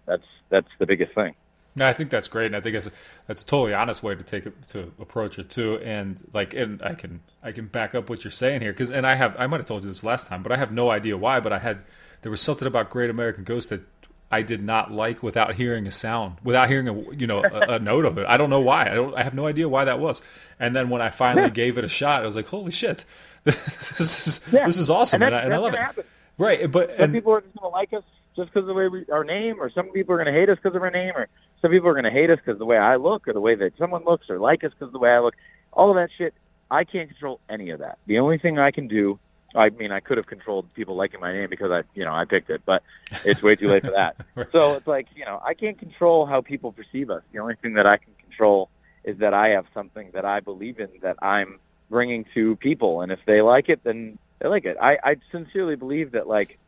That's 0.06 0.24
that's 0.50 0.68
the 0.78 0.86
biggest 0.86 1.14
thing. 1.14 1.34
No, 1.76 1.86
I 1.86 1.92
think 1.92 2.10
that's 2.10 2.26
great, 2.26 2.46
and 2.46 2.56
I 2.56 2.60
think 2.60 2.72
that's 2.72 2.90
that's 3.26 3.42
a 3.42 3.46
totally 3.46 3.74
honest 3.74 4.02
way 4.02 4.14
to 4.14 4.24
take 4.24 4.46
it 4.46 4.54
to 4.68 4.90
approach 4.98 5.38
it 5.38 5.48
too. 5.48 5.78
And 5.78 6.18
like, 6.34 6.54
and 6.54 6.82
I 6.82 6.94
can 6.94 7.20
I 7.42 7.52
can 7.52 7.66
back 7.66 7.94
up 7.94 8.10
what 8.10 8.24
you're 8.24 8.32
saying 8.32 8.62
here 8.62 8.72
because, 8.72 8.90
and 8.90 9.06
I 9.06 9.14
have 9.14 9.36
I 9.38 9.46
might 9.46 9.58
have 9.58 9.66
told 9.66 9.82
you 9.82 9.88
this 9.88 10.02
last 10.02 10.26
time, 10.26 10.42
but 10.42 10.50
I 10.50 10.56
have 10.56 10.72
no 10.72 10.90
idea 10.90 11.16
why. 11.16 11.38
But 11.38 11.52
I 11.52 11.60
had 11.60 11.78
there 12.22 12.30
was 12.30 12.40
something 12.40 12.66
about 12.66 12.90
Great 12.90 13.10
American 13.10 13.44
Ghost 13.44 13.70
that 13.70 13.82
I 14.30 14.42
did 14.42 14.62
not 14.62 14.92
like 14.92 15.22
without 15.22 15.54
hearing 15.54 15.86
a 15.86 15.90
sound, 15.90 16.36
without 16.44 16.68
hearing 16.68 16.88
a 16.88 16.94
you 17.14 17.26
know 17.26 17.42
a, 17.42 17.74
a 17.74 17.78
note 17.78 18.04
of 18.04 18.18
it. 18.18 18.26
I 18.28 18.36
don't 18.36 18.50
know 18.50 18.60
why. 18.60 18.82
I 18.90 18.94
don't. 18.94 19.14
I 19.14 19.22
have 19.22 19.34
no 19.34 19.46
idea 19.46 19.68
why 19.68 19.84
that 19.86 19.98
was. 20.00 20.22
And 20.60 20.74
then 20.76 20.90
when 20.90 21.00
I 21.00 21.10
finally 21.10 21.50
gave 21.50 21.78
it 21.78 21.84
a 21.84 21.88
shot, 21.88 22.22
I 22.22 22.26
was 22.26 22.36
like, 22.36 22.46
holy 22.46 22.70
shit, 22.70 23.04
this 23.44 24.00
is 24.00 24.52
Yeah. 24.52 24.66
this 24.66 24.78
is 24.78 24.90
awesome, 24.90 25.22
and, 25.22 25.34
And 25.34 25.40
I, 25.40 25.44
and 25.44 25.54
I 25.54 25.56
love 25.58 25.72
it. 25.74 25.78
happen. 25.78 26.04
Right, 26.36 26.70
but 26.70 26.90
Some 26.90 27.04
and, 27.04 27.12
people 27.14 27.32
are 27.32 27.40
just 27.40 27.54
going 27.58 27.70
to 27.72 27.74
like 27.76 27.92
us 27.92 28.04
just 28.36 28.50
because 28.52 28.60
of 28.62 28.66
the 28.68 28.74
way 28.74 28.86
we 28.88 29.04
our 29.10 29.24
name, 29.24 29.56
or 29.60 29.70
some 29.70 29.88
people 29.92 30.14
are 30.14 30.22
going 30.22 30.32
to 30.32 30.38
hate 30.38 30.48
us 30.48 30.58
because 30.62 30.76
of 30.76 30.82
our 30.82 30.90
name, 30.90 31.14
or 31.16 31.28
some 31.62 31.70
people 31.70 31.88
are 31.88 31.94
going 31.94 32.04
to 32.04 32.10
hate 32.10 32.30
us 32.30 32.38
because 32.38 32.52
of 32.52 32.58
the 32.60 32.66
way 32.66 32.76
I 32.78 32.96
look, 32.96 33.26
or 33.26 33.32
the 33.32 33.40
way 33.40 33.54
that 33.56 33.72
someone 33.78 34.04
looks, 34.04 34.28
or 34.30 34.38
like 34.38 34.62
us 34.62 34.70
because 34.72 34.88
of 34.88 34.92
the 34.92 34.98
way 35.00 35.10
I 35.10 35.18
look. 35.20 35.34
All 35.72 35.90
of 35.90 35.96
that 35.96 36.10
shit, 36.16 36.34
I 36.70 36.84
can't 36.84 37.08
control 37.08 37.40
any 37.48 37.70
of 37.70 37.80
that. 37.80 37.98
The 38.06 38.18
only 38.18 38.38
thing 38.38 38.58
I 38.58 38.70
can 38.70 38.86
do, 38.88 39.18
I 39.58 39.70
mean, 39.70 39.90
I 39.90 40.00
could 40.00 40.16
have 40.16 40.26
controlled 40.26 40.72
people 40.74 40.94
liking 40.94 41.20
my 41.20 41.32
name 41.32 41.50
because 41.50 41.70
I, 41.70 41.82
you 41.94 42.04
know, 42.04 42.14
I 42.14 42.24
picked 42.24 42.48
it, 42.48 42.62
but 42.64 42.82
it's 43.24 43.42
way 43.42 43.56
too 43.56 43.68
late 43.68 43.84
for 43.84 43.90
that. 43.90 44.16
So 44.52 44.74
it's 44.74 44.86
like, 44.86 45.08
you 45.16 45.24
know, 45.24 45.42
I 45.44 45.52
can't 45.52 45.78
control 45.78 46.24
how 46.24 46.40
people 46.40 46.72
perceive 46.72 47.10
us. 47.10 47.22
The 47.32 47.40
only 47.40 47.56
thing 47.56 47.74
that 47.74 47.86
I 47.86 47.96
can 47.96 48.12
control 48.14 48.70
is 49.04 49.18
that 49.18 49.34
I 49.34 49.48
have 49.48 49.66
something 49.74 50.10
that 50.12 50.24
I 50.24 50.40
believe 50.40 50.78
in 50.78 50.88
that 51.02 51.16
I'm 51.20 51.58
bringing 51.90 52.24
to 52.34 52.56
people, 52.56 53.00
and 53.00 53.10
if 53.10 53.18
they 53.26 53.42
like 53.42 53.68
it, 53.68 53.82
then 53.82 54.18
they 54.38 54.48
like 54.48 54.64
it. 54.64 54.76
I, 54.80 54.98
I 55.02 55.16
sincerely 55.32 55.74
believe 55.74 56.12
that, 56.12 56.28
like, 56.28 56.58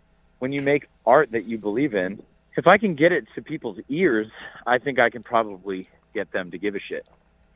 when 0.40 0.52
you 0.52 0.62
make 0.62 0.88
art 1.06 1.30
that 1.32 1.44
you 1.44 1.58
believe 1.58 1.94
in, 1.94 2.22
if 2.56 2.66
I 2.66 2.78
can 2.78 2.94
get 2.94 3.12
it 3.12 3.26
to 3.34 3.42
people's 3.42 3.78
ears, 3.88 4.26
I 4.66 4.78
think 4.78 4.98
I 4.98 5.10
can 5.10 5.22
probably 5.22 5.88
get 6.12 6.32
them 6.32 6.50
to 6.50 6.58
give 6.58 6.74
a 6.74 6.80
shit. 6.80 7.06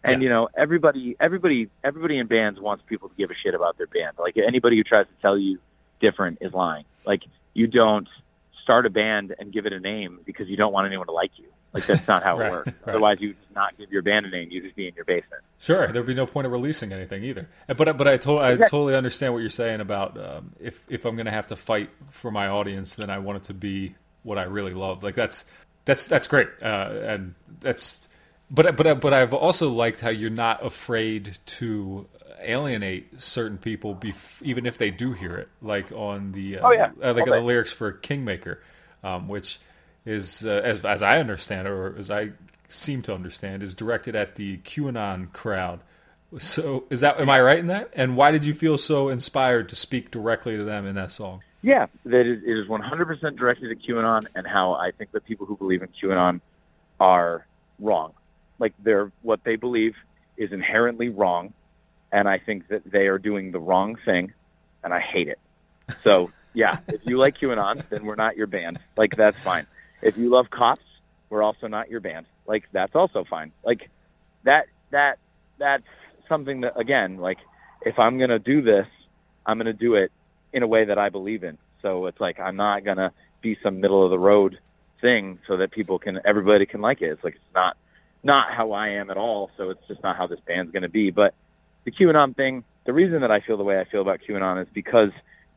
And 0.04 0.22
you 0.22 0.28
know, 0.28 0.48
everybody, 0.56 1.16
everybody, 1.18 1.68
everybody 1.82 2.18
in 2.18 2.26
bands 2.26 2.60
wants 2.60 2.84
people 2.86 3.08
to 3.08 3.14
give 3.16 3.30
a 3.30 3.34
shit 3.34 3.54
about 3.54 3.78
their 3.78 3.86
band. 3.86 4.16
Like 4.18 4.36
anybody 4.36 4.76
who 4.76 4.84
tries 4.84 5.06
to 5.06 5.12
tell 5.22 5.36
you 5.38 5.58
different 6.00 6.38
is 6.40 6.52
lying. 6.52 6.84
Like 7.06 7.22
you 7.54 7.66
don't 7.66 8.08
start 8.62 8.86
a 8.86 8.90
band 8.90 9.34
and 9.38 9.52
give 9.52 9.66
it 9.66 9.72
a 9.72 9.80
name 9.80 10.20
because 10.24 10.48
you 10.48 10.56
don't 10.56 10.72
want 10.72 10.86
anyone 10.86 11.06
to 11.06 11.12
like 11.12 11.30
you. 11.38 11.46
Like 11.72 11.86
that's 11.86 12.06
not 12.06 12.22
how 12.22 12.38
Right, 12.38 12.46
it 12.48 12.50
works. 12.52 12.66
right. 12.68 12.76
Otherwise, 12.88 13.18
you 13.20 13.32
just 13.34 13.54
not 13.54 13.76
give 13.78 13.90
your 13.90 14.02
band 14.02 14.26
a 14.26 14.30
name. 14.30 14.48
You 14.50 14.60
just 14.62 14.76
be 14.76 14.86
in 14.88 14.94
your 14.94 15.04
basement. 15.04 15.42
Sure, 15.58 15.86
there'd 15.88 16.06
be 16.06 16.14
no 16.14 16.26
point 16.26 16.46
of 16.46 16.52
releasing 16.52 16.92
anything 16.92 17.24
either. 17.24 17.48
But 17.66 17.96
but 17.96 18.06
I, 18.06 18.16
to- 18.18 18.38
I 18.38 18.56
totally 18.56 18.94
understand 18.94 19.32
what 19.32 19.40
you're 19.40 19.48
saying 19.50 19.80
about 19.80 20.16
um, 20.18 20.52
if 20.60 20.84
if 20.88 21.04
I'm 21.04 21.16
going 21.16 21.26
to 21.26 21.32
have 21.32 21.46
to 21.48 21.56
fight 21.56 21.90
for 22.10 22.30
my 22.30 22.46
audience, 22.48 22.94
then 22.94 23.10
I 23.10 23.18
want 23.18 23.38
it 23.38 23.44
to 23.44 23.54
be 23.54 23.94
what 24.22 24.38
I 24.38 24.44
really 24.44 24.72
love. 24.74 25.02
Like 25.02 25.14
that's 25.14 25.46
that's 25.84 26.06
that's 26.06 26.26
great, 26.26 26.48
uh, 26.62 26.90
and 27.04 27.34
that's. 27.60 28.03
But 28.50 28.76
but 28.76 29.00
but 29.00 29.12
I've 29.14 29.32
also 29.34 29.70
liked 29.70 30.00
how 30.00 30.10
you're 30.10 30.30
not 30.30 30.64
afraid 30.64 31.38
to 31.46 32.06
alienate 32.40 33.20
certain 33.20 33.58
people, 33.58 33.94
bef- 33.94 34.42
even 34.42 34.66
if 34.66 34.76
they 34.78 34.90
do 34.90 35.12
hear 35.12 35.34
it. 35.36 35.48
Like 35.62 35.90
on 35.92 36.32
the 36.32 36.58
uh, 36.58 36.68
Oh, 36.68 36.72
yeah. 36.72 36.90
uh, 37.02 37.14
like 37.14 37.22
Okay. 37.22 37.30
the 37.30 37.40
lyrics 37.40 37.72
for 37.72 37.92
Kingmaker, 37.92 38.60
um, 39.02 39.28
which 39.28 39.58
is 40.04 40.46
uh, 40.46 40.60
as 40.64 40.84
as 40.84 41.02
I 41.02 41.18
understand 41.18 41.66
it, 41.66 41.70
or 41.70 41.96
as 41.96 42.10
I 42.10 42.32
seem 42.68 43.02
to 43.02 43.14
understand, 43.14 43.62
is 43.62 43.74
directed 43.74 44.14
at 44.14 44.34
the 44.36 44.58
QAnon 44.58 45.32
crowd. 45.32 45.80
So 46.38 46.84
is 46.90 47.00
that 47.00 47.18
am 47.20 47.30
I 47.30 47.40
right 47.40 47.58
in 47.58 47.68
that? 47.68 47.90
And 47.94 48.16
why 48.16 48.30
did 48.30 48.44
you 48.44 48.54
feel 48.54 48.76
so 48.78 49.08
inspired 49.08 49.68
to 49.70 49.76
speak 49.76 50.10
directly 50.10 50.56
to 50.56 50.64
them 50.64 50.86
in 50.86 50.94
that 50.96 51.10
song? 51.10 51.42
Yeah, 51.62 51.86
that 52.04 52.26
it 52.26 52.42
it 52.44 52.58
is 52.58 52.68
100% 52.68 53.36
directed 53.36 53.70
at 53.70 53.78
QAnon 53.78 54.26
and 54.34 54.46
how 54.46 54.74
I 54.74 54.90
think 54.90 55.12
that 55.12 55.24
people 55.24 55.46
who 55.46 55.56
believe 55.56 55.82
in 55.82 55.88
QAnon 55.88 56.40
are 57.00 57.46
wrong. 57.78 58.12
Like 58.58 58.74
they're 58.78 59.10
what 59.22 59.44
they 59.44 59.56
believe 59.56 59.94
is 60.36 60.52
inherently 60.52 61.08
wrong, 61.08 61.52
and 62.12 62.28
I 62.28 62.38
think 62.38 62.68
that 62.68 62.82
they 62.84 63.06
are 63.08 63.18
doing 63.18 63.52
the 63.52 63.60
wrong 63.60 63.96
thing, 64.04 64.32
and 64.82 64.92
I 64.92 65.00
hate 65.00 65.28
it. 65.28 65.38
So 66.02 66.30
yeah, 66.54 66.78
if 66.88 67.00
you 67.04 67.18
like 67.18 67.38
QAnon, 67.38 67.88
then 67.88 68.04
we're 68.04 68.14
not 68.14 68.36
your 68.36 68.46
band. 68.46 68.78
Like 68.96 69.16
that's 69.16 69.38
fine. 69.38 69.66
If 70.02 70.16
you 70.16 70.28
love 70.28 70.50
cops, 70.50 70.84
we're 71.30 71.42
also 71.42 71.66
not 71.66 71.90
your 71.90 72.00
band. 72.00 72.26
Like 72.46 72.64
that's 72.72 72.94
also 72.94 73.24
fine. 73.24 73.52
Like 73.64 73.90
that 74.44 74.66
that 74.90 75.18
that's 75.58 75.84
something 76.28 76.62
that 76.62 76.78
again, 76.78 77.18
like 77.18 77.38
if 77.82 77.98
I'm 77.98 78.18
gonna 78.18 78.38
do 78.38 78.62
this, 78.62 78.86
I'm 79.46 79.58
gonna 79.58 79.72
do 79.72 79.94
it 79.94 80.12
in 80.52 80.62
a 80.62 80.66
way 80.66 80.84
that 80.84 80.98
I 80.98 81.08
believe 81.08 81.44
in. 81.44 81.58
So 81.82 82.06
it's 82.06 82.20
like 82.20 82.40
I'm 82.40 82.56
not 82.56 82.84
gonna 82.84 83.12
be 83.40 83.58
some 83.62 83.80
middle 83.80 84.04
of 84.04 84.10
the 84.10 84.18
road 84.18 84.58
thing 85.00 85.38
so 85.46 85.56
that 85.58 85.70
people 85.70 85.98
can 85.98 86.20
everybody 86.24 86.66
can 86.66 86.80
like 86.80 87.02
it. 87.02 87.10
It's 87.10 87.24
like 87.24 87.34
it's 87.34 87.54
not 87.54 87.76
not 88.24 88.52
how 88.52 88.72
I 88.72 88.88
am 88.90 89.10
at 89.10 89.16
all. 89.16 89.50
So 89.56 89.70
it's 89.70 89.86
just 89.86 90.02
not 90.02 90.16
how 90.16 90.26
this 90.26 90.40
band's 90.46 90.72
gonna 90.72 90.88
be. 90.88 91.10
But 91.10 91.34
the 91.84 91.90
QAnon 91.90 92.34
thing, 92.34 92.64
the 92.86 92.92
reason 92.92 93.20
that 93.20 93.30
I 93.30 93.40
feel 93.40 93.56
the 93.56 93.64
way 93.64 93.78
I 93.78 93.84
feel 93.84 94.00
about 94.00 94.20
QAnon 94.26 94.62
is 94.62 94.68
because 94.72 95.10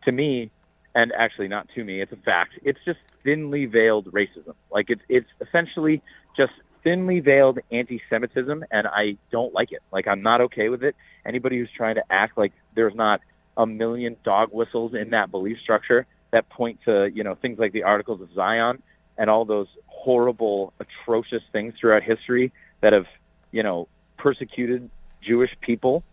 to 0.03 0.11
me, 0.11 0.51
and 0.93 1.11
actually 1.13 1.47
not 1.47 1.68
to 1.76 1.84
me, 1.84 2.01
it's 2.01 2.11
a 2.11 2.18
fact. 2.18 2.53
It's 2.63 2.80
just 2.86 2.99
thinly 3.24 3.65
veiled 3.65 4.11
racism. 4.11 4.53
Like 4.72 4.89
it's 4.89 5.01
it's 5.09 5.28
essentially 5.41 6.01
just 6.36 6.53
thinly 6.84 7.20
veiled 7.20 7.59
anti-Semitism, 7.72 8.63
and 8.72 8.88
I 8.88 9.18
don't 9.32 9.53
like 9.53 9.72
it. 9.72 9.82
Like 9.91 10.07
I'm 10.07 10.22
not 10.22 10.41
okay 10.41 10.70
with 10.70 10.84
it. 10.84 10.95
Anybody 11.26 11.57
who's 11.59 11.72
trying 11.76 11.95
to 11.95 12.03
act 12.09 12.38
like 12.38 12.53
there's 12.76 12.95
not 12.95 13.22
a 13.57 13.65
million 13.65 14.15
dog 14.24 14.49
whistles 14.53 14.93
in 14.93 15.09
that 15.11 15.32
belief 15.32 15.57
structure 15.59 16.05
that 16.32 16.49
point 16.49 16.80
to 16.86 17.09
you 17.13 17.24
know 17.24 17.36
things 17.36 17.59
like 17.59 17.72
the 17.72 17.84
Articles 17.84 18.22
of 18.22 18.30
Zion 18.34 18.82
and 19.18 19.30
all 19.30 19.45
those 19.45 19.68
horrible, 19.98 20.74
atrocious 20.80 21.43
things 21.52 21.74
throughout 21.80 22.04
history 22.04 22.52
that 22.82 22.93
have 22.93 23.08
you 23.52 23.64
know 23.64 23.88
persecuted 24.18 24.89
Jewish 25.22 25.56
people. 25.62 26.04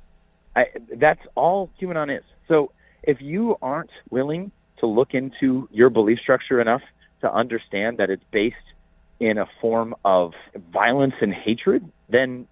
I, 0.57 0.66
that's 0.95 1.20
all 1.35 1.70
QAnon 1.80 2.16
is. 2.16 2.24
So 2.49 2.70
if 3.03 3.20
you 3.20 3.57
aren't 3.61 3.91
willing 4.11 4.53
to 4.78 4.87
look 4.87 5.14
into 5.14 5.68
your 5.72 5.91
belief 5.91 6.18
structure 6.20 6.61
enough 6.61 6.82
to 7.20 7.32
understand 7.32 7.99
that 7.99 8.11
it's 8.11 8.24
based 8.30 8.57
in 9.20 9.39
a 9.39 9.47
form 9.61 9.95
of 10.05 10.35
violence 10.72 11.14
and 11.20 11.32
hatred, 11.32 11.91
then 12.09 12.47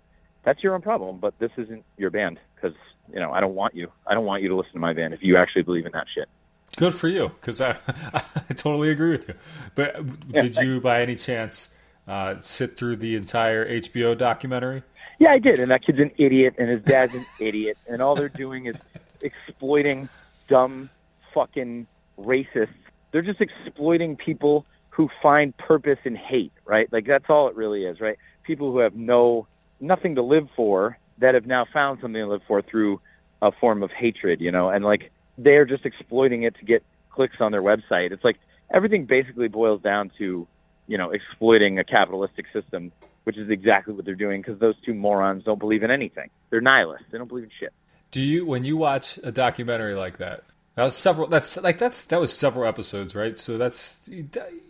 that's 0.45 0.63
your 0.63 0.75
own 0.75 0.83
problem. 0.83 1.19
But 1.19 1.39
this 1.39 1.51
isn't 1.57 1.85
your 1.97 2.11
band 2.11 2.39
because 2.55 2.77
you 3.13 3.21
know 3.21 3.33
I 3.33 3.41
don't 3.41 3.55
want 3.55 3.75
you. 3.75 3.91
I 4.07 4.15
don't 4.15 4.25
want 4.25 4.43
you 4.43 4.49
to 4.49 4.57
listen 4.57 4.73
to 4.73 4.79
my 4.79 4.93
band 4.93 5.15
if 5.15 5.23
you 5.23 5.37
actually 5.37 5.63
believe 5.63 5.87
in 5.87 5.93
that 5.93 6.07
shit. 6.15 6.29
Good 6.77 6.95
for 6.95 7.09
you, 7.09 7.29
because 7.29 7.61
I, 7.61 7.77
I 8.15 8.55
totally 8.55 8.91
agree 8.91 9.11
with 9.11 9.29
you. 9.29 9.35
But 9.75 10.29
did 10.29 10.57
you, 10.57 10.81
by 10.81 11.03
any 11.03 11.17
chance, 11.17 11.77
uh, 12.09 12.37
sit 12.39 12.77
through 12.77 12.97
the 12.97 13.17
entire 13.17 13.67
HBO 13.67 14.17
documentary? 14.17 14.83
Yeah, 15.19 15.31
I 15.31 15.39
did. 15.39 15.59
And 15.59 15.71
that 15.71 15.85
kid's 15.85 15.99
an 15.99 16.11
idiot, 16.17 16.55
and 16.59 16.69
his 16.69 16.83
dad's 16.83 17.15
an 17.15 17.25
idiot, 17.41 17.77
and 17.89 18.01
all 18.03 18.15
they're 18.15 18.29
doing 18.29 18.67
is 18.67 18.77
exploiting 19.21 20.09
dumb 20.49 20.89
fucking 21.35 21.87
racists. 22.19 22.75
They're 23.13 23.23
just 23.23 23.41
exploiting 23.41 24.17
people 24.17 24.67
who 24.91 25.09
find 25.23 25.57
purpose 25.57 25.99
in 26.05 26.17
hate, 26.17 26.53
right? 26.65 26.91
Like 26.93 27.07
that's 27.07 27.27
all 27.29 27.49
it 27.49 27.55
really 27.55 27.85
is, 27.85 28.01
right? 28.01 28.19
People 28.43 28.73
who 28.73 28.79
have 28.79 28.95
no 28.95 29.47
nothing 29.81 30.15
to 30.15 30.23
live 30.23 30.49
for 30.55 30.99
that 31.19 31.35
have 31.35 31.47
now 31.47 31.67
found 31.73 32.01
something 32.01 32.21
to 32.21 32.29
live 32.29 32.43
for 32.47 32.63
through 32.63 33.01
a 33.41 33.53
form 33.53 33.83
of 33.83 33.91
hatred, 33.91 34.41
you 34.41 34.51
know, 34.51 34.69
and 34.69 34.85
like 34.85 35.11
they're 35.43 35.65
just 35.65 35.85
exploiting 35.87 36.43
it 36.45 36.55
to 36.57 36.65
get 36.65 36.83
clicks 37.11 37.37
on 37.41 37.53
their 37.53 37.63
website. 37.63 38.13
It's 38.13 38.25
like 38.25 38.39
everything 38.73 39.05
basically 39.05 39.49
boils 39.49 39.83
down 39.83 40.11
to, 40.19 40.47
you 40.87 40.99
know, 40.99 41.11
exploiting 41.11 41.79
a 41.79 41.85
capitalistic 41.85 42.47
system, 42.53 42.93
which 43.25 43.37
is 43.37 43.51
exactly 43.51 43.95
what 43.95 44.05
they're 44.05 44.15
doing 44.15 44.41
because 44.41 44.59
those 44.59 44.75
two 44.85 44.95
morons 44.95 45.45
don't 45.45 45.59
believe 45.59 45.83
in 45.83 45.91
anything. 45.91 46.31
They're 46.51 46.61
nihilists. 46.61 47.07
They 47.11 47.19
don't 47.19 47.29
believe 47.29 47.45
in 47.45 47.51
shit. 47.59 47.73
Do 48.11 48.21
you 48.21 48.45
when 48.47 48.65
you 48.65 48.77
watch 48.77 49.19
a 49.23 49.33
documentary 49.33 49.95
like 49.95 50.19
that? 50.19 50.45
That 50.75 50.85
was 50.85 50.97
several. 50.97 51.27
That's 51.27 51.63
like 51.63 51.77
that's 51.79 52.07
that 52.07 52.19
was 52.21 52.33
several 52.33 52.67
episodes, 52.67 53.15
right? 53.15 53.39
So 53.39 53.59
that's 53.59 54.09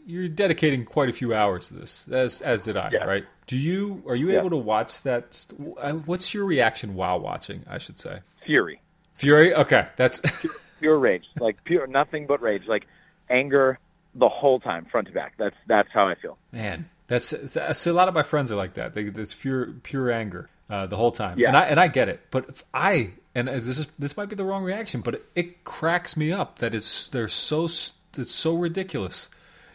you're 0.06 0.28
dedicating 0.28 0.84
quite 0.84 1.08
a 1.08 1.12
few 1.12 1.32
hours 1.32 1.68
to 1.68 1.74
this, 1.74 2.08
as 2.08 2.40
as 2.42 2.62
did 2.62 2.76
I, 2.76 2.90
Yeah. 2.92 3.04
right? 3.04 3.24
Do 3.46 3.56
you 3.56 4.02
are 4.08 4.16
you 4.16 4.30
Yeah. 4.32 4.38
able 4.40 4.50
to 4.50 4.56
watch 4.56 5.02
that? 5.02 5.44
What's 6.06 6.34
your 6.34 6.44
reaction 6.44 6.94
while 6.94 7.20
watching? 7.20 7.64
I 7.68 7.78
should 7.78 7.98
say 8.00 8.18
Fury. 8.44 8.80
Fury. 9.14 9.54
Okay, 9.54 9.86
that's 9.96 10.20
pure 10.80 10.98
rage, 10.98 11.24
like 11.38 11.62
pure 11.64 11.86
nothing 11.86 12.26
but 12.26 12.40
rage, 12.42 12.66
like 12.66 12.86
anger 13.30 13.78
the 14.14 14.28
whole 14.28 14.60
time, 14.60 14.84
front 14.86 15.08
to 15.08 15.12
back. 15.12 15.34
That's 15.38 15.56
that's 15.66 15.88
how 15.92 16.08
I 16.08 16.14
feel. 16.14 16.38
man. 16.52 16.88
That's 17.08 17.34
see 17.78 17.90
a 17.90 17.92
lot 17.92 18.08
of 18.08 18.14
my 18.14 18.22
friends 18.22 18.50
are 18.50 18.56
like 18.56 18.74
that. 18.74 18.94
They 18.94 19.04
this 19.04 19.34
pure 19.34 19.66
pure 19.82 20.10
anger 20.10 20.48
uh, 20.70 20.86
the 20.86 20.96
whole 20.96 21.10
time, 21.12 21.38
Yeah. 21.38 21.48
and 21.48 21.56
I 21.56 21.66
and 21.66 21.78
I 21.78 21.88
get 21.88 22.08
it. 22.08 22.20
But 22.30 22.48
if 22.48 22.64
I 22.72 23.10
and 23.34 23.48
this 23.48 23.78
is 23.78 23.86
this 23.98 24.16
might 24.16 24.30
be 24.30 24.36
the 24.36 24.44
wrong 24.44 24.64
reaction, 24.64 25.02
but 25.02 25.14
it, 25.16 25.22
it 25.34 25.64
cracks 25.64 26.16
me 26.16 26.32
up 26.32 26.60
that 26.60 26.74
it's 26.74 27.08
they're 27.08 27.28
so 27.28 27.64
it's 27.66 28.32
so 28.32 28.54
ridiculous, 28.54 29.28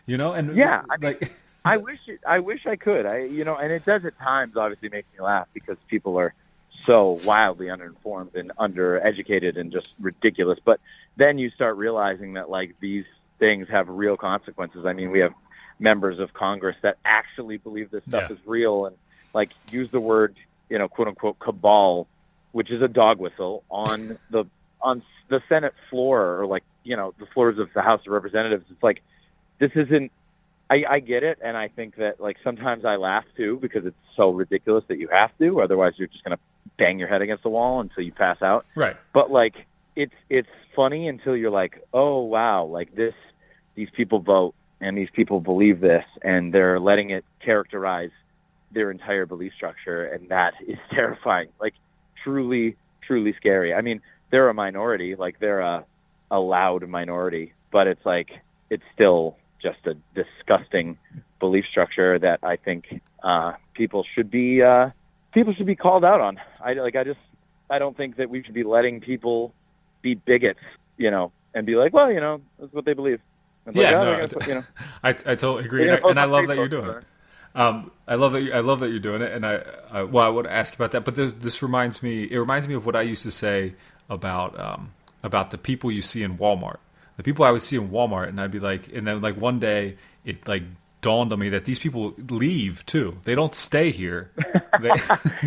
you 0.08 0.18
know. 0.18 0.34
And 0.34 0.56
Yeah, 0.56 0.82
I 0.90 0.96
like 1.00 1.32
I 1.64 1.78
wish 1.78 2.00
it, 2.08 2.22
I 2.28 2.40
wish 2.40 2.66
I 2.66 2.76
could. 2.76 3.06
I 3.06 3.26
you 3.26 3.44
know, 3.44 3.56
and 3.56 3.72
it 3.72 3.86
does 3.86 4.04
at 4.04 4.18
times 4.20 4.58
obviously 4.58 4.90
make 4.90 5.06
me 5.14 5.24
laugh 5.24 5.48
because 5.54 5.78
people 5.90 6.18
are 6.18 6.34
so 6.88 7.12
wildly 7.24 7.70
uninformed 7.70 8.34
and 8.36 8.52
undereducated 8.60 9.60
and 9.60 9.72
just 9.72 9.88
ridiculous. 10.00 10.58
But 10.66 10.80
then 11.18 11.38
you 11.38 11.52
start 11.52 11.78
realizing 11.78 12.34
that 12.34 12.50
like 12.50 12.76
these 12.80 13.06
things 13.38 13.68
have 13.70 13.88
real 13.90 14.18
consequences. 14.18 14.86
I 14.88 14.94
mean, 14.94 15.12
we 15.12 15.20
have 15.20 15.34
members 15.80 16.18
of 16.20 16.34
Congress 16.34 16.76
that 16.82 16.98
actually 17.06 17.58
believe 17.58 17.92
this 17.92 18.02
stuff 18.08 18.24
Yeah. 18.30 18.36
is 18.36 18.40
real 18.48 18.86
and 18.88 18.96
like 19.36 19.52
use 19.70 19.92
the 19.92 20.00
word, 20.00 20.36
you 20.70 20.80
know, 20.80 20.88
quote 20.88 21.08
unquote 21.10 21.38
cabal, 21.38 22.08
which 22.54 22.72
is 22.72 22.82
a 22.82 22.88
dog 22.88 23.20
whistle 23.20 23.64
on 23.70 24.18
the 24.32 24.46
on 24.82 25.04
the 25.30 25.42
Senate 25.50 25.74
floor 25.90 26.40
or 26.40 26.46
like, 26.48 26.64
you 26.84 26.96
know, 26.96 27.14
the 27.20 27.26
floors 27.28 27.60
of 27.60 27.70
the 27.76 27.82
House 27.82 28.02
of 28.08 28.12
Representatives. 28.14 28.66
It's 28.72 28.82
like 28.82 29.04
this 29.60 29.72
isn't 29.76 30.12
I, 30.70 30.84
I 30.90 31.00
get 31.00 31.24
it, 31.24 31.40
and 31.42 31.56
I 31.56 31.70
think 31.70 31.96
that 31.96 32.20
like 32.20 32.38
sometimes 32.44 32.84
I 32.86 32.98
laugh 32.98 33.24
too 33.38 33.58
because 33.62 33.86
it's 33.86 33.96
so 34.18 34.32
ridiculous 34.32 34.84
that 34.90 34.98
you 35.00 35.08
have 35.10 35.32
to. 35.40 35.62
Otherwise, 35.62 35.94
you're 35.98 36.10
just 36.10 36.24
gonna 36.26 36.40
bang 36.78 37.00
your 37.00 37.08
head 37.08 37.22
against 37.22 37.44
the 37.44 37.50
wall 37.50 37.80
until 37.80 38.04
you 38.04 38.12
pass 38.12 38.42
out. 38.42 38.66
right. 38.76 38.96
But 39.14 39.32
like, 39.32 39.56
it's 39.96 40.14
it's 40.30 40.50
funny 40.76 41.08
until 41.08 41.36
you're 41.36 41.52
like, 41.52 41.82
oh 41.94 42.20
wow, 42.22 42.66
like 42.66 42.96
this, 42.96 43.14
these 43.76 43.90
people 43.96 44.20
vote 44.20 44.54
and 44.80 44.98
these 44.98 45.10
people 45.12 45.40
believe 45.40 45.80
this, 45.80 46.06
and 46.22 46.54
they're 46.54 46.80
letting 46.80 47.10
it 47.10 47.26
characterize 47.44 48.12
their 48.72 48.92
entire 48.92 49.26
belief 49.26 49.54
structure, 49.56 50.06
and 50.06 50.30
that 50.30 50.54
is 50.68 50.78
terrifying. 50.92 51.50
Like, 51.60 51.74
truly, 52.24 52.76
truly 53.02 53.34
scary. 53.34 53.74
I 53.74 53.82
mean, 53.82 54.02
they're 54.30 54.50
a 54.50 54.54
minority, 54.54 55.16
like 55.16 55.40
they're 55.40 55.62
a 55.62 55.86
a 56.30 56.40
loud 56.40 56.88
minority, 56.88 57.54
but 57.72 57.88
it's 57.88 58.06
like 58.06 58.32
it's 58.70 58.84
still 58.94 59.38
just 59.62 59.80
a 59.86 59.96
disgusting 60.14 60.98
belief 61.40 61.66
structure 61.70 62.20
that 62.20 62.40
I 62.44 62.58
think 62.58 63.02
uh, 63.24 63.54
people 63.74 64.06
should 64.14 64.30
be 64.30 64.62
uh, 64.62 64.90
people 65.38 65.54
should 65.54 65.68
be 65.68 65.76
called 65.76 66.04
out 66.04 66.20
on. 66.20 66.40
I 66.60 66.74
like 66.74 66.96
I 66.96 67.04
just 67.04 67.20
I 67.70 67.78
don't 67.78 67.96
think 67.96 68.16
that 68.18 68.30
we 68.30 68.42
should 68.44 68.56
be 68.56 68.64
letting 68.64 69.00
people 69.00 69.54
be 70.02 70.16
bigots, 70.16 70.60
you 70.98 71.12
know, 71.12 71.32
and 71.54 71.66
be 71.66 71.76
like, 71.76 71.94
well, 71.94 72.12
you 72.12 72.20
know, 72.20 72.42
that's 72.60 72.74
what 72.74 72.86
they 72.86 72.94
believe. 72.94 73.22
And 73.66 73.76
Yeah, 73.76 73.84
like, 73.84 73.94
oh, 73.94 74.00
no, 74.00 74.06
they're 74.06 74.16
gonna 74.16 74.28
put- 74.30 74.48
you 74.48 74.54
know, 74.56 74.64
I, 75.04 75.10
I 75.10 75.14
totally 75.14 75.66
agree, 75.66 75.88
and 75.88 76.04
I, 76.04 76.10
and 76.10 76.20
I 76.20 76.24
love 76.24 76.48
that 76.48 76.56
you're 76.56 76.68
doing 76.68 76.90
it. 76.90 77.04
Um, 77.54 77.92
I 78.08 78.16
love 78.16 78.34
that 78.34 78.42
you, 78.42 78.54
I 78.54 78.60
love 78.60 78.80
that 78.80 78.90
you're 78.90 79.00
doing 79.00 79.22
it, 79.22 79.32
and 79.32 79.46
I, 79.46 79.64
I 79.92 80.04
well, 80.04 80.26
I 80.26 80.30
want 80.30 80.48
to 80.48 80.54
ask 80.54 80.74
you 80.74 80.84
about 80.84 80.92
that. 80.92 81.06
But 81.06 81.16
this, 81.16 81.32
this 81.34 81.62
reminds 81.62 82.02
me, 82.02 82.24
it 82.24 82.40
reminds 82.40 82.68
me 82.68 82.74
of 82.74 82.86
what 82.86 82.96
I 82.96 83.02
used 83.02 83.24
to 83.24 83.32
say 83.32 83.76
about 84.10 84.60
um, 84.60 84.94
about 85.24 85.52
the 85.52 85.58
people 85.58 85.92
you 85.92 86.02
see 86.02 86.24
in 86.24 86.38
Walmart. 86.38 86.78
The 87.18 87.24
people 87.24 87.46
I 87.46 87.52
would 87.52 87.62
see 87.62 87.76
in 87.76 87.90
Walmart, 87.90 88.30
and 88.30 88.40
I'd 88.40 88.52
be 88.52 88.60
like, 88.60 88.90
and 88.94 89.08
then 89.08 89.22
like 89.22 89.38
one 89.38 89.60
day 89.60 89.98
it 90.24 90.48
like 90.48 90.64
dawned 91.02 91.32
on 91.32 91.40
me 91.40 91.50
that 91.50 91.66
these 91.66 91.80
people 91.80 92.14
leave 92.30 92.86
too. 92.86 93.20
They 93.24 93.36
don't 93.36 93.54
stay 93.56 93.92
here. 93.92 94.32
They, 94.80 94.92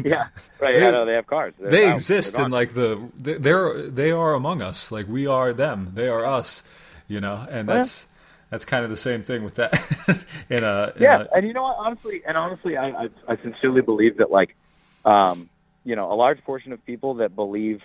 yeah, 0.05 0.27
right. 0.59 0.75
They- 0.75 0.89
I 0.89 0.91
know 0.91 1.05
they 1.05 1.13
have 1.15 1.27
cars. 1.29 1.55
They're 1.61 1.71
they 1.71 1.87
out. 1.87 1.93
exist 1.95 2.37
in 2.39 2.51
like 2.51 2.75
the 2.75 3.09
they- 3.17 3.35
they're 3.39 3.83
they 3.83 4.11
are 4.11 4.35
among 4.35 4.61
us 4.61 4.91
like 4.91 5.07
we 5.07 5.29
are 5.29 5.53
them 5.53 5.93
they 5.95 6.09
are 6.09 6.27
us 6.27 6.65
you 7.07 7.21
know 7.21 7.47
and 7.49 7.71
Oh, 7.71 7.75
yeah. 7.75 7.79
that's 7.79 8.09
that's 8.51 8.65
kind 8.65 8.83
of 8.83 8.91
the 8.91 8.97
same 8.97 9.23
thing 9.23 9.45
with 9.45 9.55
that 9.55 9.73
in 10.51 10.65
a 10.65 10.93
in 10.97 11.03
yeah, 11.03 11.27
a- 11.33 11.37
and 11.37 11.47
you 11.47 11.53
know 11.53 11.63
what? 11.63 11.77
Honestly, 11.79 12.23
and 12.27 12.37
honestly, 12.37 12.77
I, 12.77 12.89
I 13.05 13.09
I 13.29 13.37
sincerely 13.37 13.83
believe 13.83 14.17
that 14.17 14.33
like, 14.33 14.57
um, 15.05 15.49
you 15.85 15.95
know, 15.95 16.11
a 16.13 16.17
large 16.25 16.43
portion 16.43 16.73
of 16.73 16.85
people 16.85 17.15
that 17.15 17.37
believe, 17.37 17.81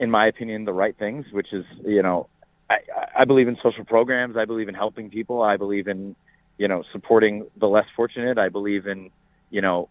in 0.00 0.10
my 0.10 0.26
opinion, 0.26 0.64
the 0.64 0.72
right 0.72 0.96
things, 0.96 1.26
which 1.30 1.52
is 1.52 1.64
you 1.84 2.02
know, 2.02 2.26
I- 2.68 2.80
I 3.20 3.24
believe 3.26 3.46
in 3.46 3.56
social 3.62 3.84
programs. 3.84 4.36
I 4.36 4.44
believe 4.44 4.68
in 4.68 4.74
helping 4.74 5.08
people. 5.10 5.40
I 5.42 5.56
believe 5.56 5.86
in 5.86 6.16
you 6.60 6.68
know 6.68 6.84
supporting 6.92 7.34
the 7.56 7.66
less 7.66 7.86
fortunate. 7.96 8.36
I 8.38 8.50
believe 8.50 8.86
in 8.86 9.10
you 9.50 9.62
know 9.62 9.88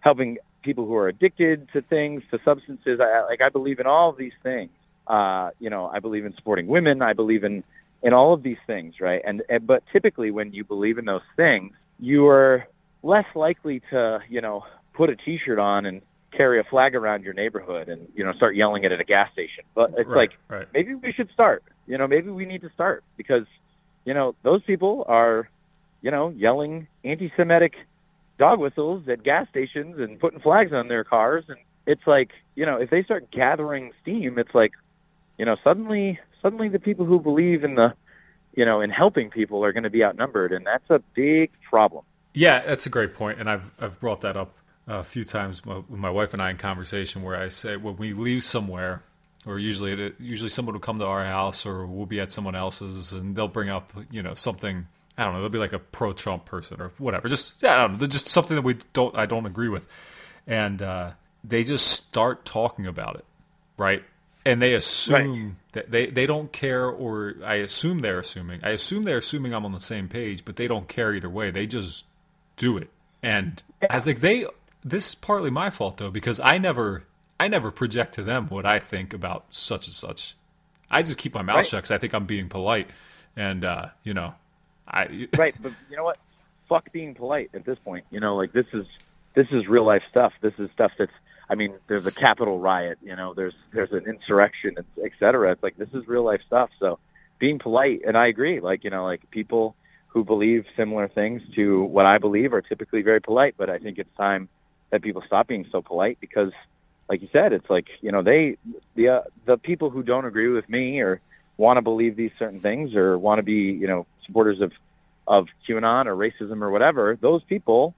helping 0.00 0.38
people 0.62 0.86
who 0.86 0.94
are 0.94 1.08
addicted 1.08 1.68
to 1.72 1.82
things, 1.82 2.22
to 2.30 2.38
substances. 2.44 3.00
I 3.00 3.22
like 3.30 3.40
I 3.42 3.48
believe 3.48 3.80
in 3.80 3.86
all 3.86 4.08
of 4.10 4.16
these 4.16 4.38
things. 4.42 4.70
Uh, 5.06 5.50
you 5.58 5.68
know, 5.68 5.90
I 5.92 5.98
believe 5.98 6.24
in 6.24 6.32
supporting 6.36 6.68
women. 6.68 7.02
I 7.02 7.12
believe 7.12 7.42
in 7.42 7.64
in 8.02 8.12
all 8.12 8.32
of 8.32 8.42
these 8.44 8.62
things, 8.66 9.00
right? 9.00 9.20
And, 9.24 9.42
and 9.48 9.66
but 9.66 9.82
typically, 9.92 10.30
when 10.30 10.52
you 10.52 10.62
believe 10.64 10.96
in 10.98 11.06
those 11.06 11.28
things, 11.36 11.72
you 11.98 12.28
are 12.28 12.66
less 13.02 13.26
likely 13.34 13.80
to, 13.90 14.20
you 14.28 14.40
know, 14.40 14.64
put 14.94 15.10
a 15.10 15.16
T-shirt 15.16 15.58
on 15.58 15.86
and 15.86 16.02
carry 16.32 16.60
a 16.60 16.64
flag 16.64 16.94
around 16.94 17.24
your 17.24 17.34
neighborhood 17.34 17.88
and 17.88 18.08
you 18.14 18.24
know 18.24 18.32
start 18.32 18.54
yelling 18.54 18.84
it 18.84 18.92
at 18.92 19.00
a 19.00 19.04
gas 19.04 19.30
station. 19.32 19.64
But 19.74 19.90
it's 19.98 20.08
Right, 20.08 20.30
like 20.30 20.32
right. 20.48 20.68
maybe 20.72 20.94
we 20.94 21.12
should 21.12 21.30
start. 21.32 21.64
You 21.88 21.98
know, 21.98 22.06
maybe 22.06 22.30
we 22.30 22.46
need 22.46 22.62
to 22.62 22.70
start 22.70 23.02
because 23.16 23.46
you 24.04 24.14
know 24.14 24.36
those 24.42 24.62
people 24.62 25.04
are, 25.08 25.48
you 26.02 26.10
know, 26.10 26.30
yelling 26.30 26.88
anti-Semitic 27.04 27.74
dog 28.38 28.58
whistles 28.58 29.08
at 29.08 29.22
gas 29.22 29.48
stations 29.48 29.98
and 29.98 30.18
putting 30.18 30.40
flags 30.40 30.72
on 30.72 30.88
their 30.88 31.04
cars. 31.04 31.44
And 31.48 31.58
it's 31.86 32.06
like 32.06 32.30
you 32.54 32.66
know 32.66 32.76
if 32.76 32.90
they 32.90 33.02
start 33.02 33.30
gathering 33.30 33.92
steam 34.02 34.38
it's 34.38 34.54
like 34.54 34.72
you 35.38 35.44
know 35.44 35.56
suddenly 35.64 36.18
suddenly 36.40 36.68
the 36.68 36.78
people 36.78 37.04
who 37.04 37.18
believe 37.18 37.64
in 37.64 37.74
the 37.74 37.94
you 38.54 38.64
know 38.64 38.80
in 38.80 38.90
helping 38.90 39.30
people 39.30 39.64
are 39.64 39.72
going 39.72 39.84
to 39.84 39.90
be 39.90 40.04
outnumbered. 40.04 40.52
And 40.52 40.66
that's 40.66 40.90
a 40.90 41.00
big 41.14 41.50
problem. 41.68 42.04
Yeah, 42.34 42.60
that's 42.60 42.86
a 42.86 42.90
great 42.90 43.14
point, 43.14 43.38
and 43.38 43.48
I've 43.48 43.70
I've 43.80 43.98
brought 44.00 44.22
that 44.22 44.36
up 44.36 44.54
uh, 44.88 44.94
a 44.94 45.04
few 45.04 45.24
times 45.24 45.64
with 45.64 45.88
my 45.90 46.10
wife 46.10 46.32
and 46.32 46.42
I 46.42 46.50
in 46.50 46.56
conversation 46.56 47.22
where 47.22 47.36
I 47.36 47.48
say 47.48 47.76
when 47.76 47.96
we 47.96 48.12
leave 48.14 48.42
somewhere, 48.42 49.02
or 49.46 49.58
usually 49.58 49.92
it, 49.92 50.14
usually 50.18 50.48
someone 50.48 50.72
will 50.74 50.80
come 50.80 50.98
to 50.98 51.06
our 51.06 51.24
house 51.24 51.66
or 51.66 51.86
we'll 51.86 52.06
be 52.06 52.20
at 52.20 52.32
someone 52.32 52.54
else's, 52.54 53.12
and 53.12 53.34
they'll 53.36 53.48
bring 53.48 53.68
up 53.68 53.92
you 54.10 54.22
know 54.22 54.34
something 54.34 54.86
I 55.18 55.24
don't 55.24 55.34
know, 55.34 55.40
they'll 55.40 55.48
be 55.50 55.58
like 55.58 55.72
a 55.74 55.78
pro 55.78 56.12
Trump 56.12 56.44
person 56.46 56.80
or 56.80 56.90
whatever, 56.98 57.28
just 57.28 57.62
yeah, 57.62 57.74
I 57.74 57.86
don't 57.86 58.00
know, 58.00 58.06
just 58.06 58.28
something 58.28 58.54
that 58.56 58.62
we 58.62 58.76
don't 58.92 59.16
I 59.16 59.26
don't 59.26 59.46
agree 59.46 59.68
with, 59.68 59.86
and 60.46 60.82
uh, 60.82 61.10
they 61.44 61.64
just 61.64 61.86
start 61.88 62.44
talking 62.44 62.86
about 62.86 63.16
it, 63.16 63.24
right? 63.76 64.02
And 64.44 64.60
they 64.60 64.74
assume 64.74 65.58
that 65.70 65.92
they, 65.92 66.06
they 66.06 66.26
don't 66.26 66.52
care, 66.52 66.86
or 66.88 67.34
I 67.44 67.56
assume 67.56 68.00
they're 68.00 68.18
assuming. 68.18 68.58
I 68.64 68.70
assume 68.70 69.04
they're 69.04 69.18
assuming 69.18 69.54
I'm 69.54 69.64
on 69.64 69.70
the 69.70 69.78
same 69.78 70.08
page, 70.08 70.44
but 70.44 70.56
they 70.56 70.66
don't 70.66 70.88
care 70.88 71.14
either 71.14 71.30
way. 71.30 71.52
They 71.52 71.64
just 71.68 72.06
do 72.56 72.76
it. 72.76 72.90
And 73.22 73.62
I 73.88 73.94
was 73.94 74.06
like, 74.08 74.18
they. 74.18 74.46
This 74.84 75.10
is 75.10 75.14
partly 75.14 75.50
my 75.50 75.70
fault 75.70 75.98
though, 75.98 76.10
because 76.10 76.40
I 76.40 76.58
never 76.58 77.04
I 77.38 77.46
never 77.46 77.70
project 77.70 78.14
to 78.14 78.24
them 78.24 78.48
what 78.48 78.66
I 78.66 78.80
think 78.80 79.14
about 79.14 79.52
such 79.52 79.86
and 79.86 79.94
such. 79.94 80.34
I 80.90 81.02
just 81.02 81.18
keep 81.18 81.34
my 81.34 81.42
mouth 81.42 81.56
Right. 81.56 81.64
shut 81.66 81.84
'cause 81.84 81.92
I 81.92 81.98
think 81.98 82.12
I'm 82.12 82.26
being 82.26 82.48
polite, 82.48 82.90
and 83.36 83.64
uh, 83.64 83.86
you 84.02 84.12
know, 84.12 84.34
I 84.92 85.28
right 85.36 85.54
but 85.62 85.72
you 85.90 85.96
know 85.96 86.04
what? 86.04 86.18
Fuck 86.68 86.92
being 86.92 87.14
polite 87.14 87.50
at 87.54 87.64
this 87.64 87.78
point 87.84 88.04
you 88.10 88.20
know 88.20 88.36
like 88.36 88.52
this 88.52 88.66
is 88.72 88.86
this 89.34 89.46
is 89.50 89.66
real 89.66 89.86
life 89.86 90.02
stuff. 90.10 90.32
This 90.40 90.54
is 90.58 90.70
stuff 90.72 90.92
that's 90.98 91.12
i 91.50 91.54
mean 91.54 91.74
there's 91.88 92.06
a 92.06 92.12
capital 92.12 92.60
riot 92.60 92.98
you 93.02 93.16
know 93.16 93.34
there's 93.34 93.54
there's 93.72 93.92
an 93.92 94.04
insurrection 94.06 94.76
et 95.02 95.12
cetera. 95.18 95.52
It's 95.52 95.62
like 95.62 95.76
this 95.76 95.90
is 95.92 96.06
real 96.06 96.24
life 96.24 96.40
stuff. 96.46 96.70
So 96.78 96.98
being 97.42 97.58
polite 97.58 98.02
and 98.06 98.16
i 98.16 98.28
agree 98.28 98.60
like 98.60 98.84
you 98.84 98.90
know 98.90 99.04
like 99.04 99.28
people 99.32 99.74
who 100.06 100.22
believe 100.22 100.64
similar 100.76 101.08
things 101.08 101.42
to 101.56 101.82
what 101.82 102.06
i 102.06 102.16
believe 102.16 102.54
are 102.54 102.62
typically 102.62 103.02
very 103.02 103.20
polite 103.20 103.56
but 103.58 103.68
i 103.68 103.78
think 103.78 103.98
it's 103.98 104.16
time 104.16 104.48
that 104.90 105.02
people 105.02 105.20
stop 105.26 105.48
being 105.48 105.66
so 105.72 105.82
polite 105.82 106.16
because 106.20 106.52
like 107.08 107.20
you 107.20 107.28
said 107.32 107.52
it's 107.52 107.68
like 107.68 107.88
you 108.00 108.12
know 108.12 108.22
they 108.22 108.56
the 108.94 109.08
uh, 109.08 109.20
the 109.44 109.58
people 109.58 109.90
who 109.90 110.04
don't 110.04 110.24
agree 110.24 110.46
with 110.46 110.68
me 110.68 111.00
or 111.00 111.20
want 111.56 111.76
to 111.76 111.82
believe 111.82 112.16
these 112.16 112.30
certain 112.38 112.60
things 112.60 112.94
or 112.94 113.18
want 113.18 113.36
to 113.38 113.42
be 113.42 113.72
you 113.72 113.86
know 113.86 114.06
supporters 114.26 114.60
of 114.60 114.72
of 115.26 115.46
QAnon 115.68 116.06
or 116.06 116.16
racism 116.16 116.62
or 116.62 116.70
whatever, 116.70 117.16
those 117.20 117.44
people, 117.44 117.94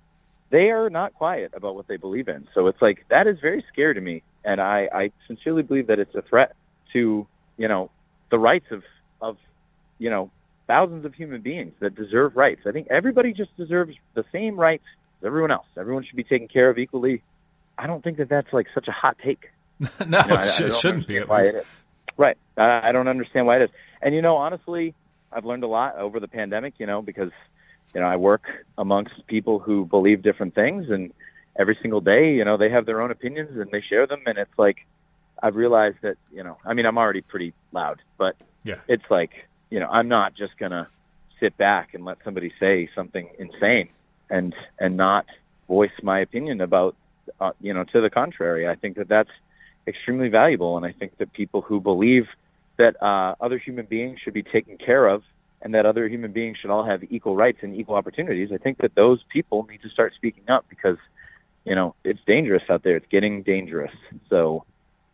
they 0.50 0.70
are 0.70 0.90
not 0.90 1.14
quiet 1.14 1.52
about 1.55 1.74
what 1.74 1.88
they 1.88 1.96
believe 1.96 2.28
in. 2.28 2.46
So 2.55 2.66
it's 2.66 2.82
like 2.82 3.07
that 3.09 3.26
is 3.26 3.38
very 3.40 3.64
scary 3.72 3.94
to 3.94 4.00
me, 4.00 4.22
and 4.44 4.61
I, 4.61 4.88
I 4.92 5.11
sincerely 5.26 5.62
believe 5.62 5.86
that 5.86 5.98
it's 5.98 6.14
a 6.14 6.22
threat 6.22 6.55
to 6.92 7.26
you 7.57 7.68
know 7.68 7.90
the 8.30 8.38
rights 8.38 8.66
of 8.70 8.82
of 9.20 9.38
you 9.98 10.11
know 10.11 10.30
thousands 10.66 11.05
of 11.05 11.14
human 11.14 11.40
beings 11.40 11.72
that 11.80 11.94
deserve 11.94 12.36
rights. 12.36 12.62
I 12.66 12.72
think 12.72 12.88
everybody 12.90 13.32
just 13.32 13.57
deserves 13.57 13.94
the 14.14 14.24
same 14.32 14.57
rights 14.59 14.84
as 15.20 15.26
everyone 15.26 15.50
else. 15.50 15.66
Everyone 15.76 16.05
should 16.05 16.16
be 16.16 16.24
taken 16.24 16.48
care 16.48 16.68
of 16.70 16.78
equally. 16.78 17.22
I 17.78 17.86
don't 17.86 18.02
think 18.05 18.18
that 18.18 18.28
that's 18.28 18.52
like 18.52 18.66
such 18.74 18.88
a 18.88 18.92
hot 18.92 19.16
take. 19.22 19.50
no, 19.80 19.86
You 20.00 20.07
know, 20.11 20.18
I- 20.18 20.24
I 20.36 20.40
it 20.40 20.44
sh- 20.46 20.59
don't 20.61 20.70
shouldn't 20.72 21.07
be 21.07 21.18
at 21.18 21.28
least. 21.28 21.55
Right. 22.17 22.37
I, 22.57 22.89
I 22.89 22.93
don't 22.93 23.09
understand 23.09 23.47
why 23.47 23.57
it 23.57 23.62
is. 23.62 23.71
And 24.03 24.15
you 24.15 24.23
know, 24.23 24.37
honestly, 24.37 24.95
I've 25.33 25.45
learned 25.45 25.65
a 25.65 25.69
lot 25.69 25.97
over 25.97 26.21
the 26.21 26.29
pandemic. 26.29 26.75
You 26.79 26.87
know, 26.87 27.03
because 27.03 27.31
you 27.95 28.01
know 28.01 28.07
I 28.07 28.17
work 28.17 28.45
amongst 28.79 29.27
people 29.27 29.59
who 29.59 29.85
believe 29.87 30.23
different 30.23 30.55
things, 30.55 30.87
and 30.91 31.12
every 31.59 31.79
single 31.81 32.01
day, 32.01 32.35
you 32.35 32.45
know, 32.45 32.57
they 32.57 32.71
have 32.71 32.87
their 32.87 33.01
own 33.01 33.11
opinions 33.11 33.51
and 33.59 33.71
they 33.71 33.81
share 33.81 34.07
them, 34.07 34.21
and 34.27 34.39
it's 34.39 34.59
like 34.59 34.79
I've 35.43 35.57
realized 35.57 35.99
that 36.03 36.17
you 36.33 36.43
know, 36.43 36.59
I 36.65 36.75
mean, 36.75 36.87
I'm 36.87 36.99
already 36.99 37.23
pretty 37.23 37.55
loud, 37.73 38.01
but 38.19 38.37
Yeah. 38.65 38.81
it's 38.89 39.05
like 39.11 39.31
you 39.71 39.81
know, 39.81 39.89
I'm 39.89 40.09
not 40.09 40.35
just 40.35 40.57
gonna 40.59 40.89
sit 41.41 41.57
back 41.57 41.95
and 41.95 42.05
let 42.05 42.19
somebody 42.25 42.53
say 42.61 42.89
something 42.95 43.29
insane 43.39 43.89
and 44.31 44.55
and 44.79 44.97
not 44.97 45.27
voice 45.69 45.91
my 46.03 46.21
opinion 46.21 46.61
about 46.61 46.97
uh, 47.41 47.53
you 47.61 47.73
know 47.75 47.85
to 47.85 48.01
the 48.01 48.11
contrary. 48.11 48.69
I 48.69 48.75
think 48.75 48.97
that 48.97 49.09
that's 49.09 49.31
extremely 49.87 50.28
valuable, 50.28 50.76
and 50.76 50.87
I 50.87 50.93
think 50.93 51.18
that 51.18 51.32
people 51.32 51.61
who 51.62 51.80
believe 51.80 52.26
that 52.76 53.01
uh, 53.03 53.35
other 53.41 53.59
human 53.59 53.87
beings 53.87 54.18
should 54.20 54.35
be 54.35 54.43
taken 54.43 54.76
care 54.78 55.07
of 55.07 55.22
and 55.62 55.74
that 55.74 55.87
other 55.87 56.09
human 56.09 56.32
beings 56.32 56.59
should 56.59 56.70
all 56.70 56.85
have 56.85 57.03
equal 57.11 57.37
rights 57.37 57.59
and 57.62 57.74
equal 57.74 57.95
opportunities, 57.95 58.51
I 58.53 58.59
think 58.59 58.78
that 58.78 58.95
those 58.95 59.22
people 59.30 59.66
need 59.70 59.82
to 59.82 59.89
start 59.89 60.12
speaking 60.14 60.45
up 60.49 60.66
because 60.68 60.99
you 61.64 61.74
know 61.74 61.95
it's 62.05 62.20
dangerous 62.26 62.62
out 62.68 62.82
there. 62.82 62.97
It's 62.97 63.07
getting 63.11 63.43
dangerous. 63.43 63.95
So 64.28 64.64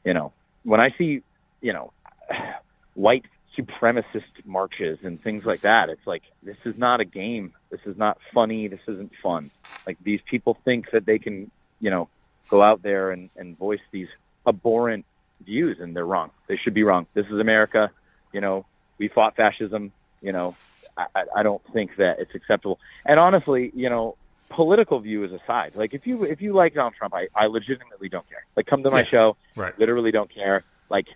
you 0.05 0.15
know 0.15 0.33
when 0.65 0.81
I 0.81 0.91
see 0.99 1.23
you 1.61 1.73
know 1.73 1.93
white 2.95 3.25
supremacist 3.57 4.45
marches 4.45 4.99
and 5.03 5.23
things 5.23 5.45
like 5.45 5.63
that. 5.63 5.89
It's 5.89 6.07
like 6.07 6.23
this 6.43 6.57
is 6.65 6.79
not 6.79 7.01
a 7.01 7.05
game. 7.05 7.53
This 7.71 7.81
is 7.85 7.97
not 7.97 8.19
funny. 8.33 8.69
This 8.69 8.81
isn't 8.87 9.13
fun. 9.23 9.51
Like 9.87 9.99
these 10.03 10.21
people 10.25 10.57
think 10.65 10.91
that 10.93 11.07
they 11.07 11.19
can, 11.19 11.51
you 11.81 11.91
know, 11.91 12.09
go 12.49 12.63
out 12.63 12.83
there 12.83 13.11
and, 13.11 13.31
and 13.37 13.59
voice 13.59 13.81
these 13.91 14.09
abhorrent 14.47 15.05
views, 15.45 15.79
and 15.81 15.95
they're 15.97 16.07
wrong. 16.07 16.31
They 16.49 16.57
should 16.57 16.75
be 16.75 16.83
wrong. 16.83 17.07
This 17.15 17.27
is 17.27 17.39
America. 17.39 17.91
You 18.33 18.41
know, 18.41 18.67
we 18.99 19.09
fought 19.09 19.37
fascism. 19.37 19.93
You 20.23 20.33
know, 20.33 20.55
I, 20.97 21.07
I- 21.37 21.43
don't 21.43 21.63
think 21.73 21.97
that 21.97 22.19
it's 22.21 22.35
acceptable. 22.35 22.79
And 23.07 23.19
honestly, 23.19 23.73
you 23.75 23.89
know, 23.89 24.17
political 24.51 24.99
view 25.01 25.25
is 25.25 25.33
aside. 25.33 25.73
Like 25.77 25.95
if 25.95 26.07
you 26.07 26.25
if 26.25 26.41
you 26.43 26.53
like 26.53 26.75
Donald 26.75 26.95
Trump, 26.95 27.15
I, 27.15 27.29
I 27.35 27.47
legitimately 27.47 28.09
don't 28.09 28.29
care. 28.29 28.45
Like 28.57 28.67
come 28.67 28.83
to 28.83 28.91
my 28.91 29.01
Yeah. 29.01 29.05
show. 29.07 29.37
Right. 29.57 29.79
Literally 29.79 30.11
don't 30.11 30.29
care. 30.33 30.65
Like 30.91 31.07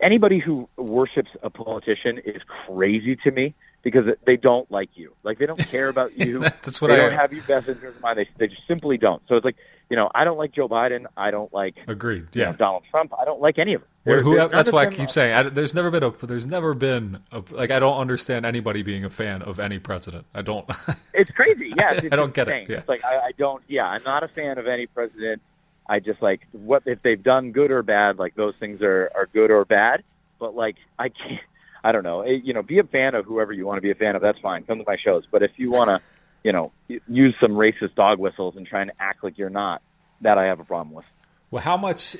anybody 0.00 0.38
who 0.38 0.68
worships 0.76 1.30
a 1.42 1.50
politician 1.50 2.18
is 2.18 2.40
crazy 2.66 3.16
to 3.16 3.30
me 3.30 3.54
because 3.84 4.06
they 4.24 4.36
don't 4.36 4.68
like 4.70 4.90
you. 4.94 5.12
Like 5.22 5.38
they 5.38 5.46
don't 5.46 5.58
care 5.68 5.88
about 5.88 6.18
you. 6.18 6.40
That's 6.40 6.80
what 6.82 6.88
they 6.88 6.94
I 6.94 6.96
don't 6.96 7.10
heard. 7.12 7.20
have 7.20 7.32
you 7.32 7.42
best 7.42 7.68
interest 7.68 7.96
in 7.96 8.02
mind. 8.02 8.18
They 8.18 8.28
they 8.38 8.48
just 8.48 8.66
simply 8.66 8.96
don't. 8.98 9.22
So 9.28 9.36
it's 9.36 9.44
like 9.44 9.56
you 9.90 9.96
know 9.96 10.10
I 10.14 10.24
don't 10.24 10.38
like 10.38 10.52
Joe 10.52 10.68
Biden. 10.68 11.04
I 11.16 11.30
don't 11.30 11.52
like 11.54 11.76
Agreed. 11.86 12.26
you 12.34 12.42
know, 12.42 12.50
Yeah. 12.50 12.56
Donald 12.56 12.82
Trump. 12.90 13.12
I 13.18 13.24
don't 13.24 13.40
like 13.40 13.58
any 13.58 13.74
of 13.74 13.82
them. 13.82 13.88
Where- 14.04 14.16
They're- 14.16 14.22
who- 14.24 14.34
they're- 14.36 14.48
that's 14.48 14.72
why 14.72 14.82
I 14.82 14.86
keep 14.86 15.10
saying 15.10 15.34
I, 15.34 15.42
there's 15.44 15.74
never 15.74 15.90
been 15.90 16.02
a 16.02 16.10
there's 16.10 16.46
never 16.46 16.74
been 16.74 17.18
a, 17.30 17.42
like 17.50 17.70
I 17.70 17.78
don't 17.78 17.98
understand 17.98 18.44
anybody 18.46 18.82
being 18.82 19.04
a 19.04 19.10
fan 19.10 19.42
of 19.42 19.58
any 19.60 19.78
president. 19.78 20.26
I 20.34 20.42
don't. 20.42 20.68
It's 21.16 21.30
crazy. 21.30 21.72
Yeah, 21.76 21.92
it's, 21.92 22.06
I 22.12 22.16
don't 22.16 22.34
get 22.34 22.48
it, 22.48 22.68
yeah. 22.68 22.78
It's 22.78 22.88
like 22.88 23.04
I, 23.04 23.18
I 23.26 23.32
don't. 23.38 23.62
Yeah, 23.68 23.86
I'm 23.88 24.02
not 24.02 24.24
a 24.24 24.28
fan 24.28 24.58
of 24.58 24.66
any 24.66 24.86
president. 24.86 25.40
I 25.88 26.00
just 26.00 26.20
like 26.22 26.46
what 26.50 26.82
if 26.86 27.02
they've 27.02 27.22
done 27.22 27.52
good 27.52 27.70
or 27.70 27.82
bad. 27.84 28.18
Like 28.18 28.34
those 28.34 28.56
things 28.56 28.82
are 28.82 29.10
are 29.14 29.26
good 29.26 29.50
or 29.52 29.64
bad. 29.64 30.02
But 30.40 30.56
like 30.56 30.76
I 30.98 31.10
can't. 31.10 31.40
I 31.84 31.92
don't 31.92 32.02
know. 32.02 32.24
You 32.24 32.54
know, 32.54 32.62
be 32.62 32.78
a 32.78 32.84
fan 32.84 33.14
of 33.14 33.26
whoever 33.26 33.52
you 33.52 33.66
want 33.66 33.76
to 33.76 33.82
be 33.82 33.90
a 33.90 33.94
fan 33.94 34.16
of. 34.16 34.22
That's 34.22 34.38
fine. 34.38 34.64
Come 34.64 34.78
to 34.78 34.84
my 34.86 34.96
shows. 34.96 35.24
But 35.30 35.42
if 35.42 35.52
you 35.56 35.70
want 35.70 35.90
to, 35.90 36.00
you 36.42 36.50
know, 36.50 36.72
use 36.88 37.36
some 37.40 37.52
racist 37.52 37.94
dog 37.94 38.18
whistles 38.18 38.56
and 38.56 38.66
try 38.66 38.80
and 38.80 38.90
act 38.98 39.22
like 39.22 39.36
you're 39.36 39.50
not, 39.50 39.82
that 40.22 40.38
I 40.38 40.46
have 40.46 40.60
a 40.60 40.64
problem 40.64 40.94
with. 40.94 41.04
well, 41.50 41.62
how 41.62 41.76
much 41.76 42.16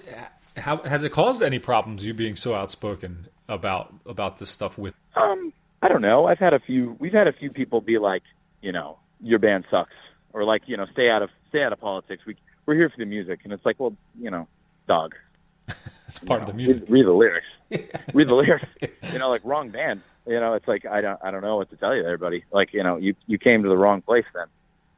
how 0.56 0.76
has 0.78 1.02
it 1.02 1.10
caused 1.12 1.42
any 1.42 1.58
problems? 1.58 2.06
You 2.06 2.14
being 2.14 2.36
so 2.36 2.54
outspoken 2.54 3.26
about 3.48 3.92
about 4.06 4.38
this 4.38 4.50
stuff 4.50 4.76
with 4.76 4.94
Um, 5.16 5.52
I 5.82 5.88
don't 5.88 6.02
know. 6.02 6.26
I've 6.26 6.38
had 6.38 6.52
a 6.52 6.60
few. 6.60 6.96
We've 6.98 7.12
had 7.12 7.26
a 7.26 7.32
few 7.32 7.50
people 7.50 7.80
be 7.80 7.98
like, 7.98 8.22
you 8.60 8.72
know, 8.72 8.98
your 9.22 9.38
band 9.38 9.64
sucks, 9.70 9.94
or 10.32 10.44
like, 10.44 10.62
you 10.66 10.76
know, 10.76 10.86
stay 10.92 11.08
out 11.08 11.22
of 11.22 11.30
stay 11.48 11.62
out 11.62 11.72
of 11.72 11.80
politics. 11.80 12.22
We 12.26 12.36
we're 12.66 12.74
here 12.74 12.90
for 12.90 12.98
the 12.98 13.06
music, 13.06 13.40
and 13.44 13.52
it's 13.52 13.64
like, 13.64 13.80
well, 13.80 13.96
you 14.20 14.30
know, 14.30 14.46
dog. 14.86 15.14
it's 16.06 16.18
part 16.18 16.40
of 16.40 16.46
the 16.46 16.52
Read, 16.52 16.58
music. 16.66 16.84
read 16.88 17.06
the 17.06 17.12
lyrics. 17.12 17.46
read 18.14 18.28
the 18.28 18.34
lyrics. 18.34 18.68
You 19.12 19.18
know, 19.18 19.30
like 19.30 19.42
wrong 19.44 19.70
band. 19.70 20.02
You 20.26 20.40
know, 20.40 20.54
it's 20.54 20.68
like 20.68 20.86
I 20.86 21.00
don't 21.00 21.18
I 21.22 21.30
don't 21.30 21.42
know 21.42 21.56
what 21.56 21.70
to 21.70 21.76
tell 21.76 21.94
you 21.94 22.02
there, 22.02 22.18
buddy. 22.18 22.44
Like, 22.52 22.72
you 22.72 22.82
know, 22.82 22.96
you 22.96 23.14
you 23.26 23.38
came 23.38 23.62
to 23.62 23.68
the 23.68 23.76
wrong 23.76 24.02
place 24.02 24.24
then. 24.34 24.46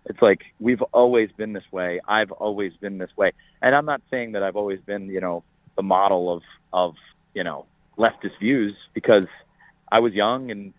It's 0.05 0.23
like 0.23 0.45
we've 0.61 0.83
always 0.93 1.31
been 1.33 1.53
this 1.53 1.65
way. 1.73 2.01
I've 2.07 2.31
always 2.33 2.73
been 2.75 2.99
this 2.99 3.11
way. 3.17 3.33
And 3.61 3.75
I'm 3.75 3.87
not 3.87 4.03
saying 4.11 4.33
that 4.33 4.43
I've 4.43 4.57
always 4.57 4.81
been, 4.81 5.09
you 5.09 5.21
know, 5.21 5.43
the 5.77 5.83
model 5.83 6.33
of 6.33 6.43
of, 6.73 6.95
you 7.35 7.43
know, 7.45 7.67
leftist 7.99 8.39
views 8.39 8.77
because 8.95 9.27
I 9.91 9.99
was 10.01 10.13
young 10.15 10.51
and 10.51 10.73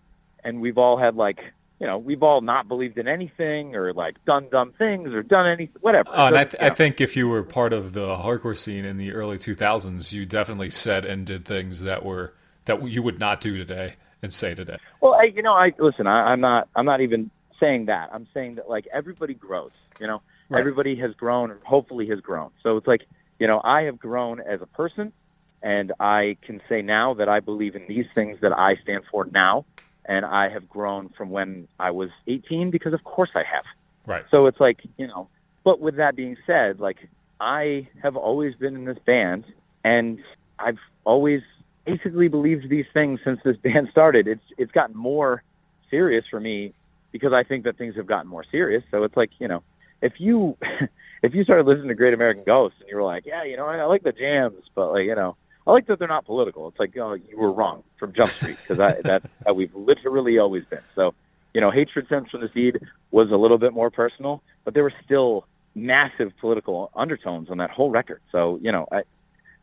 and 0.44 0.62
we've 0.62 0.78
all 0.78 0.98
had 0.98 1.16
like 1.16 1.40
you 1.80 1.86
know, 1.88 1.98
we've 1.98 2.24
all 2.24 2.42
not 2.42 2.68
believed 2.68 2.98
in 2.98 3.08
anything 3.08 3.76
or 3.76 3.94
like 3.94 4.24
done 4.26 4.48
dumb 4.52 4.74
things 4.78 5.14
or 5.14 5.22
done 5.22 5.46
anything, 5.48 5.76
whatever. 5.82 6.10
Oh, 6.12 6.28
and 6.28 6.38
I, 6.38 6.44
th- 6.46 6.62
I 6.62 6.70
think 6.70 7.00
if 7.00 7.16
you 7.16 7.28
were 7.30 7.44
part 7.44 7.72
of 7.74 7.94
the 7.94 8.16
hardcore 8.16 8.58
scene 8.58 8.84
in 8.86 8.98
the 8.98 9.14
early 9.14 9.38
2000s, 9.38 10.12
you 10.14 10.26
definitely 10.26 10.70
said 10.70 11.06
and 11.06 11.26
did 11.26 11.46
things 11.46 11.84
that 11.84 12.04
were 12.04 12.34
that 12.66 12.84
you 12.90 13.02
would 13.04 13.20
not 13.20 13.40
do 13.42 13.58
today 13.58 13.96
and 14.22 14.34
say 14.34 14.54
today. 14.56 14.78
Well, 15.02 15.14
I, 15.14 15.26
you 15.26 15.42
know, 15.44 15.54
I 15.54 15.72
listen. 15.78 16.08
I, 16.08 16.32
I'm 16.32 16.42
not. 16.42 16.68
I'm 16.76 16.86
not 16.86 17.02
even 17.02 17.30
saying 17.60 17.86
that. 17.86 18.10
I'm 18.12 18.28
saying 18.34 18.54
that 18.54 18.70
like 18.70 18.88
everybody 18.94 19.34
grows. 19.36 19.72
You 20.00 20.08
know, 20.08 20.22
Right. 20.50 20.60
everybody 20.62 20.96
has 20.96 21.14
grown, 21.14 21.52
and 21.52 21.60
hopefully 21.64 22.08
has 22.10 22.22
grown. 22.22 22.52
So 22.64 22.78
it's 22.78 22.88
like 22.88 23.06
you 23.40 23.46
know, 23.48 23.62
I 23.64 23.84
have 23.84 24.00
grown 24.00 24.40
as 24.40 24.62
a 24.62 24.66
person, 24.66 25.14
and 25.62 25.92
I 26.00 26.38
can 26.42 26.62
say 26.68 26.82
now 26.82 27.14
that 27.16 27.30
I 27.30 27.40
believe 27.40 27.76
in 27.76 27.86
these 27.88 28.06
things 28.16 28.40
that 28.42 28.52
I 28.58 28.76
stand 28.82 29.04
for 29.12 29.26
now, 29.26 29.66
and 30.08 30.26
I 30.26 30.50
have 30.50 30.70
grown 30.70 31.10
from 31.10 31.30
when 31.30 31.68
I 31.80 31.92
was 31.92 32.10
18 32.28 32.72
because 32.72 32.94
of 32.94 33.04
course 33.04 33.32
I 33.36 33.44
have. 33.44 33.66
Right. 34.06 34.24
So 34.32 34.46
it's 34.46 34.60
like, 34.60 34.82
you 34.98 35.08
know, 35.08 35.28
but 35.64 35.80
with 35.80 35.98
that 35.98 36.16
being 36.16 36.38
said, 36.46 36.80
like 36.80 37.10
I 37.40 37.88
have 38.02 38.16
always 38.16 38.56
been 38.56 38.76
in 38.76 38.86
this 38.86 39.00
band 39.00 39.44
and 39.84 40.20
I've 40.58 40.80
always 41.04 41.42
basically 41.86 42.28
believed 42.28 42.70
these 42.70 42.86
things 42.94 43.20
since 43.24 43.40
this 43.44 43.58
band 43.66 43.90
started. 43.92 44.28
It's 44.28 44.46
it's 44.58 44.72
gotten 44.72 44.96
more 44.96 45.44
serious 45.90 46.26
for 46.30 46.40
me 46.40 46.74
because 47.12 47.34
I 47.34 47.44
think 47.44 47.66
that 47.66 47.78
things 47.78 47.96
have 47.96 48.08
gotten 48.08 48.30
more 48.30 48.46
serious. 48.50 48.84
So 48.92 49.04
it's 49.04 49.18
like, 49.18 49.32
you 49.40 49.48
know, 49.48 49.64
if 50.02 50.20
you 50.20 50.58
if 51.22 51.36
you 51.36 51.44
started 51.44 51.66
listening 51.66 51.90
to 51.90 51.96
Great 51.96 52.14
American 52.14 52.44
Ghost 52.46 52.76
and 52.80 52.90
you 52.90 52.96
were 52.96 53.04
like, 53.04 53.26
yeah, 53.26 53.44
you 53.44 53.58
know, 53.58 53.66
I, 53.66 53.78
I 53.78 53.84
like 53.86 54.04
the 54.04 54.14
jams, 54.14 54.64
but 54.74 54.92
like, 54.92 55.06
you 55.06 55.16
know, 55.16 55.36
I 55.68 55.72
like 55.72 55.88
that 55.88 56.00
they're 56.00 56.08
not 56.08 56.26
political. 56.26 56.70
It's 56.70 56.80
like, 56.80 56.96
oh, 56.98 57.14
you 57.14 57.38
were 57.38 57.52
wrong 57.52 57.84
from 57.98 58.14
Jump 58.14 58.30
Street 58.30 58.58
because 58.58 58.78
that's 58.78 59.26
how 59.46 59.54
we've 59.54 59.76
literally 59.76 60.38
always 60.40 60.64
been. 60.66 60.80
So, 60.96 61.14
you 61.54 61.60
know, 61.60 61.72
Hatred 61.72 62.06
Stems 62.06 62.30
from 62.30 62.40
the 62.40 62.50
Seed 62.54 62.80
was 63.12 63.32
a 63.32 63.36
little 63.36 63.58
bit 63.58 63.74
more 63.74 63.92
personal, 63.92 64.42
but 64.64 64.74
there 64.74 64.84
were 64.84 64.94
still 65.04 65.46
massive 65.76 66.32
political 66.40 66.90
undertones 66.96 67.50
on 67.50 67.58
that 67.58 67.70
whole 67.70 67.90
record. 67.90 68.22
So, 68.32 68.58
you 68.62 68.72
know, 68.72 68.88
I, 68.90 69.00
I 69.00 69.02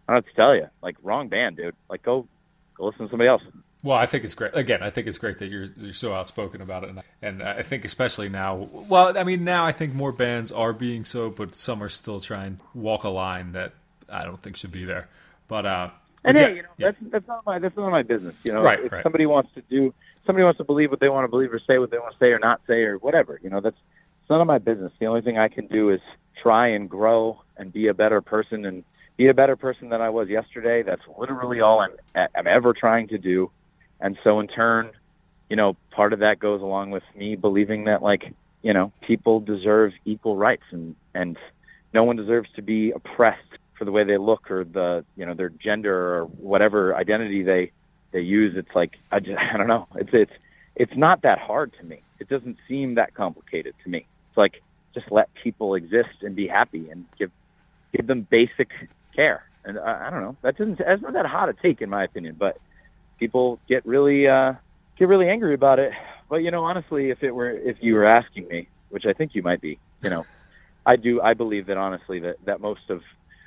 don't 0.09 0.17
have 0.17 0.27
to 0.27 0.35
tell 0.35 0.55
you, 0.55 0.69
like, 0.83 0.97
wrong 1.03 1.29
band, 1.29 1.57
dude. 1.57 1.75
Like, 1.89 2.03
go, 2.03 2.29
go 2.77 2.85
listen 2.85 3.07
to 3.07 3.11
somebody 3.11 3.29
else. 3.29 3.43
Well, 3.83 3.97
I 3.97 4.05
think 4.05 4.25
it's 4.25 4.35
great. 4.35 4.53
Again, 4.55 4.83
I 4.83 4.91
think 4.91 5.07
it's 5.07 5.19
great 5.19 5.39
that 5.39 5.49
you're 5.49 5.69
you're 5.77 5.93
so 5.93 6.15
outspoken 6.15 6.63
about 6.63 6.85
it, 6.85 6.91
and, 6.91 7.03
and 7.21 7.43
I 7.43 7.61
think 7.61 7.85
especially 7.85 8.31
now. 8.31 8.69
Well, 8.73 9.17
I 9.17 9.25
mean, 9.25 9.45
now 9.45 9.67
I 9.67 9.73
think 9.73 9.93
more 9.93 10.11
bands 10.11 10.53
are 10.53 10.73
being 10.73 11.05
so, 11.05 11.29
but 11.29 11.55
some 11.55 11.83
are 11.83 11.91
still 11.91 12.19
trying 12.19 12.57
to 12.57 12.63
walk 12.73 13.05
a 13.05 13.11
line 13.11 13.53
that 13.53 13.73
I 14.11 14.25
don't 14.25 14.41
think 14.41 14.57
should 14.57 14.73
be 14.73 14.87
there. 14.87 15.09
But 15.49 15.67
uh, 15.67 15.91
And 16.25 16.37
hey, 16.37 16.43
yeah, 16.43 16.49
you 16.57 16.63
know, 16.63 16.69
yeah. 16.79 16.87
that's 16.91 16.99
that's 17.11 17.29
not 17.29 17.45
my 17.47 17.59
that's 17.59 17.77
not 17.77 17.91
my 17.91 18.03
business. 18.03 18.37
You 18.45 18.53
know, 18.53 18.63
Right, 18.63 18.81
if 18.81 18.93
right. 18.93 19.03
somebody 19.03 19.27
wants 19.27 19.53
to 19.55 19.63
do, 19.63 19.93
somebody 20.27 20.45
wants 20.45 20.59
to 20.59 20.65
believe 20.65 20.91
what 20.91 21.01
they 21.01 21.09
want 21.09 21.25
to 21.25 21.29
believe, 21.29 21.53
or 21.53 21.59
say 21.61 21.79
what 21.79 21.91
they 21.91 21.99
want 21.99 22.13
to 22.13 22.19
say, 22.19 22.33
or 22.33 22.39
not 22.39 22.61
say, 22.67 22.83
or 22.83 22.99
whatever. 22.99 23.39
You 23.43 23.51
know, 23.51 23.61
that's 23.61 23.77
it's 24.21 24.31
none 24.31 24.41
of 24.41 24.47
my 24.47 24.59
business. 24.59 24.93
The 24.99 25.07
only 25.07 25.21
thing 25.21 25.39
I 25.39 25.49
can 25.49 25.67
do 25.67 25.91
is 25.91 26.01
try 26.43 26.69
and 26.69 26.89
grow 26.89 27.43
and 27.57 27.73
be 27.73 27.89
a 27.89 27.95
better 27.95 28.21
person 28.21 28.65
and 28.65 28.85
be 29.17 29.29
a 29.29 29.35
better 29.35 29.55
person 29.57 29.91
than 29.91 30.01
I 30.01 30.11
was 30.11 30.29
yesterday. 30.29 30.83
That's 30.83 31.03
literally 31.19 31.61
all 31.61 31.81
I'm 31.81 31.93
I'm 32.35 32.47
ever 32.47 32.73
trying 32.73 33.09
to 33.09 33.19
do. 33.19 33.51
And 34.01 34.19
so 34.25 34.41
in 34.41 34.49
turn, 34.49 34.91
you 35.51 35.57
know, 35.57 35.77
part 35.91 36.13
of 36.13 36.21
that 36.21 36.39
goes 36.39 36.63
along 36.63 36.91
with 36.91 37.05
me 37.15 37.37
believing 37.37 37.85
that 37.85 38.03
like, 38.03 38.33
you 38.63 38.73
know, 38.73 38.93
people 39.03 39.41
deserve 39.41 39.93
equal 40.05 40.37
rights 40.37 40.65
and 40.71 40.97
and 41.15 41.37
no 41.93 42.03
one 42.03 42.17
deserves 42.17 42.49
to 42.57 42.63
be 42.63 42.91
oppressed 42.91 43.59
for 43.75 43.85
the 43.85 43.93
way 43.93 44.05
they 44.05 44.18
look 44.18 44.51
or 44.51 44.64
the 44.64 45.05
you 45.16 45.27
know 45.27 45.35
their 45.35 45.49
gender 45.49 46.16
or 46.16 46.25
whatever 46.25 46.95
identity 46.95 47.43
they 47.43 47.72
they 48.12 48.20
use. 48.20 48.57
It's 48.57 48.75
like 48.75 48.99
I 49.12 49.20
just 49.20 49.39
I 49.41 49.57
don't 49.57 49.68
know. 49.68 49.87
It's 49.97 50.12
it's 50.12 50.33
it's 50.77 50.97
not 50.97 51.22
that 51.22 51.39
hard 51.39 51.72
to 51.79 51.85
me. 51.85 52.01
It 52.18 52.29
doesn't 52.29 52.59
seem 52.68 52.95
that 52.95 53.14
complicated 53.14 53.75
to 53.85 53.91
me. 53.91 54.07
It's 54.29 54.37
like 54.37 54.62
just 54.95 55.11
let 55.11 55.33
people 55.35 55.75
exist 55.75 56.22
and 56.22 56.35
be 56.35 56.47
happy 56.47 56.89
and 56.91 57.05
give 57.18 57.31
give 57.93 58.07
them 58.07 58.22
basic 58.22 58.70
care. 59.14 59.45
And 59.64 59.79
I, 59.79 60.09
I 60.09 60.11
don't 60.11 60.20
know. 60.20 60.37
That 60.43 60.57
doesn't 60.57 60.79
that's 60.79 61.03
not 61.03 61.12
that 61.14 61.27
hard 61.27 61.55
to 61.55 61.62
take 61.62 61.83
in 61.83 61.91
my 61.91 62.05
opinion, 62.05 62.37
but 62.39 62.59
people 63.18 63.59
get 63.68 63.85
really 63.85 64.29
uh 64.29 64.55
get 64.97 65.09
really 65.09 65.29
angry 65.29 65.55
about 65.55 65.79
it. 65.79 65.93
But 66.29 66.37
you 66.37 66.51
know, 66.51 66.64
honestly, 66.64 67.11
if 67.11 67.22
it 67.22 67.33
were 67.33 67.51
if 67.51 67.83
you 67.83 67.95
were 67.95 68.05
asking 68.05 68.49
me, 68.49 68.68
which 68.91 69.07
I 69.07 69.12
think 69.12 69.35
you 69.35 69.43
might 69.43 69.61
be, 69.61 69.79
you 70.03 70.11
know, 70.11 70.25
I 70.87 70.97
do 70.97 71.20
I 71.20 71.35
believe 71.35 71.66
that 71.66 71.77
honestly 71.77 72.20
that 72.20 72.37
that 72.45 72.61
most 72.61 72.91
of 72.91 73.03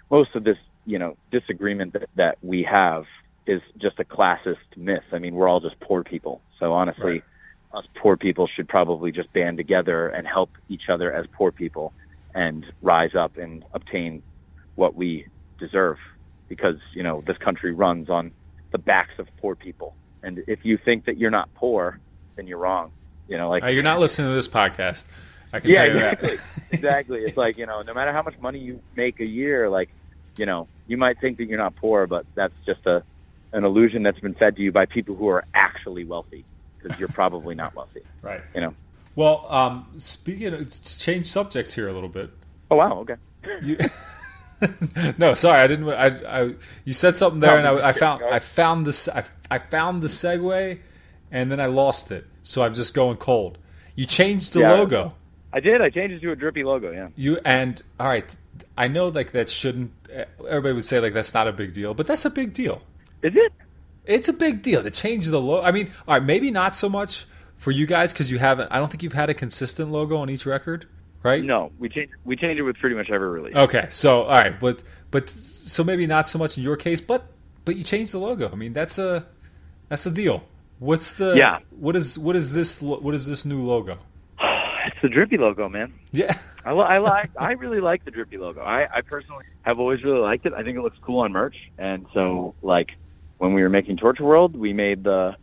most 0.09 0.35
of 0.35 0.43
this, 0.43 0.57
you 0.85 0.99
know, 0.99 1.17
disagreement 1.31 1.93
that, 1.93 2.09
that 2.15 2.37
we 2.41 2.63
have 2.63 3.05
is 3.45 3.61
just 3.77 3.99
a 3.99 4.03
classist 4.03 4.57
myth. 4.75 5.03
I 5.11 5.19
mean, 5.19 5.35
we're 5.35 5.47
all 5.47 5.59
just 5.59 5.79
poor 5.79 6.03
people. 6.03 6.41
So 6.59 6.73
honestly, 6.73 7.11
Right. 7.11 7.23
us 7.73 7.85
poor 7.95 8.17
people 8.17 8.47
should 8.47 8.67
probably 8.67 9.11
just 9.11 9.31
band 9.33 9.57
together 9.57 10.07
and 10.09 10.27
help 10.27 10.49
each 10.69 10.89
other 10.89 11.11
as 11.13 11.25
poor 11.31 11.51
people 11.51 11.93
and 12.33 12.65
rise 12.81 13.15
up 13.15 13.37
and 13.37 13.63
obtain 13.73 14.21
what 14.75 14.95
we 14.95 15.25
deserve 15.59 15.97
because, 16.49 16.77
you 16.93 17.03
know, 17.03 17.21
this 17.21 17.37
country 17.37 17.73
runs 17.73 18.09
on 18.09 18.31
the 18.71 18.77
backs 18.77 19.17
of 19.17 19.27
poor 19.37 19.55
people. 19.55 19.95
And 20.23 20.43
if 20.47 20.63
you 20.63 20.77
think 20.77 21.05
that 21.05 21.17
you're 21.17 21.31
not 21.31 21.53
poor, 21.55 21.99
then 22.35 22.47
you're 22.47 22.57
wrong. 22.57 22.91
You 23.27 23.37
know, 23.37 23.49
like 23.49 23.63
Uh, 23.63 23.67
you're 23.67 23.83
not 23.83 23.99
listening 23.99 24.29
to 24.29 24.35
this 24.35 24.47
podcast. 24.47 25.07
I 25.53 25.59
can 25.59 25.71
yeah, 25.71 25.75
tell 25.75 25.87
you 25.87 25.97
exactly. 25.97 26.29
that. 26.29 26.73
exactly. 26.73 27.19
It's 27.23 27.37
like, 27.37 27.57
you 27.57 27.65
know, 27.65 27.81
no 27.81 27.93
matter 27.93 28.11
how 28.11 28.21
much 28.21 28.37
money 28.39 28.59
you 28.59 28.81
make 28.95 29.19
a 29.19 29.27
year, 29.27 29.69
like, 29.69 29.89
you 30.37 30.45
know, 30.45 30.67
you 30.87 30.97
might 30.97 31.19
think 31.19 31.37
that 31.37 31.45
you're 31.45 31.57
not 31.57 31.75
poor, 31.75 32.07
but 32.07 32.25
that's 32.35 32.53
just 32.65 32.85
a 32.85 33.03
an 33.53 33.63
illusion 33.63 34.03
that's 34.03 34.19
been 34.19 34.33
fed 34.33 34.55
to 34.57 34.61
you 34.61 34.71
by 34.71 34.85
people 34.85 35.15
who 35.15 35.27
are 35.29 35.43
actually 35.53 36.03
wealthy 36.03 36.43
because 36.77 36.99
you're 36.99 37.07
probably 37.07 37.55
not 37.55 37.73
wealthy, 37.75 38.01
right. 38.21 38.41
you 38.53 38.61
know. 38.61 38.73
Well, 39.15 39.47
um, 39.49 39.87
speaking 39.97 40.53
of 40.53 40.69
change 40.99 41.25
subjects 41.27 41.73
here 41.73 41.87
a 41.87 41.93
little 41.93 42.09
bit. 42.09 42.29
Oh 42.69 42.75
wow, 42.75 42.99
okay. 42.99 43.15
You, 43.63 43.77
no, 45.17 45.33
sorry, 45.33 45.61
I 45.61 45.67
didn't. 45.67 45.89
I, 45.89 46.41
I 46.41 46.55
you 46.85 46.93
said 46.93 47.15
something 47.15 47.39
there, 47.39 47.57
and 47.57 47.67
I, 47.67 47.89
I 47.89 47.93
found 47.93 48.23
I 48.23 48.39
found 48.39 48.85
this 48.85 49.07
I, 49.09 49.23
I 49.49 49.57
found 49.57 50.03
the 50.03 50.07
segue, 50.07 50.79
and 51.31 51.51
then 51.51 51.59
I 51.59 51.65
lost 51.67 52.11
it. 52.11 52.25
So 52.43 52.63
I'm 52.63 52.73
just 52.73 52.93
going 52.93 53.17
cold. 53.17 53.57
You 53.95 54.05
changed 54.05 54.53
the 54.53 54.59
Yeah. 54.59 54.73
logo. 54.73 55.15
I 55.53 55.59
did. 55.59 55.81
I 55.81 55.89
changed 55.89 56.15
it 56.15 56.19
to 56.21 56.31
a 56.31 56.35
drippy 56.35 56.63
logo, 56.63 56.91
yeah. 56.91 57.09
You 57.15 57.39
and 57.45 57.81
all 57.99 58.07
right. 58.07 58.35
I 58.77 58.87
know 58.87 59.07
like 59.07 59.31
that 59.31 59.49
shouldn't. 59.49 59.91
Everybody 60.39 60.73
would 60.73 60.83
say 60.83 60.99
like 60.99 61.13
that's 61.13 61.33
not 61.33 61.47
a 61.47 61.53
big 61.53 61.73
deal, 61.73 61.93
but 61.93 62.07
that's 62.07 62.25
a 62.25 62.29
big 62.29 62.53
deal. 62.53 62.81
Is 63.21 63.33
it? 63.35 63.53
It's 64.05 64.29
a 64.29 64.33
big 64.33 64.61
deal 64.61 64.83
to 64.83 64.91
change 64.91 65.27
the 65.27 65.41
logo. 65.41 65.65
I 65.65 65.71
mean, 65.71 65.91
all 66.07 66.15
right, 66.15 66.23
maybe 66.23 66.49
not 66.51 66.75
so 66.75 66.89
much 66.89 67.25
for 67.55 67.71
you 67.71 67.85
guys 67.85 68.13
because 68.13 68.31
you 68.31 68.39
haven't. 68.39 68.71
I 68.71 68.79
don't 68.79 68.89
think 68.89 69.03
you've 69.03 69.13
had 69.13 69.29
a 69.29 69.33
consistent 69.33 69.91
logo 69.91 70.17
on 70.17 70.29
each 70.29 70.45
record, 70.45 70.87
right? 71.23 71.43
No, 71.43 71.71
we 71.79 71.89
changed 71.89 72.13
we 72.23 72.35
changed 72.35 72.59
it 72.59 72.63
with 72.63 72.77
pretty 72.77 72.95
much 72.95 73.09
every 73.09 73.29
release. 73.29 73.55
Okay, 73.55 73.87
so 73.89 74.23
all 74.23 74.29
right, 74.29 74.57
but 74.59 74.83
but 75.11 75.29
so 75.29 75.83
maybe 75.83 76.05
not 76.07 76.27
so 76.27 76.39
much 76.39 76.57
in 76.57 76.63
your 76.63 76.77
case, 76.77 77.01
but 77.01 77.25
but 77.65 77.75
you 77.75 77.83
changed 77.83 78.13
the 78.13 78.19
logo. 78.19 78.49
I 78.51 78.55
mean, 78.55 78.73
that's 78.73 78.97
a 78.97 79.25
that's 79.89 80.05
a 80.05 80.11
deal. 80.11 80.43
What's 80.79 81.15
the 81.15 81.35
Yeah. 81.35 81.59
What 81.71 81.95
is 81.95 82.17
what 82.19 82.35
is 82.35 82.53
this 82.53 82.81
what 82.81 83.13
is 83.13 83.27
this 83.27 83.45
new 83.45 83.61
logo? 83.61 83.97
It's 84.97 85.03
the 85.03 85.09
drippy 85.09 85.37
logo, 85.37 85.69
man. 85.69 85.93
Yeah, 86.11 86.35
I, 86.65 86.73
li- 86.73 86.81
I 86.81 86.97
like. 86.97 87.29
I 87.37 87.51
really 87.51 87.79
like 87.79 88.03
the 88.03 88.09
drippy 88.09 88.39
logo. 88.39 88.61
I, 88.61 88.87
I 88.91 89.01
personally 89.01 89.45
have 89.61 89.77
always 89.77 90.03
really 90.03 90.21
liked 90.21 90.47
it. 90.47 90.53
I 90.53 90.63
think 90.63 90.75
it 90.75 90.81
looks 90.81 90.97
cool 91.03 91.19
on 91.19 91.31
merch. 91.31 91.55
And 91.77 92.07
so, 92.15 92.55
like, 92.63 92.89
when 93.37 93.53
we 93.53 93.61
were 93.61 93.69
making 93.69 93.97
Torture 93.97 94.23
World, 94.23 94.55
we 94.55 94.73
made 94.73 95.03
the 95.03 95.35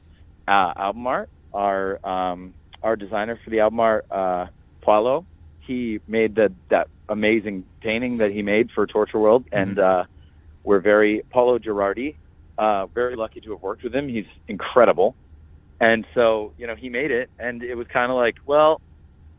uh, 0.48 0.72
album 0.74 1.06
art. 1.06 1.30
Our 1.52 2.04
um, 2.04 2.52
our 2.82 2.96
designer 2.96 3.38
for 3.44 3.50
the 3.50 3.60
album 3.60 3.78
art, 3.78 4.06
uh, 4.10 4.46
Paolo, 4.80 5.24
he 5.60 6.00
made 6.08 6.34
the, 6.34 6.52
that 6.70 6.88
amazing 7.08 7.64
painting 7.80 8.16
that 8.16 8.32
he 8.32 8.42
made 8.42 8.72
for 8.72 8.88
Torture 8.88 9.20
World, 9.20 9.44
and 9.52 9.78
uh, 9.78 10.04
we're 10.64 10.80
very 10.80 11.22
Paolo 11.30 11.60
Girardi. 11.60 12.16
Uh, 12.58 12.86
very 12.86 13.14
lucky 13.14 13.40
to 13.42 13.52
have 13.52 13.62
worked 13.62 13.84
with 13.84 13.94
him. 13.94 14.08
He's 14.08 14.26
incredible. 14.48 15.14
And 15.80 16.04
so, 16.12 16.54
you 16.58 16.66
know, 16.66 16.74
he 16.74 16.88
made 16.88 17.12
it, 17.12 17.30
and 17.38 17.62
it 17.62 17.76
was 17.76 17.86
kind 17.86 18.10
of 18.10 18.16
like, 18.16 18.36
well, 18.46 18.80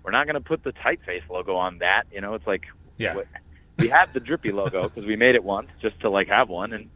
we're 0.05 0.11
not 0.11 0.27
going 0.27 0.35
to 0.35 0.41
put 0.41 0.63
the 0.63 0.71
typeface 0.71 1.27
logo 1.29 1.55
on 1.55 1.79
that. 1.79 2.03
You 2.11 2.21
know, 2.21 2.35
it's 2.35 2.45
like 2.45 2.65
yeah. 2.97 3.15
we 3.79 3.87
have 3.87 4.13
the 4.13 4.19
drippy 4.19 4.51
logo 4.51 4.83
because 4.83 5.03
we 5.03 5.15
made 5.15 5.33
it 5.33 5.43
once 5.43 5.67
just 5.81 5.99
to 6.01 6.11
like 6.11 6.27
have 6.27 6.47
one, 6.47 6.73
and 6.73 6.89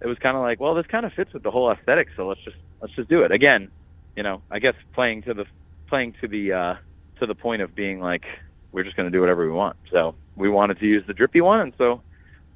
it 0.00 0.06
was 0.08 0.18
kind 0.18 0.36
of 0.36 0.42
like, 0.42 0.58
well, 0.58 0.74
this 0.74 0.86
kind 0.86 1.06
of 1.06 1.12
fits 1.12 1.32
with 1.32 1.44
the 1.44 1.50
whole 1.52 1.70
aesthetic, 1.70 2.08
so 2.16 2.26
let's 2.26 2.40
just 2.42 2.56
let's 2.82 2.92
just 2.94 3.08
do 3.08 3.22
it 3.22 3.30
again. 3.30 3.70
You 4.16 4.24
know, 4.24 4.42
I 4.50 4.58
guess 4.58 4.74
playing 4.94 5.22
to 5.22 5.34
the 5.34 5.46
playing 5.86 6.14
to 6.20 6.26
the 6.26 6.52
uh, 6.52 6.74
to 7.20 7.26
the 7.26 7.36
point 7.36 7.62
of 7.62 7.72
being 7.74 8.00
like 8.00 8.24
we're 8.72 8.82
just 8.82 8.96
going 8.96 9.10
to 9.10 9.16
do 9.16 9.20
whatever 9.20 9.46
we 9.46 9.52
want. 9.52 9.76
So 9.92 10.16
we 10.34 10.48
wanted 10.50 10.80
to 10.80 10.86
use 10.86 11.04
the 11.06 11.14
drippy 11.14 11.40
one, 11.40 11.60
and 11.60 11.72
so 11.78 12.02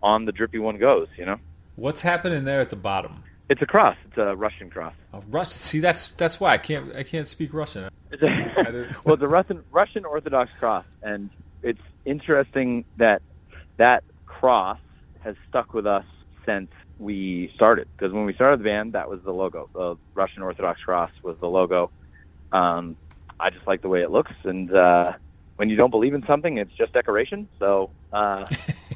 on 0.03 0.25
the 0.25 0.33
drippy 0.33 0.59
one 0.59 0.77
goes. 0.77 1.07
You 1.17 1.27
know, 1.27 1.39
What's 1.77 2.03
happening 2.03 2.45
there 2.45 2.61
at 2.61 2.71
the 2.71 2.77
bottom? 2.77 3.23
It's 3.51 3.61
a 3.61 3.67
cross. 3.67 3.97
It's 4.07 4.17
a 4.17 4.37
Russian 4.37 4.71
cross. 4.71 4.95
Oh, 5.13 5.21
Russian. 5.29 5.53
See, 5.53 5.81
that's 5.81 6.13
that's 6.13 6.39
why 6.41 6.53
I 6.53 6.59
can't 6.59 6.95
I 6.95 7.03
can't 7.03 7.27
speak 7.27 7.53
Russian. 7.53 7.91
It's 8.13 8.23
a, 8.23 8.27
well, 9.05 9.15
it's 9.15 9.23
a 9.23 9.29
Russian 9.29 9.63
Russian 9.73 10.05
Orthodox 10.05 10.51
cross, 10.59 10.85
and 11.03 11.29
it's 11.63 11.81
interesting 12.05 12.85
that 12.97 13.23
that 13.77 14.05
cross 14.25 14.79
has 15.25 15.35
stuck 15.49 15.75
with 15.75 15.87
us 15.87 16.05
since 16.47 16.71
we 17.01 17.51
started. 17.57 17.89
Because 17.97 18.13
when 18.13 18.25
we 18.25 18.33
started 18.35 18.61
the 18.61 18.65
band, 18.65 18.93
that 18.93 19.11
was 19.11 19.21
the 19.23 19.33
logo. 19.33 19.69
The 19.75 19.97
Russian 20.15 20.43
Orthodox 20.43 20.81
cross 20.83 21.11
was 21.23 21.37
the 21.41 21.49
logo. 21.49 21.91
Um, 22.53 22.97
I 23.41 23.51
just 23.51 23.67
like 23.67 23.83
the 23.83 23.89
way 23.89 24.03
it 24.03 24.13
looks, 24.13 24.33
and 24.45 24.73
uh, 24.73 25.13
when 25.57 25.69
you 25.69 25.77
don't 25.77 25.91
believe 25.91 26.15
in 26.15 26.25
something, 26.25 26.59
it's 26.59 26.73
just 26.75 26.93
decoration. 26.93 27.49
So 27.59 27.91
uh, 28.13 28.47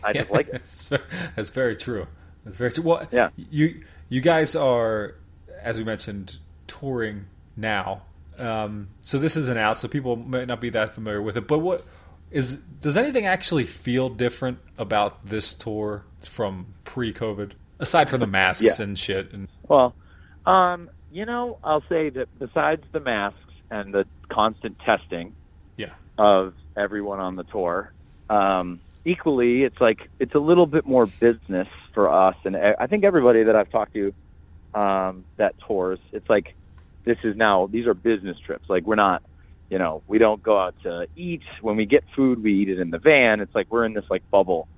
I 0.04 0.12
just 0.14 0.30
like 0.30 0.46
it. 0.46 0.52
That's 0.52 0.92
That's 1.34 1.50
very 1.50 1.74
true. 1.74 2.06
That's 2.44 2.58
very 2.58 2.70
true. 2.70 2.84
Well, 2.84 3.08
Yeah. 3.10 3.30
You 3.36 3.82
you 4.08 4.20
guys 4.20 4.54
are, 4.56 5.14
as 5.60 5.78
we 5.78 5.84
mentioned, 5.84 6.38
touring 6.66 7.26
now. 7.56 8.02
Um, 8.38 8.88
so 9.00 9.18
this 9.18 9.36
isn't 9.36 9.58
out, 9.58 9.78
so 9.78 9.88
people 9.88 10.16
might 10.16 10.48
not 10.48 10.60
be 10.60 10.70
that 10.70 10.92
familiar 10.92 11.22
with 11.22 11.36
it. 11.36 11.46
But 11.46 11.60
what 11.60 11.82
is 12.30 12.56
does 12.58 12.96
anything 12.96 13.26
actually 13.26 13.64
feel 13.64 14.08
different 14.08 14.58
about 14.76 15.26
this 15.26 15.54
tour 15.54 16.04
from 16.28 16.66
pre-COVID, 16.84 17.52
aside 17.78 18.10
from 18.10 18.20
the 18.20 18.26
masks 18.26 18.78
Yeah. 18.78 18.84
and 18.84 18.98
shit? 18.98 19.32
And 19.32 19.48
Well, 19.68 19.94
um, 20.46 20.90
you 21.12 21.24
know, 21.26 21.58
I'll 21.62 21.84
say 21.88 22.10
that 22.10 22.28
besides 22.38 22.82
the 22.92 23.00
masks 23.00 23.38
and 23.70 23.94
the 23.94 24.04
constant 24.28 24.78
testing, 24.80 25.34
yeah, 25.76 25.92
of 26.18 26.54
everyone 26.76 27.20
on 27.20 27.36
the 27.36 27.44
tour. 27.44 27.92
Um, 28.28 28.80
equally, 29.04 29.62
it's 29.62 29.80
like 29.80 29.98
it's 30.18 30.34
a 30.34 30.38
little 30.40 30.66
bit 30.66 30.86
more 30.86 31.06
business 31.06 31.68
for 31.94 32.10
us, 32.12 32.36
and 32.44 32.56
I 32.56 32.86
think 32.86 33.04
everybody 33.04 33.44
that 33.44 33.56
I've 33.56 33.70
talked 33.70 33.94
to 33.94 34.12
um, 34.74 35.26
that 35.38 35.54
tours, 35.66 36.00
it's 36.12 36.28
like 36.28 36.56
this 37.04 37.18
is 37.24 37.36
now 37.36 37.68
these 37.70 37.86
are 37.86 37.94
business 37.94 38.38
trips. 38.44 38.66
Like 38.68 38.84
we're 38.86 38.96
not, 38.96 39.22
you 39.70 39.78
know, 39.78 40.02
we 40.06 40.18
don't 40.18 40.42
go 40.42 40.58
out 40.58 40.74
to 40.82 41.06
eat. 41.16 41.42
When 41.60 41.76
we 41.76 41.86
get 41.86 42.04
food, 42.16 42.42
we 42.42 42.54
eat 42.62 42.68
it 42.68 42.80
in 42.80 42.90
the 42.90 42.98
van. 42.98 43.40
It's 43.40 43.54
like 43.54 43.68
we're 43.70 43.84
in 43.86 43.94
this 43.94 44.04
like 44.10 44.24
bubble 44.30 44.68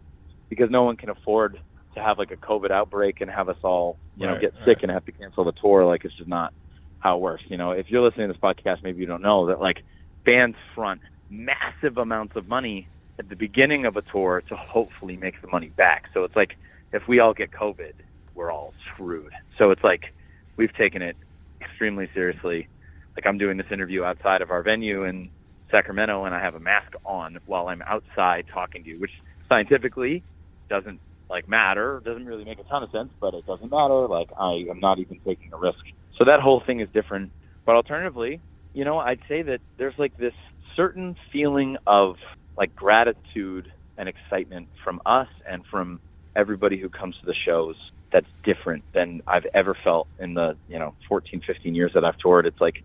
because 0.50 0.70
no 0.70 0.84
one 0.84 0.96
can 0.96 1.10
afford 1.10 1.58
to 1.94 2.02
have 2.02 2.18
like 2.18 2.30
a 2.30 2.36
COVID 2.36 2.70
outbreak 2.70 3.20
and 3.20 3.30
have 3.30 3.48
us 3.48 3.56
all, 3.62 3.98
you 4.18 4.26
know, 4.26 4.34
Right, 4.34 4.40
get 4.40 4.54
right. 4.54 4.64
sick 4.64 4.78
and 4.82 4.90
have 4.92 5.04
to 5.06 5.12
cancel 5.12 5.44
the 5.44 5.52
tour. 5.52 5.84
Like 5.86 6.04
it's 6.04 6.16
just 6.16 6.28
not 6.28 6.52
how 6.98 7.16
it 7.16 7.20
works. 7.20 7.44
You 7.48 7.56
know, 7.56 7.72
if 7.72 7.86
you're 7.90 8.02
listening 8.02 8.28
to 8.28 8.34
this 8.34 8.40
podcast, 8.42 8.82
maybe 8.82 9.00
you 9.00 9.06
don't 9.06 9.22
know 9.22 9.46
that 9.46 9.60
like 9.60 9.84
bands 10.24 10.56
front 10.74 11.02
massive 11.30 11.96
amounts 11.98 12.36
of 12.36 12.46
money 12.48 12.88
at 13.18 13.28
the 13.28 13.36
beginning 13.36 13.86
of 13.86 13.96
a 13.96 14.02
tour 14.02 14.42
to 14.48 14.56
hopefully 14.56 15.16
make 15.16 15.40
the 15.40 15.48
money 15.48 15.68
back. 15.68 16.08
So 16.12 16.24
it's 16.24 16.36
like 16.36 16.56
if 16.92 17.08
we 17.08 17.20
all 17.20 17.34
get 17.34 17.50
COVID, 17.50 17.92
we're 18.34 18.50
all 18.50 18.74
screwed. 18.92 19.32
So 19.58 19.70
it's 19.70 19.82
like 19.82 20.12
we've 20.56 20.72
taken 20.74 21.02
it 21.02 21.16
extremely 21.60 22.08
seriously. 22.14 22.68
Like 23.16 23.26
I'm 23.26 23.38
doing 23.38 23.56
this 23.56 23.70
interview 23.70 24.04
outside 24.04 24.42
of 24.42 24.50
our 24.50 24.62
venue 24.62 25.04
in 25.04 25.30
Sacramento 25.70 26.24
and 26.24 26.34
I 26.34 26.40
have 26.40 26.54
a 26.54 26.60
mask 26.60 26.92
on 27.04 27.38
while 27.46 27.68
I'm 27.68 27.82
outside 27.82 28.46
talking 28.52 28.84
to 28.84 28.90
you, 28.90 29.00
which 29.00 29.12
scientifically 29.48 30.22
doesn't 30.68 31.00
like 31.28 31.48
matter, 31.48 32.00
doesn't 32.04 32.26
really 32.26 32.44
make 32.44 32.58
a 32.58 32.64
ton 32.64 32.82
of 32.82 32.90
sense, 32.90 33.10
but 33.20 33.34
it 33.34 33.46
doesn't 33.46 33.70
matter. 33.70 34.06
Like 34.06 34.30
I 34.38 34.66
am 34.70 34.80
not 34.80 34.98
even 34.98 35.18
taking 35.24 35.52
a 35.52 35.56
risk. 35.56 35.78
So 36.18 36.24
that 36.24 36.40
whole 36.40 36.60
thing 36.60 36.80
is 36.80 36.88
different. 36.92 37.32
But 37.64 37.74
alternatively, 37.74 38.40
you 38.74 38.84
know, 38.84 38.98
I'd 38.98 39.20
say 39.28 39.42
that 39.42 39.60
there's 39.76 39.98
like 39.98 40.16
this 40.16 40.34
certain 40.76 41.16
feeling 41.32 41.78
of 41.86 42.16
like 42.56 42.74
gratitude 42.74 43.70
and 43.96 44.08
excitement 44.08 44.68
from 44.84 45.00
us 45.06 45.28
and 45.48 45.64
from 45.70 46.00
everybody 46.36 46.78
who 46.78 46.88
comes 46.88 47.16
to 47.20 47.26
the 47.26 47.34
shows 47.34 47.76
that's 48.12 48.28
different 48.44 48.84
than 48.94 49.20
I've 49.26 49.46
ever 49.54 49.76
felt 49.82 50.08
in 50.18 50.34
the, 50.34 50.58
you 50.68 50.78
know, 50.78 50.94
14, 51.08 51.42
15 51.46 51.74
years 51.74 51.92
that 51.94 52.04
I've 52.04 52.18
toured. 52.18 52.46
It's 52.46 52.60
like, 52.60 52.84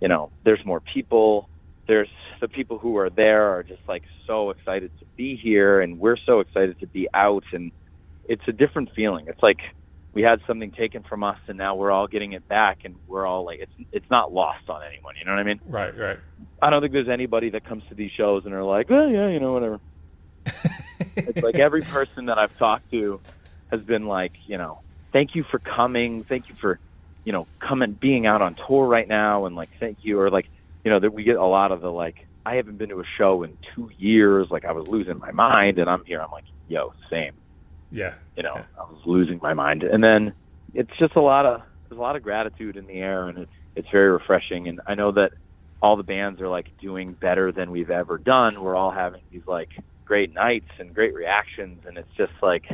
you 0.00 0.08
know, 0.08 0.32
there's 0.44 0.64
more 0.64 0.80
people. 0.80 1.48
There's 1.86 2.08
the 2.40 2.48
people 2.48 2.78
who 2.78 2.96
are 2.98 3.10
there 3.10 3.54
are 3.56 3.62
just 3.62 3.82
like 3.88 4.02
so 4.26 4.50
excited 4.50 4.90
to 4.98 5.06
be 5.16 5.36
here 5.36 5.80
and 5.80 5.98
we're 5.98 6.16
so 6.16 6.40
excited 6.40 6.80
to 6.80 6.86
be 6.86 7.08
out 7.14 7.44
and 7.52 7.72
it's 8.28 8.42
a 8.48 8.52
different 8.52 8.90
feeling. 8.96 9.26
It's 9.28 9.42
like 9.42 9.60
we 10.16 10.22
had 10.22 10.40
something 10.46 10.70
taken 10.70 11.02
from 11.02 11.22
us, 11.22 11.36
and 11.46 11.58
now 11.58 11.74
we're 11.74 11.90
all 11.90 12.06
getting 12.06 12.32
it 12.32 12.48
back, 12.48 12.86
and 12.86 12.96
we're 13.06 13.26
all 13.26 13.44
like, 13.44 13.60
it's 13.60 13.88
it's 13.92 14.10
not 14.10 14.32
lost 14.32 14.66
on 14.70 14.82
anyone. 14.82 15.14
You 15.18 15.26
know 15.26 15.32
what 15.32 15.40
I 15.40 15.42
mean? 15.42 15.60
Right, 15.66 15.94
right. 15.94 16.18
I 16.62 16.70
don't 16.70 16.80
think 16.80 16.94
there's 16.94 17.10
anybody 17.10 17.50
that 17.50 17.64
comes 17.66 17.84
to 17.90 17.94
these 17.94 18.10
shows 18.12 18.46
and 18.46 18.54
are 18.54 18.64
like, 18.64 18.90
oh 18.90 19.06
yeah, 19.08 19.28
you 19.28 19.38
know, 19.38 19.52
whatever. 19.52 19.78
it's 21.16 21.42
like 21.42 21.56
every 21.56 21.82
person 21.82 22.26
that 22.26 22.38
I've 22.38 22.56
talked 22.56 22.90
to 22.92 23.20
has 23.70 23.82
been 23.82 24.06
like, 24.06 24.32
you 24.46 24.56
know, 24.56 24.78
thank 25.12 25.34
you 25.34 25.42
for 25.42 25.58
coming, 25.58 26.24
thank 26.24 26.48
you 26.48 26.54
for, 26.54 26.78
you 27.26 27.32
know, 27.32 27.46
coming, 27.58 27.92
being 27.92 28.24
out 28.24 28.40
on 28.40 28.54
tour 28.54 28.86
right 28.86 29.06
now, 29.06 29.44
and 29.44 29.54
like, 29.54 29.68
thank 29.78 29.98
you, 30.00 30.18
or 30.18 30.30
like, 30.30 30.46
you 30.82 30.90
know, 30.90 30.98
that 30.98 31.12
we 31.12 31.24
get 31.24 31.36
a 31.36 31.44
lot 31.44 31.72
of 31.72 31.82
the 31.82 31.92
like, 31.92 32.26
I 32.46 32.54
haven't 32.54 32.78
been 32.78 32.88
to 32.88 33.00
a 33.00 33.06
show 33.18 33.42
in 33.42 33.58
two 33.74 33.90
years, 33.98 34.50
like 34.50 34.64
I 34.64 34.72
was 34.72 34.88
losing 34.88 35.18
my 35.18 35.32
mind, 35.32 35.78
and 35.78 35.90
I'm 35.90 36.06
here, 36.06 36.22
I'm 36.22 36.30
like, 36.30 36.44
yo, 36.68 36.94
same, 37.10 37.34
Yeah. 37.90 38.14
you 38.36 38.42
know, 38.42 38.54
I 38.54 38.82
was 38.90 39.00
losing 39.06 39.38
my 39.42 39.54
mind, 39.54 39.82
and 39.82 40.02
then 40.02 40.34
it's 40.74 40.90
just 40.98 41.16
a 41.16 41.20
lot 41.20 41.46
of 41.46 41.62
there's 41.88 41.98
a 41.98 42.02
lot 42.02 42.16
of 42.16 42.22
gratitude 42.22 42.76
in 42.76 42.86
the 42.86 42.94
air, 42.94 43.28
and 43.28 43.38
it's 43.38 43.52
it's 43.74 43.88
very 43.92 44.10
refreshing, 44.10 44.68
and 44.68 44.80
I 44.86 44.94
know 44.94 45.12
that 45.12 45.32
all 45.82 45.96
the 45.96 46.02
bands 46.02 46.40
are 46.40 46.48
like 46.48 46.66
doing 46.80 47.12
better 47.14 47.52
than 47.52 47.70
we've 47.70 47.90
ever 47.90 48.18
done. 48.18 48.60
We're 48.60 48.76
all 48.76 48.90
having 48.90 49.20
these 49.30 49.42
like 49.46 49.68
great 50.04 50.32
nights 50.34 50.68
and 50.78 50.94
great 50.94 51.14
reactions, 51.14 51.82
and 51.86 51.98
it's 51.98 52.14
just 52.16 52.32
like 52.42 52.64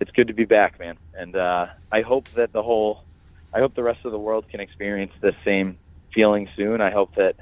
it's 0.00 0.10
good 0.12 0.28
to 0.28 0.34
be 0.34 0.44
back, 0.44 0.78
man. 0.78 0.96
And 1.14 1.36
uh, 1.36 1.66
I 1.92 2.02
hope 2.02 2.26
that 2.36 2.52
the 2.52 2.62
whole, 2.62 3.04
I 3.54 3.60
hope 3.60 3.74
the 3.74 3.82
rest 3.82 4.00
of 4.04 4.12
the 4.12 4.18
world 4.18 4.46
can 4.50 4.60
experience 4.60 5.12
the 5.20 5.32
same 5.44 5.78
feeling 6.14 6.48
soon. 6.56 6.80
I 6.80 6.90
hope 6.90 7.10
that 7.16 7.36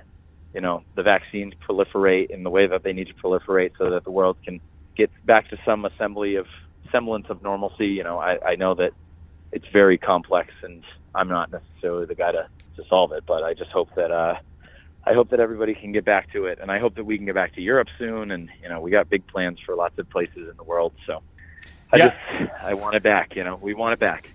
you 0.55 0.61
know 0.61 0.83
the 0.97 1.03
vaccines 1.03 1.55
proliferate 1.69 2.31
in 2.31 2.43
the 2.43 2.51
way 2.51 2.67
that 2.67 2.83
they 2.85 2.93
need 2.93 3.09
to 3.09 3.15
proliferate, 3.15 3.73
so 3.79 3.91
that 3.91 4.05
the 4.05 4.11
world 4.11 4.37
can 4.45 4.61
get 4.97 5.11
back 5.25 5.49
to 5.51 5.57
some 5.65 5.85
assembly 5.85 6.37
of 6.37 6.47
semblance 6.93 7.27
of 7.31 7.43
normalcy. 7.43 7.89
You 7.89 8.05
know, 8.05 8.19
I, 8.19 8.39
I 8.45 8.57
know 8.57 8.75
that 8.75 8.93
it's 9.53 9.67
very 9.73 9.99
complex, 9.99 10.51
and 10.63 10.83
I'm 11.15 11.29
not 11.29 11.51
necessarily 11.51 12.07
the 12.07 12.15
guy 12.15 12.33
to 12.33 12.49
to 12.77 12.85
solve 12.89 13.13
it, 13.13 13.25
but 13.27 13.43
I 13.43 13.55
just 13.55 13.71
hope 13.71 13.89
that. 13.97 14.11
uh 14.11 14.37
I 15.07 15.15
hope 15.15 15.31
that 15.31 15.41
everybody 15.41 15.75
can 15.75 15.93
get 15.93 16.05
back 16.05 16.31
to 16.35 16.45
it, 16.47 16.59
and 16.61 16.71
I 16.71 16.79
hope 16.81 16.97
that 16.97 17.05
we 17.05 17.17
can 17.17 17.25
get 17.25 17.35
back 17.35 17.55
to 17.55 17.63
Europe 17.63 17.89
soon. 17.99 18.31
And 18.31 18.51
you 18.63 18.69
know, 18.69 18.79
we 18.81 18.91
got 18.91 19.09
big 19.09 19.27
plans 19.27 19.59
for 19.65 19.75
lots 19.75 19.99
of 19.99 20.11
places 20.11 20.51
in 20.51 20.57
the 20.59 20.65
world. 20.65 20.93
So, 21.07 21.23
I 21.93 21.97
Yeah. 21.97 22.09
just 22.09 22.53
I 22.63 22.75
want 22.75 22.95
it 22.97 23.03
back. 23.03 23.35
You 23.35 23.43
know, 23.45 23.59
we 23.63 23.73
want 23.73 23.95
it 23.95 24.01
back. 24.01 24.29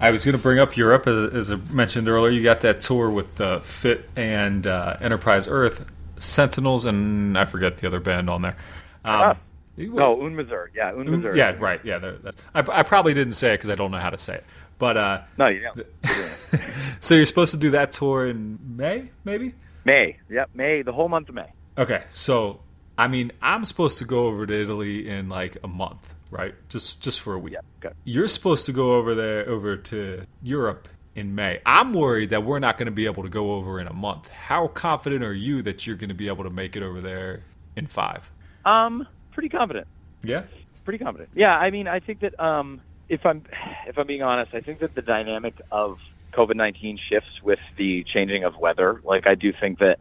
I 0.00 0.10
was 0.10 0.24
going 0.24 0.36
to 0.36 0.42
bring 0.42 0.60
up 0.60 0.76
Europe, 0.76 1.08
as, 1.08 1.50
as 1.50 1.52
I 1.52 1.56
mentioned 1.72 2.06
earlier. 2.06 2.30
You 2.30 2.44
got 2.44 2.60
that 2.60 2.80
tour 2.80 3.10
with 3.10 3.40
uh, 3.40 3.58
Fit 3.58 4.08
and 4.14 4.66
uh, 4.68 4.96
Enterprise 5.00 5.48
Earth, 5.48 5.90
Sentinels, 6.16 6.86
and 6.86 7.36
I 7.36 7.44
forget 7.44 7.78
the 7.78 7.86
other 7.88 7.98
band 8.00 8.30
on 8.30 8.42
there. 8.42 8.56
Um, 9.04 9.22
Ah. 9.22 9.36
No, 9.76 10.20
Un 10.24 10.34
Missouri. 10.36 10.70
Yeah, 10.74 10.90
Un 10.92 11.10
Missouri. 11.10 11.38
yeah, 11.38 11.56
right. 11.58 11.80
Yeah, 11.84 12.12
I, 12.54 12.60
I 12.60 12.82
probably 12.82 13.14
didn't 13.14 13.32
say 13.32 13.54
it 13.54 13.58
because 13.58 13.70
I 13.70 13.74
don't 13.74 13.90
know 13.90 13.98
how 13.98 14.10
to 14.10 14.18
say 14.18 14.36
it. 14.36 14.44
But 14.78 14.96
uh, 14.96 15.20
No, 15.38 15.48
you 15.48 15.62
don't. 15.62 15.86
so 17.00 17.14
you're 17.14 17.26
supposed 17.26 17.52
to 17.52 17.58
do 17.58 17.70
that 17.70 17.92
tour 17.92 18.26
in 18.26 18.58
May, 18.76 19.10
maybe? 19.24 19.54
May. 19.84 20.16
Yep, 20.30 20.50
May. 20.54 20.82
The 20.82 20.92
whole 20.92 21.08
month 21.08 21.28
of 21.28 21.34
May. 21.34 21.52
Okay, 21.78 22.02
so 22.08 22.60
I 22.98 23.08
mean, 23.08 23.32
I'm 23.40 23.64
supposed 23.64 23.98
to 23.98 24.04
go 24.04 24.26
over 24.26 24.46
to 24.46 24.62
Italy 24.62 25.08
in 25.08 25.28
like 25.28 25.56
a 25.64 25.68
month, 25.68 26.14
right? 26.30 26.54
Just 26.68 27.02
just 27.02 27.20
for 27.20 27.34
a 27.34 27.38
week. 27.38 27.56
Okay. 27.84 27.94
You're 28.04 28.28
supposed 28.28 28.66
to 28.66 28.72
go 28.72 28.96
over 28.96 29.14
there 29.14 29.48
over 29.48 29.76
to 29.76 30.24
Europe 30.42 30.88
in 31.14 31.34
May. 31.34 31.60
I'm 31.64 31.92
worried 31.92 32.30
that 32.30 32.44
we're 32.44 32.58
not 32.58 32.76
going 32.76 32.86
to 32.86 32.92
be 32.92 33.06
able 33.06 33.22
to 33.22 33.28
go 33.30 33.52
over 33.54 33.80
in 33.80 33.86
a 33.86 33.92
month. 33.92 34.28
How 34.28 34.68
confident 34.68 35.24
are 35.24 35.32
you 35.34 35.62
that 35.62 35.86
you're 35.86 35.96
going 35.96 36.08
to 36.10 36.14
be 36.14 36.28
able 36.28 36.44
to 36.44 36.50
make 36.50 36.76
it 36.76 36.82
over 36.82 37.00
there 37.00 37.42
in 37.76 37.86
5? 37.86 38.32
Um, 38.64 39.06
pretty 39.32 39.48
confident. 39.48 39.86
Yeah. 40.22 40.42
pretty 40.84 41.02
confident. 41.02 41.30
Yeah, 41.34 41.56
I 41.58 41.70
mean, 41.70 41.86
I 41.88 42.00
think 42.00 42.20
that 42.20 42.38
um, 42.40 42.80
if 43.08 43.24
I'm 43.26 43.42
if 43.86 43.98
I'm 43.98 44.06
being 44.06 44.22
honest, 44.22 44.54
I 44.54 44.60
think 44.60 44.78
that 44.80 44.94
the 44.94 45.02
dynamic 45.02 45.54
of 45.70 45.98
COVID 46.32 46.56
nineteen 46.56 46.98
shifts 46.98 47.42
with 47.42 47.58
the 47.76 48.04
changing 48.04 48.44
of 48.44 48.56
weather. 48.56 49.00
Like, 49.04 49.26
I 49.26 49.34
do 49.34 49.52
think 49.52 49.78
that 49.80 49.98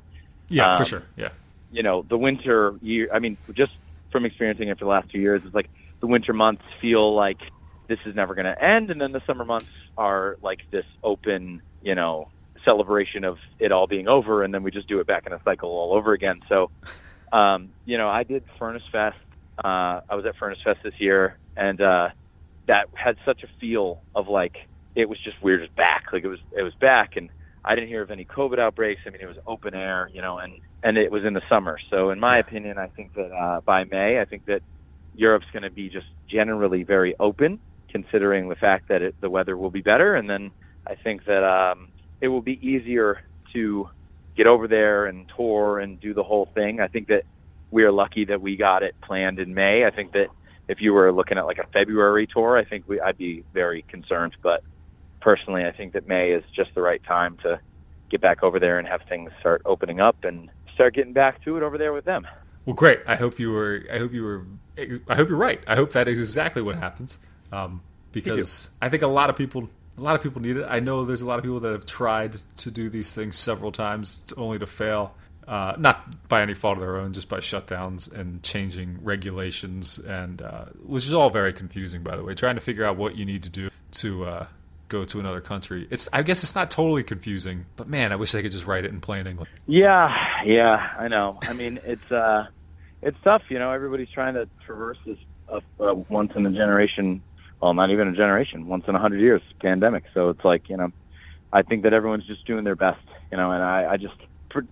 Yeah, 0.49 0.75
for 0.77 0.84
Um, 0.84 0.86
sure. 0.86 1.03
Yeah. 1.17 1.30
you 1.71 1.84
know 1.84 2.03
the 2.07 2.17
winter 2.17 2.73
year. 2.82 3.09
I 3.13 3.19
mean, 3.19 3.38
just 3.53 3.73
from 4.11 4.25
experiencing 4.25 4.69
it 4.69 4.77
for 4.80 4.86
the 4.86 4.89
last 4.91 5.09
two 5.09 5.19
years, 5.19 5.43
it's 5.45 5.53
like 5.55 5.69
the 5.99 6.07
winter 6.07 6.34
months 6.34 6.63
feel 6.82 7.13
like 7.13 7.39
this 7.88 7.99
is 8.05 8.15
never 8.15 8.36
going 8.36 8.45
to 8.45 8.63
end, 8.63 8.91
and 8.91 8.99
then 9.01 9.11
the 9.11 9.21
summer 9.25 9.45
months 9.45 9.69
are 9.97 10.38
like 10.41 10.59
this 10.71 10.86
open, 11.03 11.61
you 11.82 11.95
know, 11.95 12.30
celebration 12.63 13.23
of 13.23 13.38
it 13.59 13.71
all 13.71 13.88
being 13.88 14.07
over, 14.07 14.43
and 14.43 14.53
then 14.53 14.61
we 14.63 14.69
just 14.71 14.88
do 14.88 14.99
it 14.99 15.07
back 15.07 15.25
in 15.25 15.34
a 15.34 15.41
cycle 15.43 15.69
all 15.69 15.93
over 15.93 16.13
again. 16.13 16.41
So, 16.47 16.69
um, 17.32 17.69
you 17.86 17.97
know, 17.97 18.09
I 18.09 18.23
did 18.23 18.43
Furnace 18.57 18.84
Fest. 18.91 19.17
Uh, 19.63 20.01
I 20.09 20.15
was 20.15 20.25
at 20.25 20.36
Furnace 20.38 20.59
Fest 20.63 20.80
this 20.84 20.93
year, 20.99 21.38
and 21.57 21.82
uh, 21.82 22.09
that 22.67 22.88
had 22.93 23.17
such 23.25 23.43
a 23.43 23.47
feel 23.59 24.01
of 24.15 24.27
like 24.27 24.55
it 24.95 25.09
was 25.09 25.19
just 25.23 25.41
weird 25.41 25.63
as 25.63 25.69
back. 25.75 26.05
Like 26.13 26.23
it 26.23 26.27
was 26.27 26.39
it 26.57 26.63
was 26.63 26.73
back, 26.75 27.17
and 27.17 27.30
I 27.63 27.75
didn't 27.75 27.89
hear 27.89 28.01
of 28.01 28.11
any 28.11 28.25
COVID 28.25 28.59
outbreaks. 28.59 29.01
I 29.05 29.09
mean, 29.09 29.21
it 29.21 29.27
was 29.27 29.38
open 29.45 29.73
air, 29.73 30.09
you 30.13 30.21
know, 30.21 30.38
and 30.38 30.53
and 30.84 30.97
it 30.97 31.11
was 31.11 31.25
in 31.25 31.34
the 31.34 31.41
summer. 31.49 31.77
So, 31.89 32.09
in 32.11 32.19
my 32.19 32.38
opinion, 32.38 32.77
I 32.77 32.88
think 32.88 33.13
that 33.15 33.32
uh, 33.32 33.61
by 33.61 33.84
May, 33.84 34.19
I 34.19 34.25
think 34.25 34.45
that 34.45 34.61
Europe's 35.15 35.47
going 35.51 35.63
to 35.63 35.69
be 35.69 35.89
just 35.89 36.07
generally 36.27 36.84
very 36.84 37.15
open, 37.19 37.59
considering 37.89 38.47
the 38.47 38.55
fact 38.55 38.88
that 38.89 39.01
it, 39.01 39.15
the 39.19 39.30
weather 39.30 39.57
will 39.57 39.71
be 39.71 39.82
better, 39.82 40.15
and 40.15 40.30
then 40.30 40.51
I 40.88 40.95
think 40.95 41.25
that 41.25 41.43
um, 41.43 41.89
it 42.21 42.30
will 42.30 42.41
be 42.41 42.59
easier 42.65 43.21
to 43.53 43.89
get 44.39 44.47
over 44.47 44.69
there 44.69 45.05
and 45.05 45.29
tour 45.35 45.79
and 45.79 45.99
do 45.99 46.13
the 46.13 46.23
whole 46.23 46.45
thing. 46.55 46.79
I 46.79 46.87
think 46.87 47.09
that 47.09 47.23
we 47.71 47.83
are 47.83 47.91
lucky 47.91 48.23
that 48.23 48.39
we 48.39 48.55
got 48.55 48.83
it 48.83 48.95
planned 49.01 49.37
in 49.37 49.53
May. 49.53 49.85
I 49.85 49.89
think 49.89 50.13
that 50.13 50.27
if 50.69 50.79
you 50.79 50.93
were 50.93 51.11
looking 51.11 51.37
at 51.37 51.45
like 51.45 51.57
a 51.57 51.67
February 51.73 52.25
tour, 52.25 52.57
I 52.57 52.63
think 52.63 52.87
we, 52.87 53.01
I'd 53.01 53.17
be 53.17 53.43
very 53.53 53.81
concerned. 53.89 54.37
But 54.41 54.63
personally, 55.19 55.65
I 55.65 55.73
think 55.73 55.91
that 55.91 56.07
May 56.07 56.31
is 56.31 56.45
just 56.55 56.73
the 56.73 56.81
right 56.81 57.03
time 57.03 57.35
to 57.43 57.59
get 58.09 58.21
back 58.21 58.41
over 58.41 58.61
there 58.61 58.79
and 58.79 58.87
have 58.87 59.01
things 59.09 59.29
start 59.41 59.61
opening 59.65 59.99
up 59.99 60.23
and 60.23 60.49
start 60.73 60.93
getting 60.93 61.11
back 61.11 61.43
to 61.43 61.57
it 61.57 61.63
over 61.63 61.77
there 61.77 61.91
with 61.91 62.05
them. 62.05 62.25
Well, 62.65 62.75
great. 62.75 63.01
I 63.07 63.17
hope 63.17 63.39
you 63.39 63.51
were. 63.51 63.83
I 63.91 63.97
hope 63.97 64.13
you 64.13 64.23
were. 64.23 64.45
I 65.09 65.15
hope 65.15 65.27
you're 65.27 65.37
right. 65.37 65.61
I 65.67 65.75
hope 65.75 65.91
that 65.91 66.07
is 66.07 66.21
exactly 66.21 66.61
what 66.61 66.77
happens. 66.77 67.19
Um, 67.51 67.81
because 68.13 68.69
I 68.81 68.87
think 68.87 69.03
a 69.03 69.07
lot 69.07 69.29
of 69.29 69.35
people, 69.35 69.69
a 69.99 70.03
lot 70.03 70.15
of 70.15 70.21
people 70.21 70.41
need 70.41 70.57
it. 70.57 70.65
I 70.67 70.79
know 70.79 71.05
there's 71.05 71.21
a 71.21 71.27
lot 71.27 71.39
of 71.39 71.43
people 71.43 71.59
that 71.61 71.71
have 71.71 71.85
tried 71.85 72.37
to 72.57 72.71
do 72.71 72.89
these 72.89 73.13
things 73.13 73.35
several 73.35 73.71
times 73.71 74.33
only 74.37 74.59
to 74.59 74.65
fail. 74.65 75.13
Uh, 75.47 75.75
not 75.79 76.27
by 76.29 76.43
any 76.43 76.53
fault 76.53 76.77
of 76.77 76.81
their 76.81 76.97
own, 76.97 77.11
just 77.11 77.27
by 77.27 77.37
shutdowns 77.37 78.13
and 78.13 78.43
changing 78.43 78.99
regulations, 79.01 79.97
and 79.97 80.43
uh, 80.43 80.65
which 80.85 81.07
is 81.07 81.13
all 81.13 81.31
very 81.31 81.51
confusing. 81.51 82.03
By 82.03 82.15
the 82.15 82.23
way, 82.23 82.35
trying 82.35 82.53
to 82.53 82.61
figure 82.61 82.85
out 82.85 82.97
what 82.97 83.15
you 83.15 83.25
need 83.25 83.41
to 83.43 83.49
do 83.49 83.69
to 83.93 84.25
uh, 84.25 84.47
go 84.89 85.05
to 85.05 85.19
another 85.19 85.39
country. 85.39 85.87
It's. 85.89 86.07
I 86.13 86.21
guess 86.21 86.43
it's 86.43 86.53
not 86.53 86.69
totally 86.69 87.01
confusing, 87.01 87.65
but 87.77 87.87
man, 87.87 88.11
I 88.11 88.15
wish 88.15 88.31
they 88.31 88.43
could 88.43 88.51
just 88.51 88.67
write 88.67 88.85
it 88.85 88.91
in 88.91 89.01
plain 89.01 89.25
English. 89.25 89.49
Yeah, 89.65 90.43
yeah, 90.45 90.93
I 90.99 91.07
know. 91.07 91.39
I 91.41 91.53
mean, 91.53 91.79
it's 91.83 92.11
uh, 92.11 92.45
it's 93.01 93.17
tough. 93.23 93.41
You 93.49 93.57
know, 93.57 93.71
everybody's 93.71 94.09
trying 94.11 94.35
to 94.35 94.47
traverse 94.67 94.99
this 95.03 95.17
uh, 95.51 95.61
uh, 95.79 95.95
once 96.09 96.31
in 96.35 96.45
a 96.45 96.51
generation. 96.51 97.23
Well, 97.62 97.74
not 97.74 97.91
even 97.91 98.07
a 98.07 98.14
generation, 98.16 98.68
once 98.68 98.86
in 98.88 98.95
a 98.95 98.99
hundred 98.99 99.20
years 99.22 99.41
pandemic. 99.62 100.05
So 100.14 100.30
it's 100.30 100.43
like 100.45 100.70
you 100.70 100.78
know, 100.78 100.91
I 101.51 101.62
think 101.62 101.84
that 101.84 101.93
everyone's 101.93 102.26
just 102.26 102.45
doing 102.45 102.64
their 102.64 102.76
best. 102.76 103.01
You 103.32 103.38
know, 103.38 103.51
and 103.51 103.64
I, 103.64 103.93
I 103.93 103.97
just 103.97 104.16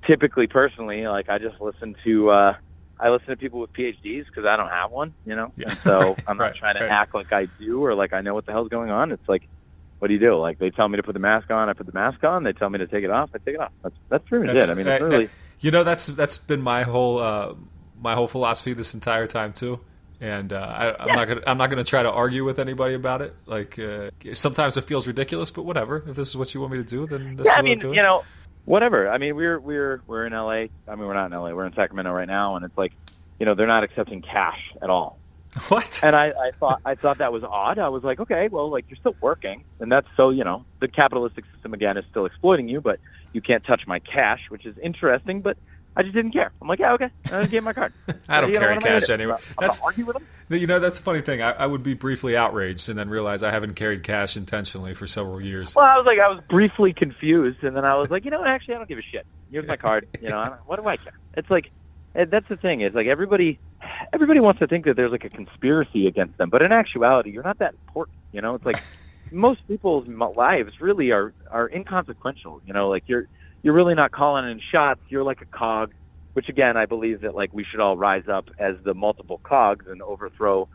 typically 0.05 0.47
personally 0.47 1.05
like 1.07 1.29
I 1.29 1.37
just 1.37 1.59
listen 1.61 1.95
to. 2.03 2.29
uh 2.29 2.53
I 2.99 3.09
listen 3.09 3.27
to 3.27 3.35
people 3.37 3.59
with 3.59 3.71
PhDs 3.73 4.25
because 4.25 4.45
I 4.45 4.57
don't 4.57 4.69
have 4.69 4.89
one, 4.89 5.13
you 5.23 5.35
know, 5.35 5.51
and 5.55 5.71
so 5.71 5.99
right, 5.99 6.23
I'm 6.27 6.37
not 6.37 6.43
right, 6.45 6.55
trying 6.55 6.77
to 6.77 6.81
right. 6.85 6.89
act 6.91 7.13
like 7.13 7.31
I 7.31 7.45
do 7.59 7.85
or 7.85 7.93
like 7.93 8.11
I 8.11 8.21
know 8.21 8.33
what 8.33 8.47
the 8.47 8.51
hell's 8.53 8.69
going 8.69 8.89
on. 8.89 9.11
It's 9.11 9.29
like, 9.29 9.43
what 9.99 10.07
do 10.07 10.15
you 10.15 10.19
do? 10.19 10.35
Like 10.39 10.57
they 10.57 10.71
tell 10.71 10.89
me 10.89 10.97
to 10.97 11.03
put 11.03 11.13
the 11.13 11.19
mask 11.19 11.51
on, 11.51 11.69
I 11.69 11.73
put 11.73 11.85
the 11.85 11.93
mask 11.93 12.23
on. 12.23 12.43
They 12.43 12.53
tell 12.53 12.71
me 12.71 12.79
to 12.79 12.87
take 12.87 13.03
it 13.03 13.11
off, 13.11 13.29
I 13.35 13.37
take 13.37 13.53
it 13.53 13.59
off. 13.61 13.71
That's 13.83 13.95
that's 14.09 14.27
pretty 14.27 14.47
much 14.47 14.63
it. 14.63 14.69
I 14.71 14.73
mean, 14.73 14.85
that- 14.87 15.01
it's 15.01 15.11
really. 15.11 15.25
that- 15.27 15.33
you 15.59 15.69
know 15.69 15.83
that's 15.83 16.07
that's 16.07 16.39
been 16.39 16.61
my 16.63 16.81
whole 16.83 17.19
uh, 17.19 17.53
my 18.01 18.15
whole 18.15 18.25
philosophy 18.27 18.73
this 18.73 18.95
entire 18.95 19.27
time 19.27 19.53
too. 19.53 19.79
And 20.19 20.51
uh, 20.51 20.57
I, 20.57 21.03
I'm 21.03 21.15
not 21.15 21.27
gonna 21.27 21.41
I'm 21.45 21.57
not 21.57 21.69
gonna 21.69 21.83
try 21.83 22.01
to 22.01 22.11
argue 22.11 22.43
with 22.43 22.59
anybody 22.59 22.95
about 22.95 23.21
it. 23.21 23.35
Like 23.45 23.77
uh, 23.77 24.09
sometimes 24.33 24.75
it 24.75 24.85
feels 24.85 25.05
ridiculous, 25.05 25.51
but 25.51 25.63
whatever. 25.63 26.03
If 26.07 26.15
this 26.15 26.29
is 26.29 26.37
what 26.37 26.53
you 26.53 26.61
want 26.61 26.73
me 26.73 26.79
to 26.79 26.83
do, 26.83 27.05
then 27.05 27.35
this 27.35 27.45
yeah, 27.45 27.51
is 27.51 27.57
I 27.57 27.61
what 27.61 27.83
mean, 27.83 27.93
you 27.93 28.01
know, 28.01 28.23
whatever. 28.65 29.09
I 29.09 29.19
mean, 29.19 29.35
we're 29.35 29.59
we're 29.59 30.01
we're 30.07 30.25
in 30.25 30.33
LA. 30.33 30.49
I 30.51 30.69
mean, 30.89 30.99
we're 30.99 31.13
not 31.13 31.31
in 31.31 31.37
LA. 31.37 31.51
We're 31.53 31.67
in 31.67 31.73
Sacramento 31.73 32.11
right 32.11 32.27
now, 32.27 32.55
and 32.55 32.65
it's 32.65 32.77
like, 32.77 32.93
you 33.39 33.45
know, 33.45 33.53
they're 33.53 33.67
not 33.67 33.83
accepting 33.83 34.23
cash 34.23 34.59
at 34.81 34.89
all. 34.89 35.19
what? 35.69 36.01
And 36.03 36.15
I, 36.15 36.27
I 36.27 36.51
thought 36.51 36.81
I 36.85 36.95
thought 36.95 37.19
that 37.19 37.31
was 37.31 37.43
odd. 37.43 37.79
I 37.79 37.89
was 37.89 38.03
like, 38.03 38.19
okay, 38.19 38.47
well, 38.49 38.69
like 38.69 38.85
you're 38.89 38.97
still 38.97 39.15
working, 39.21 39.63
and 39.79 39.91
that's 39.91 40.07
so 40.15 40.29
you 40.29 40.43
know 40.43 40.65
the 40.79 40.87
capitalistic 40.87 41.45
system 41.53 41.73
again 41.73 41.97
is 41.97 42.05
still 42.09 42.25
exploiting 42.25 42.67
you, 42.67 42.81
but 42.81 42.99
you 43.33 43.41
can't 43.41 43.63
touch 43.63 43.87
my 43.87 43.99
cash, 43.99 44.41
which 44.49 44.65
is 44.65 44.77
interesting. 44.77 45.41
But 45.41 45.57
I 45.97 46.03
just 46.03 46.13
didn't 46.13 46.31
care. 46.31 46.51
I'm 46.61 46.67
like, 46.67 46.77
yeah, 46.77 46.93
okay, 46.93 47.09
I 47.25 47.39
just 47.39 47.49
gave 47.49 47.63
my 47.63 47.73
card. 47.73 47.91
I 48.29 48.39
don't 48.39 48.49
You 48.49 48.53
know, 48.53 48.59
carry 48.59 48.75
what 48.75 48.85
am 48.85 48.87
I 48.87 48.89
gonna 48.89 48.99
cash 49.01 49.09
anyway. 49.09 49.33
I'm 49.33 49.39
That's 49.59 49.81
argue 49.81 50.05
with 50.05 50.15
them. 50.17 50.27
you 50.59 50.67
know 50.67 50.79
that's 50.79 50.97
the 50.99 51.03
funny 51.03 51.21
thing. 51.21 51.41
I, 51.41 51.53
I 51.53 51.65
would 51.65 51.81
be 51.81 51.95
briefly 51.95 52.37
outraged 52.37 52.87
and 52.87 52.99
then 52.99 53.09
realize 53.09 53.41
I 53.41 53.49
haven't 53.49 53.73
carried 53.73 54.03
cash 54.03 54.37
intentionally 54.37 54.93
for 54.93 55.07
several 55.07 55.41
years. 55.41 55.75
Well, 55.75 55.85
I 55.85 55.97
was 55.97 56.05
like, 56.05 56.19
I 56.19 56.29
was 56.29 56.39
briefly 56.49 56.93
confused, 56.93 57.63
and 57.63 57.75
then 57.75 57.83
I 57.83 57.95
was 57.95 58.11
like, 58.11 58.25
you 58.25 58.31
know 58.31 58.39
what? 58.39 58.47
Actually, 58.47 58.75
I 58.75 58.77
don't 58.77 58.87
give 58.87 58.99
a 58.99 59.01
shit. 59.01 59.25
Here's 59.49 59.67
my 59.67 59.75
card. 59.75 60.07
You 60.21 60.29
know, 60.29 60.37
I 60.39 60.49
don't, 60.49 60.59
what 60.67 60.79
do 60.79 60.87
I 60.87 60.97
care? 60.97 61.17
It's 61.35 61.49
like, 61.49 61.71
eh, 62.15 62.25
that's 62.29 62.47
the 62.47 62.57
thing. 62.57 62.81
Is 62.81 62.93
like 62.93 63.07
everybody, 63.07 63.59
everybody 64.13 64.39
wants 64.39 64.59
to 64.59 64.67
think 64.67 64.85
that 64.85 64.95
there's 64.95 65.11
like 65.11 65.25
a 65.25 65.29
conspiracy 65.29 66.05
against 66.05 66.37
them, 66.37 66.51
but 66.51 66.61
in 66.61 66.71
actuality, 66.71 67.31
you're 67.31 67.43
not 67.43 67.57
that 67.57 67.73
important. 67.87 68.17
You 68.33 68.41
know, 68.41 68.53
it's 68.53 68.65
like 68.65 68.83
most 69.31 69.67
people's 69.67 70.05
m- 70.07 70.19
lives 70.35 70.79
really 70.79 71.09
are 71.11 71.33
are 71.49 71.67
inconsequential. 71.69 72.61
You 72.67 72.73
know, 72.73 72.87
like 72.89 73.03
you're 73.07 73.27
you're 73.63 73.73
really 73.73 73.95
not 73.95 74.11
calling 74.11 74.49
in 74.49 74.61
shots. 74.71 75.01
You're 75.09 75.23
like 75.23 75.41
a 75.41 75.45
cog, 75.45 75.93
which 76.33 76.49
again, 76.49 76.77
I 76.77 76.85
believe 76.85 77.21
that 77.21 77.35
like 77.35 77.53
we 77.53 77.63
should 77.63 77.79
all 77.79 77.97
rise 77.97 78.27
up 78.27 78.49
as 78.59 78.75
the 78.83 78.93
multiple 78.93 79.39
cogs 79.43 79.87
and 79.87 80.01
overthrow, 80.01 80.67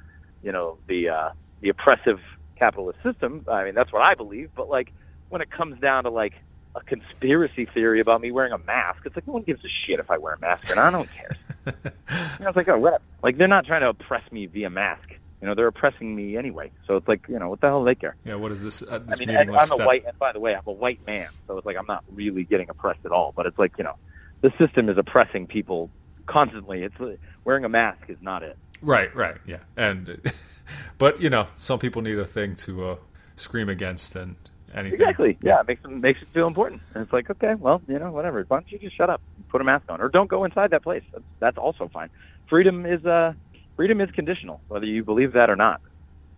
you 0.43 0.53
know, 0.53 0.79
the 0.89 1.09
uh, 1.09 1.31
the 1.61 1.69
oppressive 1.69 2.21
capitalist 2.57 3.03
system. 3.03 3.45
I 3.49 3.65
mean, 3.65 3.75
that's 3.75 3.93
what 3.93 4.03
I 4.03 4.15
believe. 4.15 4.51
But 4.55 4.69
like 4.69 4.93
when 5.29 5.41
it 5.43 5.51
comes 5.51 5.81
down 5.81 6.05
to 6.05 6.11
like 6.11 6.35
a 6.75 6.81
conspiracy 6.81 7.67
theory 7.67 8.01
about 8.01 8.21
me 8.21 8.31
wearing 8.31 8.53
a 8.53 8.59
mask, 8.59 9.03
it's 9.05 9.17
like 9.17 9.27
no 9.27 9.35
one 9.35 9.43
gives 9.43 9.65
a 9.65 9.69
shit 9.69 9.99
if 9.99 10.11
I 10.11 10.19
wear 10.19 10.35
a 10.35 10.41
mask 10.41 10.71
or 10.71 10.77
not. 10.77 10.87
I 10.87 10.91
don't 10.91 11.11
care. 11.11 11.37
you 11.67 12.45
know, 12.45 12.49
it's 12.49 12.57
like 12.57 12.69
oh, 12.69 12.79
whatever. 12.79 13.03
Like 13.23 13.39
they're 13.39 13.49
not 13.49 13.67
trying 13.67 13.83
to 13.83 13.89
oppress 13.89 14.31
me 14.33 14.47
via 14.47 14.71
mask. 14.71 15.11
You 15.43 15.49
know, 15.49 15.57
they're 15.57 15.67
oppressing 15.67 16.15
me 16.15 16.37
anyway. 16.37 16.71
So 16.87 16.97
it's 16.97 17.09
like, 17.09 17.27
you 17.29 17.37
know, 17.37 17.49
what 17.49 17.61
the 17.61 17.67
hell 17.67 17.81
do 17.81 17.87
they 17.87 17.97
care? 17.97 18.15
Yeah, 18.25 18.37
what 18.37 18.53
is 18.53 18.63
this? 18.63 18.81
Uh, 18.81 19.01
I 19.09 19.17
mean, 19.17 19.27
meaningless 19.27 19.73
I'm 19.73 19.73
a 19.73 19.75
step? 19.75 19.87
white, 19.89 20.05
and 20.07 20.17
by 20.17 20.31
the 20.31 20.39
way, 20.39 20.55
I'm 20.55 20.63
a 20.67 20.73
white 20.73 21.05
man, 21.05 21.29
so 21.49 21.59
it's 21.59 21.67
like 21.67 21.77
I'm 21.77 21.87
not 21.87 22.05
really 22.13 22.45
getting 22.45 22.71
oppressed 22.71 23.05
at 23.05 23.11
all. 23.11 23.33
But 23.35 23.47
it's 23.47 23.59
like, 23.59 23.73
you 23.77 23.83
know, 23.83 23.97
the 24.41 24.53
system 24.57 24.89
is 24.89 24.97
oppressing 24.99 25.49
people 25.49 25.91
constantly. 26.27 26.85
It's 26.85 26.95
uh, 27.01 27.17
wearing 27.45 27.65
a 27.65 27.69
mask 27.69 28.05
is 28.09 28.19
not 28.21 28.45
it. 28.45 28.57
Right, 28.83 29.13
right, 29.17 29.39
yeah, 29.45 29.59
and 29.77 30.21
but 30.99 31.21
you 31.21 31.29
know, 31.29 31.49
some 31.57 31.81
people 31.81 32.03
need 32.03 32.21
a 32.21 32.25
thing 32.25 32.55
to 32.57 32.91
uh, 32.91 32.97
scream 33.35 33.69
against 33.69 34.15
and 34.15 34.37
anything. 34.73 35.01
Exactly. 35.01 35.39
Yeah, 35.43 35.59
it 35.59 35.67
makes 35.67 35.83
them 35.83 36.01
makes 36.01 36.23
it 36.23 36.29
feel 36.33 36.47
important. 36.47 36.83
And 36.95 37.03
it's 37.03 37.13
like, 37.13 37.29
okay, 37.31 37.57
well, 37.57 37.83
you 37.89 37.99
know, 37.99 38.13
whatever. 38.13 38.45
Why 38.47 38.59
don't 38.59 38.71
you 38.71 38.79
just 38.79 38.97
shut 38.97 39.11
up, 39.11 39.21
and 39.37 39.49
put 39.49 39.61
a 39.61 39.65
mask 39.65 39.87
on, 39.89 40.01
or 40.01 40.09
don't 40.09 40.29
go 40.29 40.45
inside 40.45 40.71
that 40.71 40.85
place? 40.85 41.03
That's, 41.11 41.25
that's 41.41 41.59
also 41.59 41.91
fine. 41.93 42.11
Freedom 42.49 42.87
is 42.87 43.05
uh, 43.05 43.33
freedom 43.77 44.01
is 44.01 44.11
conditional, 44.13 44.61
whether 44.69 44.87
you 44.87 45.05
believe 45.05 45.33
that 45.33 45.51
or 45.51 45.57
not. 45.57 45.81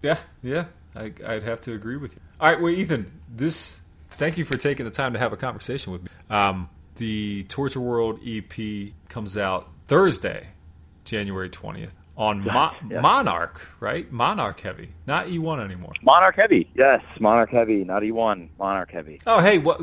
Yeah, 0.03 0.19
yeah, 0.43 0.67
I, 0.95 1.13
I'd 1.27 1.43
have 1.43 1.61
to 1.63 1.73
agree 1.75 1.97
with 1.97 2.15
you. 2.15 2.21
All 2.41 2.51
right, 2.51 2.61
well, 2.61 2.73
Ethan, 2.73 3.11
this. 3.35 3.81
Thank 4.13 4.39
you 4.39 4.45
for 4.45 4.57
taking 4.57 4.85
the 4.85 4.93
time 4.93 5.13
to 5.15 5.19
have 5.19 5.33
a 5.33 5.37
conversation 5.37 5.93
with 5.93 6.03
me. 6.05 6.09
Um, 6.31 6.69
the 6.97 7.43
Torture 7.45 7.81
World 7.81 8.21
EP 8.25 8.93
comes 9.09 9.37
out 9.37 9.69
Thursday, 9.89 10.49
January 11.05 11.49
twentieth 11.49 11.95
on 12.17 12.41
Mo- 12.45 12.71
Yeah. 12.89 13.01
MNRK, 13.03 13.61
right? 13.81 14.13
MNRK 14.13 14.61
Heavy, 14.61 14.89
not 15.05 15.27
E1 15.27 15.65
anymore. 15.65 15.93
MNRK 16.07 16.37
Heavy, 16.37 16.71
yes, 16.77 17.03
MNRK 17.19 17.51
Heavy, 17.51 17.83
not 17.85 18.03
E1, 18.03 18.49
MNRK 18.61 18.91
Heavy. 18.93 19.21
Oh, 19.27 19.41
hey, 19.41 19.59
what? 19.59 19.79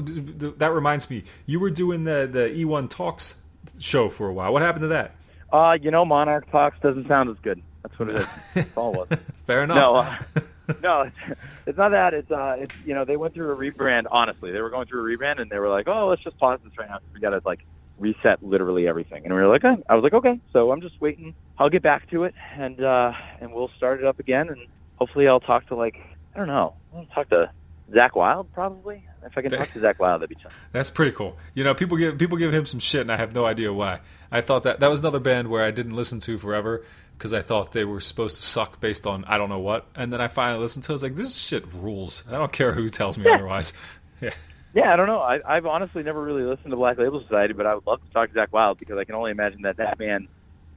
That 0.60 0.72
reminds 0.72 1.10
me, 1.10 1.24
you 1.45 1.60
were 1.60 1.70
doing 1.72 2.06
the 2.06 2.30
the 2.32 2.49
E1 2.64 2.89
Talks 2.89 3.41
show 3.80 4.08
for 4.08 4.30
a 4.30 4.34
while. 4.34 4.54
What 4.54 4.62
happened 4.62 4.84
to 4.84 4.88
that? 4.89 5.16
Uh, 5.52 5.78
you 5.82 5.91
know, 5.91 6.06
MNRK 6.06 6.49
Talks 6.52 6.80
doesn't 6.82 7.08
sound 7.08 7.30
as 7.30 7.38
good. 7.41 7.62
That's 7.84 7.97
what 7.99 8.10
it 8.10 8.16
is. 8.18 8.28
That's 8.54 8.78
all 8.78 8.93
it 9.02 9.10
was. 9.10 9.20
Fair 9.45 9.64
enough. 9.64 9.76
No, 9.76 9.95
uh, 9.95 10.18
no, 10.84 11.02
it's, 11.02 11.39
it's 11.68 11.78
not 11.78 11.89
that. 11.89 12.14
It's 12.14 12.32
uh, 12.32 12.58
it's 12.60 12.76
you 12.86 12.93
know, 12.93 13.06
they 13.06 13.18
went 13.18 13.34
through 13.34 13.52
a 13.52 13.56
rebrand. 13.56 14.06
Honestly, 14.12 14.52
they 14.52 14.62
were 14.62 14.70
going 14.70 14.88
through 14.88 15.02
a 15.02 15.18
rebrand, 15.18 15.41
and 15.41 15.49
they 15.49 15.60
were 15.60 15.70
like, 15.70 15.88
oh, 15.88 16.08
let's 16.08 16.24
just 16.24 16.38
pause 16.38 16.60
this 16.64 16.78
right 16.78 16.89
now. 16.89 16.99
We 17.14 17.20
got 17.20 17.32
to 17.32 17.41
like 17.45 17.66
reset 17.99 18.41
literally 18.43 18.88
everything. 18.88 19.24
And 19.26 19.34
we 19.34 19.39
were 19.39 19.47
like. 19.47 19.66
I 19.66 19.95
was 19.95 20.04
like, 20.04 20.14
okay. 20.14 20.39
So 20.54 20.72
I'm 20.72 20.82
just 20.82 20.99
waiting. 21.02 21.34
I'll 21.58 21.70
get 21.70 21.84
back 21.84 22.10
to 22.12 22.24
it, 22.24 22.34
and 22.56 22.82
uh, 22.84 23.14
and 23.39 23.54
we'll 23.54 23.72
start 23.78 23.99
it 23.99 24.06
up 24.06 24.20
again, 24.20 24.49
and 24.49 24.68
hopefully 24.95 25.28
I'll 25.28 25.39
talk 25.39 25.68
to 25.68 25.76
like 25.76 25.97
I 26.34 26.38
don't 26.38 26.47
know, 26.47 26.76
I'll 26.95 27.06
talk 27.08 27.30
to 27.30 27.52
Zakk 27.91 28.16
Wylde 28.16 28.52
probably. 28.54 29.06
If 29.24 29.38
I 29.38 29.41
can 29.41 29.51
talk 29.51 29.67
to 29.67 29.80
Zakk 29.80 29.99
Wylde, 29.99 30.22
that'd 30.22 30.36
be 30.36 30.41
fun. 30.41 30.51
That's 30.72 30.89
pretty 30.89 31.11
cool. 31.11 31.38
You 31.53 31.63
know, 31.63 31.74
people 31.74 31.97
give 31.97 32.17
people 32.17 32.38
give 32.38 32.53
him 32.53 32.65
some 32.65 32.80
shit, 32.80 33.01
and 33.01 33.11
I 33.11 33.17
have 33.17 33.34
no 33.36 33.45
idea 33.45 33.72
why. 33.72 33.99
I 34.32 34.41
thought 34.41 34.63
that 34.63 34.80
that 34.80 34.89
was 34.89 34.99
another 34.99 35.19
band 35.19 35.49
where 35.49 35.63
I 35.63 35.72
didn't 35.72 35.95
listen 35.95 36.19
to 36.22 36.38
forever 36.38 36.84
because 37.17 37.34
I 37.34 37.41
thought 37.41 37.72
they 37.72 37.86
were 37.86 37.99
supposed 37.99 38.38
to 38.38 38.41
suck 38.41 38.80
based 38.80 39.05
on 39.05 39.24
I 39.26 39.38
don't 39.38 39.49
know 39.49 39.59
what, 39.59 39.86
and 39.95 40.11
then 40.11 40.22
I 40.22 40.28
finally 40.28 40.59
listened 40.59 40.84
to. 40.86 40.91
it. 40.91 40.93
I 40.93 40.95
was 40.95 41.03
like, 41.03 41.15
this 41.15 41.36
shit 41.36 41.65
rules. 41.74 42.24
I 42.30 42.32
don't 42.34 42.51
care 42.51 42.74
who 42.74 42.89
tells 42.89 43.17
me 43.17 43.30
otherwise. 43.30 43.74
Yeah. 44.22 44.30
Yeah, 44.74 44.93
I 44.93 44.95
don't 44.95 45.07
know. 45.07 45.19
I, 45.19 45.39
I've 45.45 45.65
honestly 45.65 46.03
never 46.03 46.22
really 46.24 46.43
listened 46.43 46.69
to 46.69 46.76
Black 46.78 46.97
Label 46.99 47.22
Society, 47.24 47.53
but 47.53 47.65
I 47.65 47.74
would 47.74 47.88
love 47.88 48.01
to 48.05 48.13
talk 48.13 48.32
to 48.32 48.36
Zakk 48.36 48.51
Wylde 48.51 48.78
because 48.78 48.97
I 48.99 49.03
can 49.03 49.15
only 49.15 49.32
imagine 49.32 49.63
that 49.63 49.78
that 49.78 49.97
man 49.97 50.28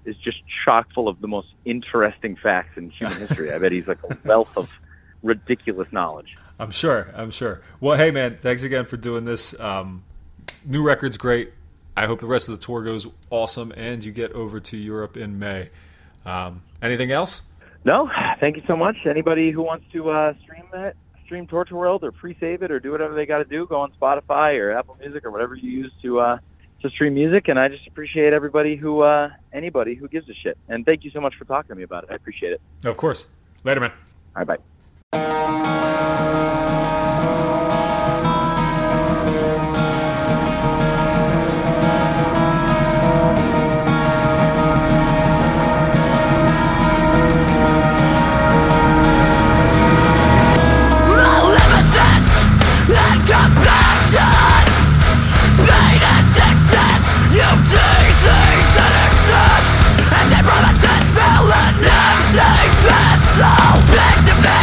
is 0.07 0.17
just 0.17 0.39
chock 0.65 0.89
full 0.95 1.09
of 1.09 1.21
the 1.21 1.29
most 1.29 1.49
interesting 1.67 2.37
facts 2.37 2.77
in 2.77 2.89
human 2.89 3.17
history. 3.19 3.53
I 3.53 3.59
bet 3.59 3.71
he's 3.71 3.87
like 3.87 3.99
a 4.03 4.17
wealth 4.25 4.57
of 4.57 4.81
ridiculous 5.23 5.93
knowledge. 5.93 6.37
I'm 6.59 6.71
sure. 6.71 7.13
I'm 7.15 7.31
sure. 7.31 7.61
Well, 7.81 7.97
hey 7.97 8.11
man, 8.11 8.37
thanks 8.37 8.63
again 8.63 8.87
for 8.87 8.97
doing 8.97 9.25
this. 9.25 9.59
Um, 9.59 10.05
new 10.65 10.83
record's 10.83 11.17
great. 11.17 11.53
I 11.97 12.07
hope 12.07 12.21
the 12.21 12.27
rest 12.27 12.49
of 12.49 12.59
the 12.59 12.65
tour 12.65 12.83
goes 12.83 13.07
awesome, 13.31 13.73
and 13.77 14.05
you 14.05 14.13
get 14.13 14.33
over 14.33 14.61
to 14.61 14.77
Europe 14.77 15.17
in 15.17 15.39
May. 15.39 15.71
Um, 16.27 16.63
anything 16.83 17.13
else? 17.13 17.43
No, 17.85 18.11
thank 18.41 18.57
you 18.57 18.63
so 18.67 18.77
much. 18.77 18.97
Anybody 19.05 19.51
who 19.51 19.63
wants 19.63 19.85
to 19.93 20.11
uh, 20.11 20.35
stream 20.43 20.65
that, 20.73 20.97
stream 21.25 21.47
Torture 21.47 21.77
World 21.77 22.03
or 22.03 22.13
pre-save 22.13 22.63
it 22.63 22.71
or 22.71 22.81
do 22.81 22.91
whatever 22.91 23.15
they 23.15 23.27
got 23.27 23.39
to 23.39 23.45
do, 23.45 23.67
go 23.67 23.81
on 23.81 23.93
Spotify 23.93 24.59
or 24.59 24.73
Apple 24.73 24.97
Music 24.99 25.25
or 25.25 25.31
whatever 25.31 25.55
you 25.55 25.71
use 25.71 25.93
to 26.03 26.19
uh, 26.21 26.39
to 26.83 26.91
stream 26.91 27.15
music. 27.15 27.49
And 27.49 27.59
I 27.59 27.69
just 27.69 27.87
appreciate 27.87 28.33
everybody 28.33 28.77
who, 28.77 29.03
uh, 29.03 29.31
anybody 29.53 29.95
who 29.95 30.09
gives 30.09 30.29
a 30.29 30.35
shit. 30.35 30.57
And 30.69 30.85
thank 30.85 31.05
you 31.05 31.11
so 31.11 31.21
much 31.21 31.35
for 31.37 31.45
talking 31.45 31.69
to 31.69 31.75
me 31.75 31.83
about 31.83 32.05
it. 32.05 32.11
I 32.11 32.15
appreciate 32.15 32.53
it. 32.53 32.61
Of 32.85 32.97
course. 32.97 33.27
Later, 33.65 33.81
man. 33.81 33.91
All 33.91 34.45
right, 34.45 34.47
bye. 34.47 34.74
Música 35.15 36.64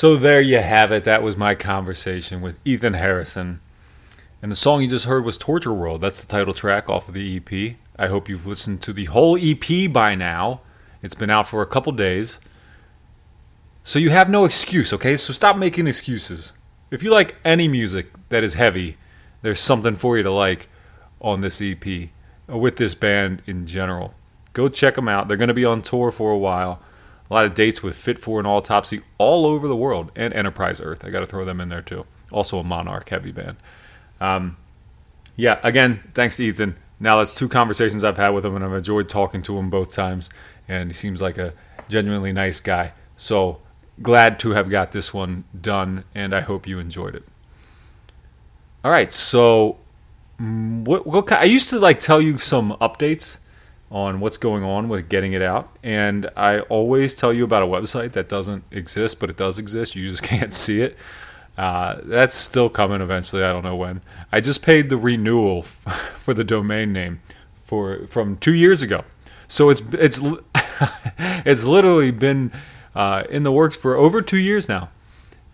So 0.00 0.16
there 0.16 0.40
you 0.40 0.60
have 0.60 0.92
it. 0.92 1.04
That 1.04 1.22
was 1.22 1.36
my 1.36 1.54
conversation 1.54 2.40
with 2.40 2.58
Ethan 2.66 2.94
Harrison. 2.94 3.60
And 4.40 4.50
the 4.50 4.56
song 4.56 4.80
you 4.80 4.88
just 4.88 5.04
heard 5.04 5.26
was 5.26 5.36
Torture 5.36 5.74
World. 5.74 6.00
That's 6.00 6.24
the 6.24 6.26
title 6.26 6.54
track 6.54 6.88
off 6.88 7.08
of 7.08 7.12
the 7.12 7.36
EP. 7.36 7.76
I 7.98 8.06
hope 8.06 8.26
you've 8.26 8.46
listened 8.46 8.80
to 8.80 8.94
the 8.94 9.04
whole 9.04 9.36
EP 9.38 9.92
by 9.92 10.14
now. 10.14 10.62
It's 11.02 11.14
been 11.14 11.28
out 11.28 11.46
for 11.46 11.60
a 11.60 11.66
couple 11.66 11.92
days. 11.92 12.40
So 13.82 13.98
you 13.98 14.08
have 14.08 14.30
no 14.30 14.46
excuse, 14.46 14.90
okay? 14.94 15.16
So 15.16 15.34
stop 15.34 15.58
making 15.58 15.86
excuses. 15.86 16.54
If 16.90 17.02
you 17.02 17.10
like 17.10 17.36
any 17.44 17.68
music 17.68 18.06
that 18.30 18.42
is 18.42 18.54
heavy, 18.54 18.96
there's 19.42 19.60
something 19.60 19.96
for 19.96 20.16
you 20.16 20.22
to 20.22 20.30
like 20.30 20.68
on 21.20 21.42
this 21.42 21.60
EP 21.60 22.08
or 22.48 22.58
with 22.58 22.76
this 22.76 22.94
band 22.94 23.42
in 23.44 23.66
general. 23.66 24.14
Go 24.54 24.70
check 24.70 24.94
them 24.94 25.10
out. 25.10 25.28
They're 25.28 25.36
going 25.36 25.48
to 25.48 25.52
be 25.52 25.66
on 25.66 25.82
tour 25.82 26.10
for 26.10 26.32
a 26.32 26.38
while. 26.38 26.80
A 27.30 27.34
lot 27.34 27.44
of 27.44 27.54
dates 27.54 27.82
with 27.82 27.96
Fit 27.96 28.18
for 28.18 28.40
an 28.40 28.46
Autopsy 28.46 29.02
all 29.16 29.46
over 29.46 29.68
the 29.68 29.76
world 29.76 30.10
and 30.16 30.34
Enterprise 30.34 30.80
Earth. 30.80 31.04
I 31.04 31.10
got 31.10 31.20
to 31.20 31.26
throw 31.26 31.44
them 31.44 31.60
in 31.60 31.68
there 31.68 31.82
too. 31.82 32.04
Also 32.32 32.58
a 32.58 32.64
MNRK 32.64 33.08
heavy 33.08 33.30
band. 33.30 33.56
Um, 34.20 34.56
yeah, 35.36 35.60
again, 35.62 36.00
thanks 36.12 36.36
to 36.38 36.44
Ethan. 36.44 36.76
Now 36.98 37.18
that's 37.18 37.32
two 37.32 37.48
conversations 37.48 38.04
I've 38.04 38.18
had 38.18 38.30
with 38.30 38.44
him, 38.44 38.56
and 38.56 38.64
I've 38.64 38.72
enjoyed 38.72 39.08
talking 39.08 39.42
to 39.42 39.56
him 39.58 39.70
both 39.70 39.92
times. 39.92 40.28
And 40.68 40.90
he 40.90 40.92
seems 40.92 41.22
like 41.22 41.38
a 41.38 41.54
genuinely 41.88 42.32
nice 42.32 42.60
guy. 42.60 42.92
So 43.16 43.60
glad 44.02 44.38
to 44.40 44.50
have 44.50 44.68
got 44.68 44.92
this 44.92 45.14
one 45.14 45.44
done, 45.58 46.04
and 46.14 46.34
I 46.34 46.40
hope 46.40 46.66
you 46.66 46.78
enjoyed 46.78 47.14
it. 47.14 47.24
All 48.84 48.90
right, 48.90 49.12
so 49.12 49.78
mm, 50.40 50.84
what, 50.84 51.06
what 51.06 51.30
I 51.32 51.44
used 51.44 51.70
to 51.70 51.78
like 51.78 52.00
tell 52.00 52.20
you 52.20 52.38
some 52.38 52.72
updates 52.80 53.39
on 53.90 54.20
what's 54.20 54.36
going 54.36 54.62
on 54.62 54.88
with 54.88 55.08
getting 55.08 55.32
it 55.32 55.42
out, 55.42 55.68
and 55.82 56.30
I 56.36 56.60
always 56.60 57.16
tell 57.16 57.32
you 57.32 57.44
about 57.44 57.62
a 57.62 57.66
website 57.66 58.12
that 58.12 58.28
doesn't 58.28 58.62
exist, 58.70 59.18
but 59.18 59.30
it 59.30 59.36
does 59.36 59.58
exist. 59.58 59.96
You 59.96 60.08
just 60.08 60.22
can't 60.34 60.52
see 60.54 60.82
it. 60.82 60.96
Uh, 61.58 62.00
that's 62.04 62.34
still 62.34 62.70
coming 62.70 63.00
eventually. 63.00 63.42
I 63.42 63.52
don't 63.52 63.64
know 63.64 63.76
when. 63.76 64.00
I 64.32 64.40
just 64.40 64.64
paid 64.64 64.88
the 64.88 64.96
renewal 64.96 65.62
for 65.62 66.32
the 66.32 66.44
domain 66.44 66.92
name 66.92 67.20
for 67.64 68.06
from 68.06 68.36
two 68.36 68.54
years 68.54 68.82
ago, 68.82 69.04
so 69.48 69.70
it's 69.70 69.82
it's 69.94 70.20
it's 71.44 71.64
literally 71.64 72.12
been 72.12 72.52
uh, 72.94 73.24
in 73.28 73.42
the 73.42 73.52
works 73.52 73.76
for 73.76 73.96
over 73.96 74.22
two 74.22 74.38
years 74.38 74.68
now, 74.68 74.88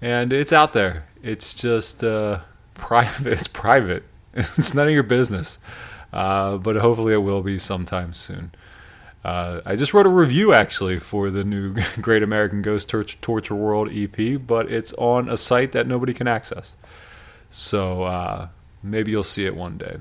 and 0.00 0.32
it's 0.32 0.52
out 0.52 0.74
there. 0.74 1.06
It's 1.22 1.54
just 1.54 2.04
uh, 2.04 2.40
private. 2.74 3.32
It's 3.32 3.48
private. 3.48 4.04
It's 4.34 4.74
none 4.74 4.86
of 4.86 4.92
your 4.92 5.02
business, 5.02 5.58
uh, 6.12 6.56
but 6.58 6.76
hopefully 6.76 7.14
it 7.14 7.18
will 7.18 7.42
be 7.42 7.58
sometime 7.58 8.12
soon. 8.12 8.52
Uh, 9.24 9.60
I 9.66 9.74
just 9.74 9.92
wrote 9.92 10.06
a 10.06 10.10
review 10.10 10.52
actually 10.52 11.00
for 11.00 11.30
the 11.30 11.42
new 11.42 11.74
Great 12.00 12.22
American 12.22 12.62
Ghost 12.62 12.88
Tor- 12.88 13.04
Torture 13.04 13.56
World 13.56 13.88
EP, 13.92 14.40
but 14.46 14.70
it's 14.70 14.92
on 14.94 15.28
a 15.28 15.36
site 15.36 15.72
that 15.72 15.86
nobody 15.86 16.14
can 16.14 16.28
access. 16.28 16.76
So 17.50 18.04
uh, 18.04 18.48
maybe 18.82 19.10
you'll 19.10 19.24
see 19.24 19.44
it 19.44 19.56
one 19.56 19.78
day. 19.78 19.96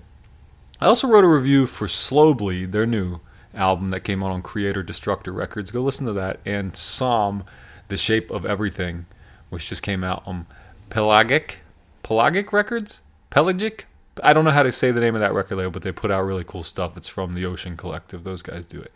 I 0.80 0.86
also 0.88 1.08
wrote 1.08 1.24
a 1.24 1.28
review 1.28 1.66
for 1.66 1.88
Slow 1.88 2.34
Bleed, 2.34 2.72
their 2.72 2.86
new 2.86 3.20
album 3.56 3.90
that 3.92 4.02
came 4.02 4.24
out 4.24 4.32
on 4.32 4.42
Creator 4.42 4.84
Destructor 4.84 5.34
Records. 5.34 5.72
Go 5.72 5.82
listen 5.82 6.06
to 6.06 6.14
that. 6.14 6.40
And 6.46 6.76
Psalm, 6.76 7.46
The 7.88 7.98
Shape 7.98 8.30
of 8.30 8.46
Everything, 8.46 9.06
which 9.50 9.70
just 9.70 9.84
came 9.84 10.04
out 10.04 10.22
on 10.26 10.46
Pelagic, 10.90 11.60
Pelagic 12.04 12.54
Records? 12.54 13.02
Pelagic? 13.32 13.86
I 14.24 14.34
don't 14.34 14.46
know 14.46 14.52
how 14.52 14.64
to 14.64 14.72
say 14.72 14.92
the 14.92 15.02
name 15.02 15.16
of 15.16 15.22
that 15.22 15.34
record 15.34 15.58
label, 15.58 15.72
but 15.72 15.82
they 15.82 15.92
put 15.92 16.12
out 16.12 16.22
really 16.22 16.44
cool 16.44 16.64
stuff. 16.64 16.96
It's 16.98 17.08
from 17.08 17.34
the 17.34 17.46
Ocean 17.46 17.76
Collective. 17.76 18.24
Those 18.24 18.42
guys 18.42 18.66
do 18.66 18.82
it. 18.82 18.92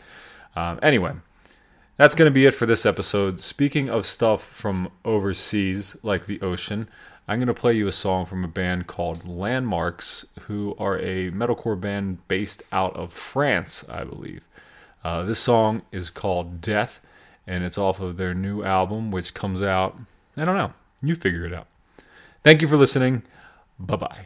Um, 0.55 0.79
anyway, 0.81 1.13
that's 1.97 2.15
going 2.15 2.29
to 2.29 2.33
be 2.33 2.45
it 2.45 2.53
for 2.53 2.65
this 2.65 2.85
episode. 2.85 3.39
Speaking 3.39 3.89
of 3.89 4.05
stuff 4.05 4.43
from 4.43 4.91
overseas, 5.03 5.97
like 6.03 6.25
the 6.25 6.41
ocean, 6.41 6.87
I'm 7.27 7.39
going 7.39 7.47
to 7.47 7.53
play 7.53 7.73
you 7.73 7.87
a 7.87 7.91
song 7.91 8.25
from 8.25 8.43
a 8.43 8.47
band 8.47 8.87
called 8.87 9.27
Landmarks, 9.27 10.25
who 10.41 10.75
are 10.79 10.97
a 10.99 11.29
metalcore 11.31 11.79
band 11.79 12.27
based 12.27 12.63
out 12.71 12.95
of 12.95 13.13
France, 13.13 13.87
I 13.89 14.03
believe. 14.03 14.47
Uh, 15.03 15.23
this 15.23 15.39
song 15.39 15.83
is 15.91 16.09
called 16.09 16.61
Death, 16.61 17.01
and 17.45 17.63
it's 17.63 17.77
off 17.77 17.99
of 17.99 18.17
their 18.17 18.33
new 18.33 18.63
album, 18.63 19.11
which 19.11 19.33
comes 19.33 19.61
out, 19.61 19.97
I 20.37 20.45
don't 20.45 20.57
know, 20.57 20.73
you 21.03 21.15
figure 21.15 21.45
it 21.45 21.53
out. 21.53 21.67
Thank 22.43 22.61
you 22.61 22.67
for 22.67 22.77
listening. 22.77 23.23
Bye 23.77 23.95
bye. 23.97 24.25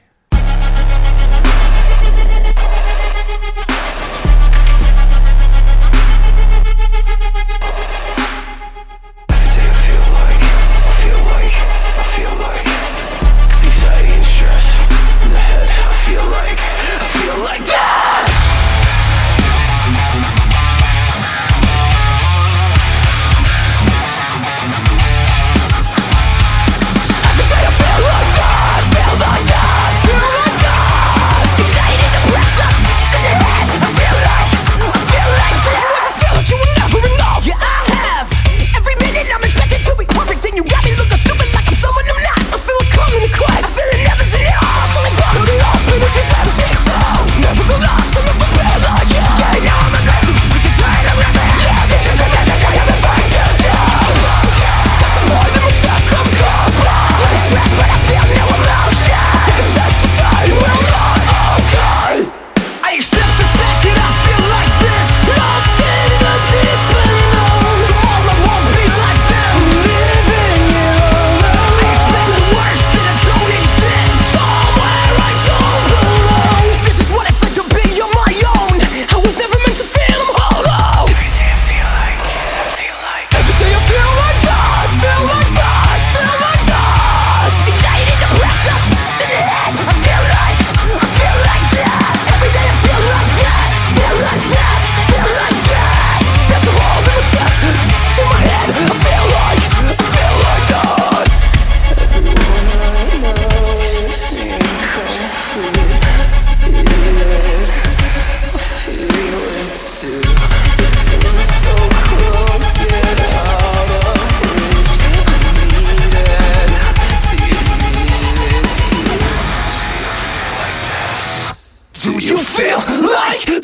this. 123.46 123.62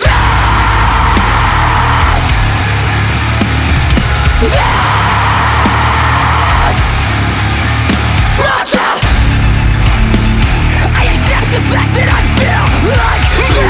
This. 4.42 4.80
I 10.92 11.04
accept 11.12 11.48
the 11.56 11.62
fact 11.72 11.92
that 11.96 12.10
I 12.12 12.22
feel 12.36 12.66
like 12.98 13.26
this. 13.40 13.70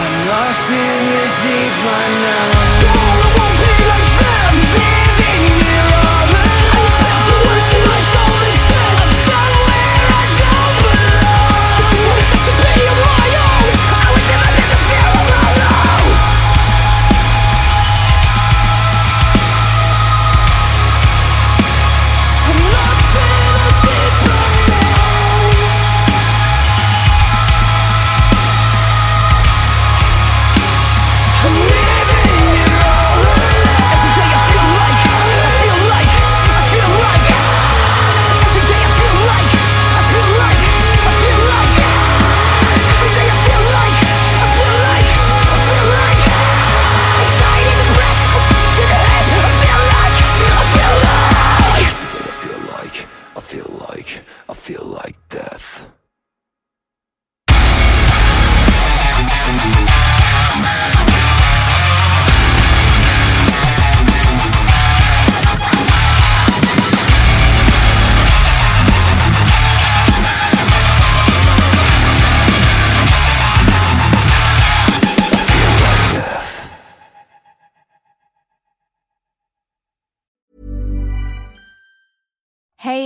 I'm 0.00 0.16
lost 0.28 0.68
in 0.70 1.00
the 1.10 1.24
deep 1.42 1.74
right. 1.84 2.53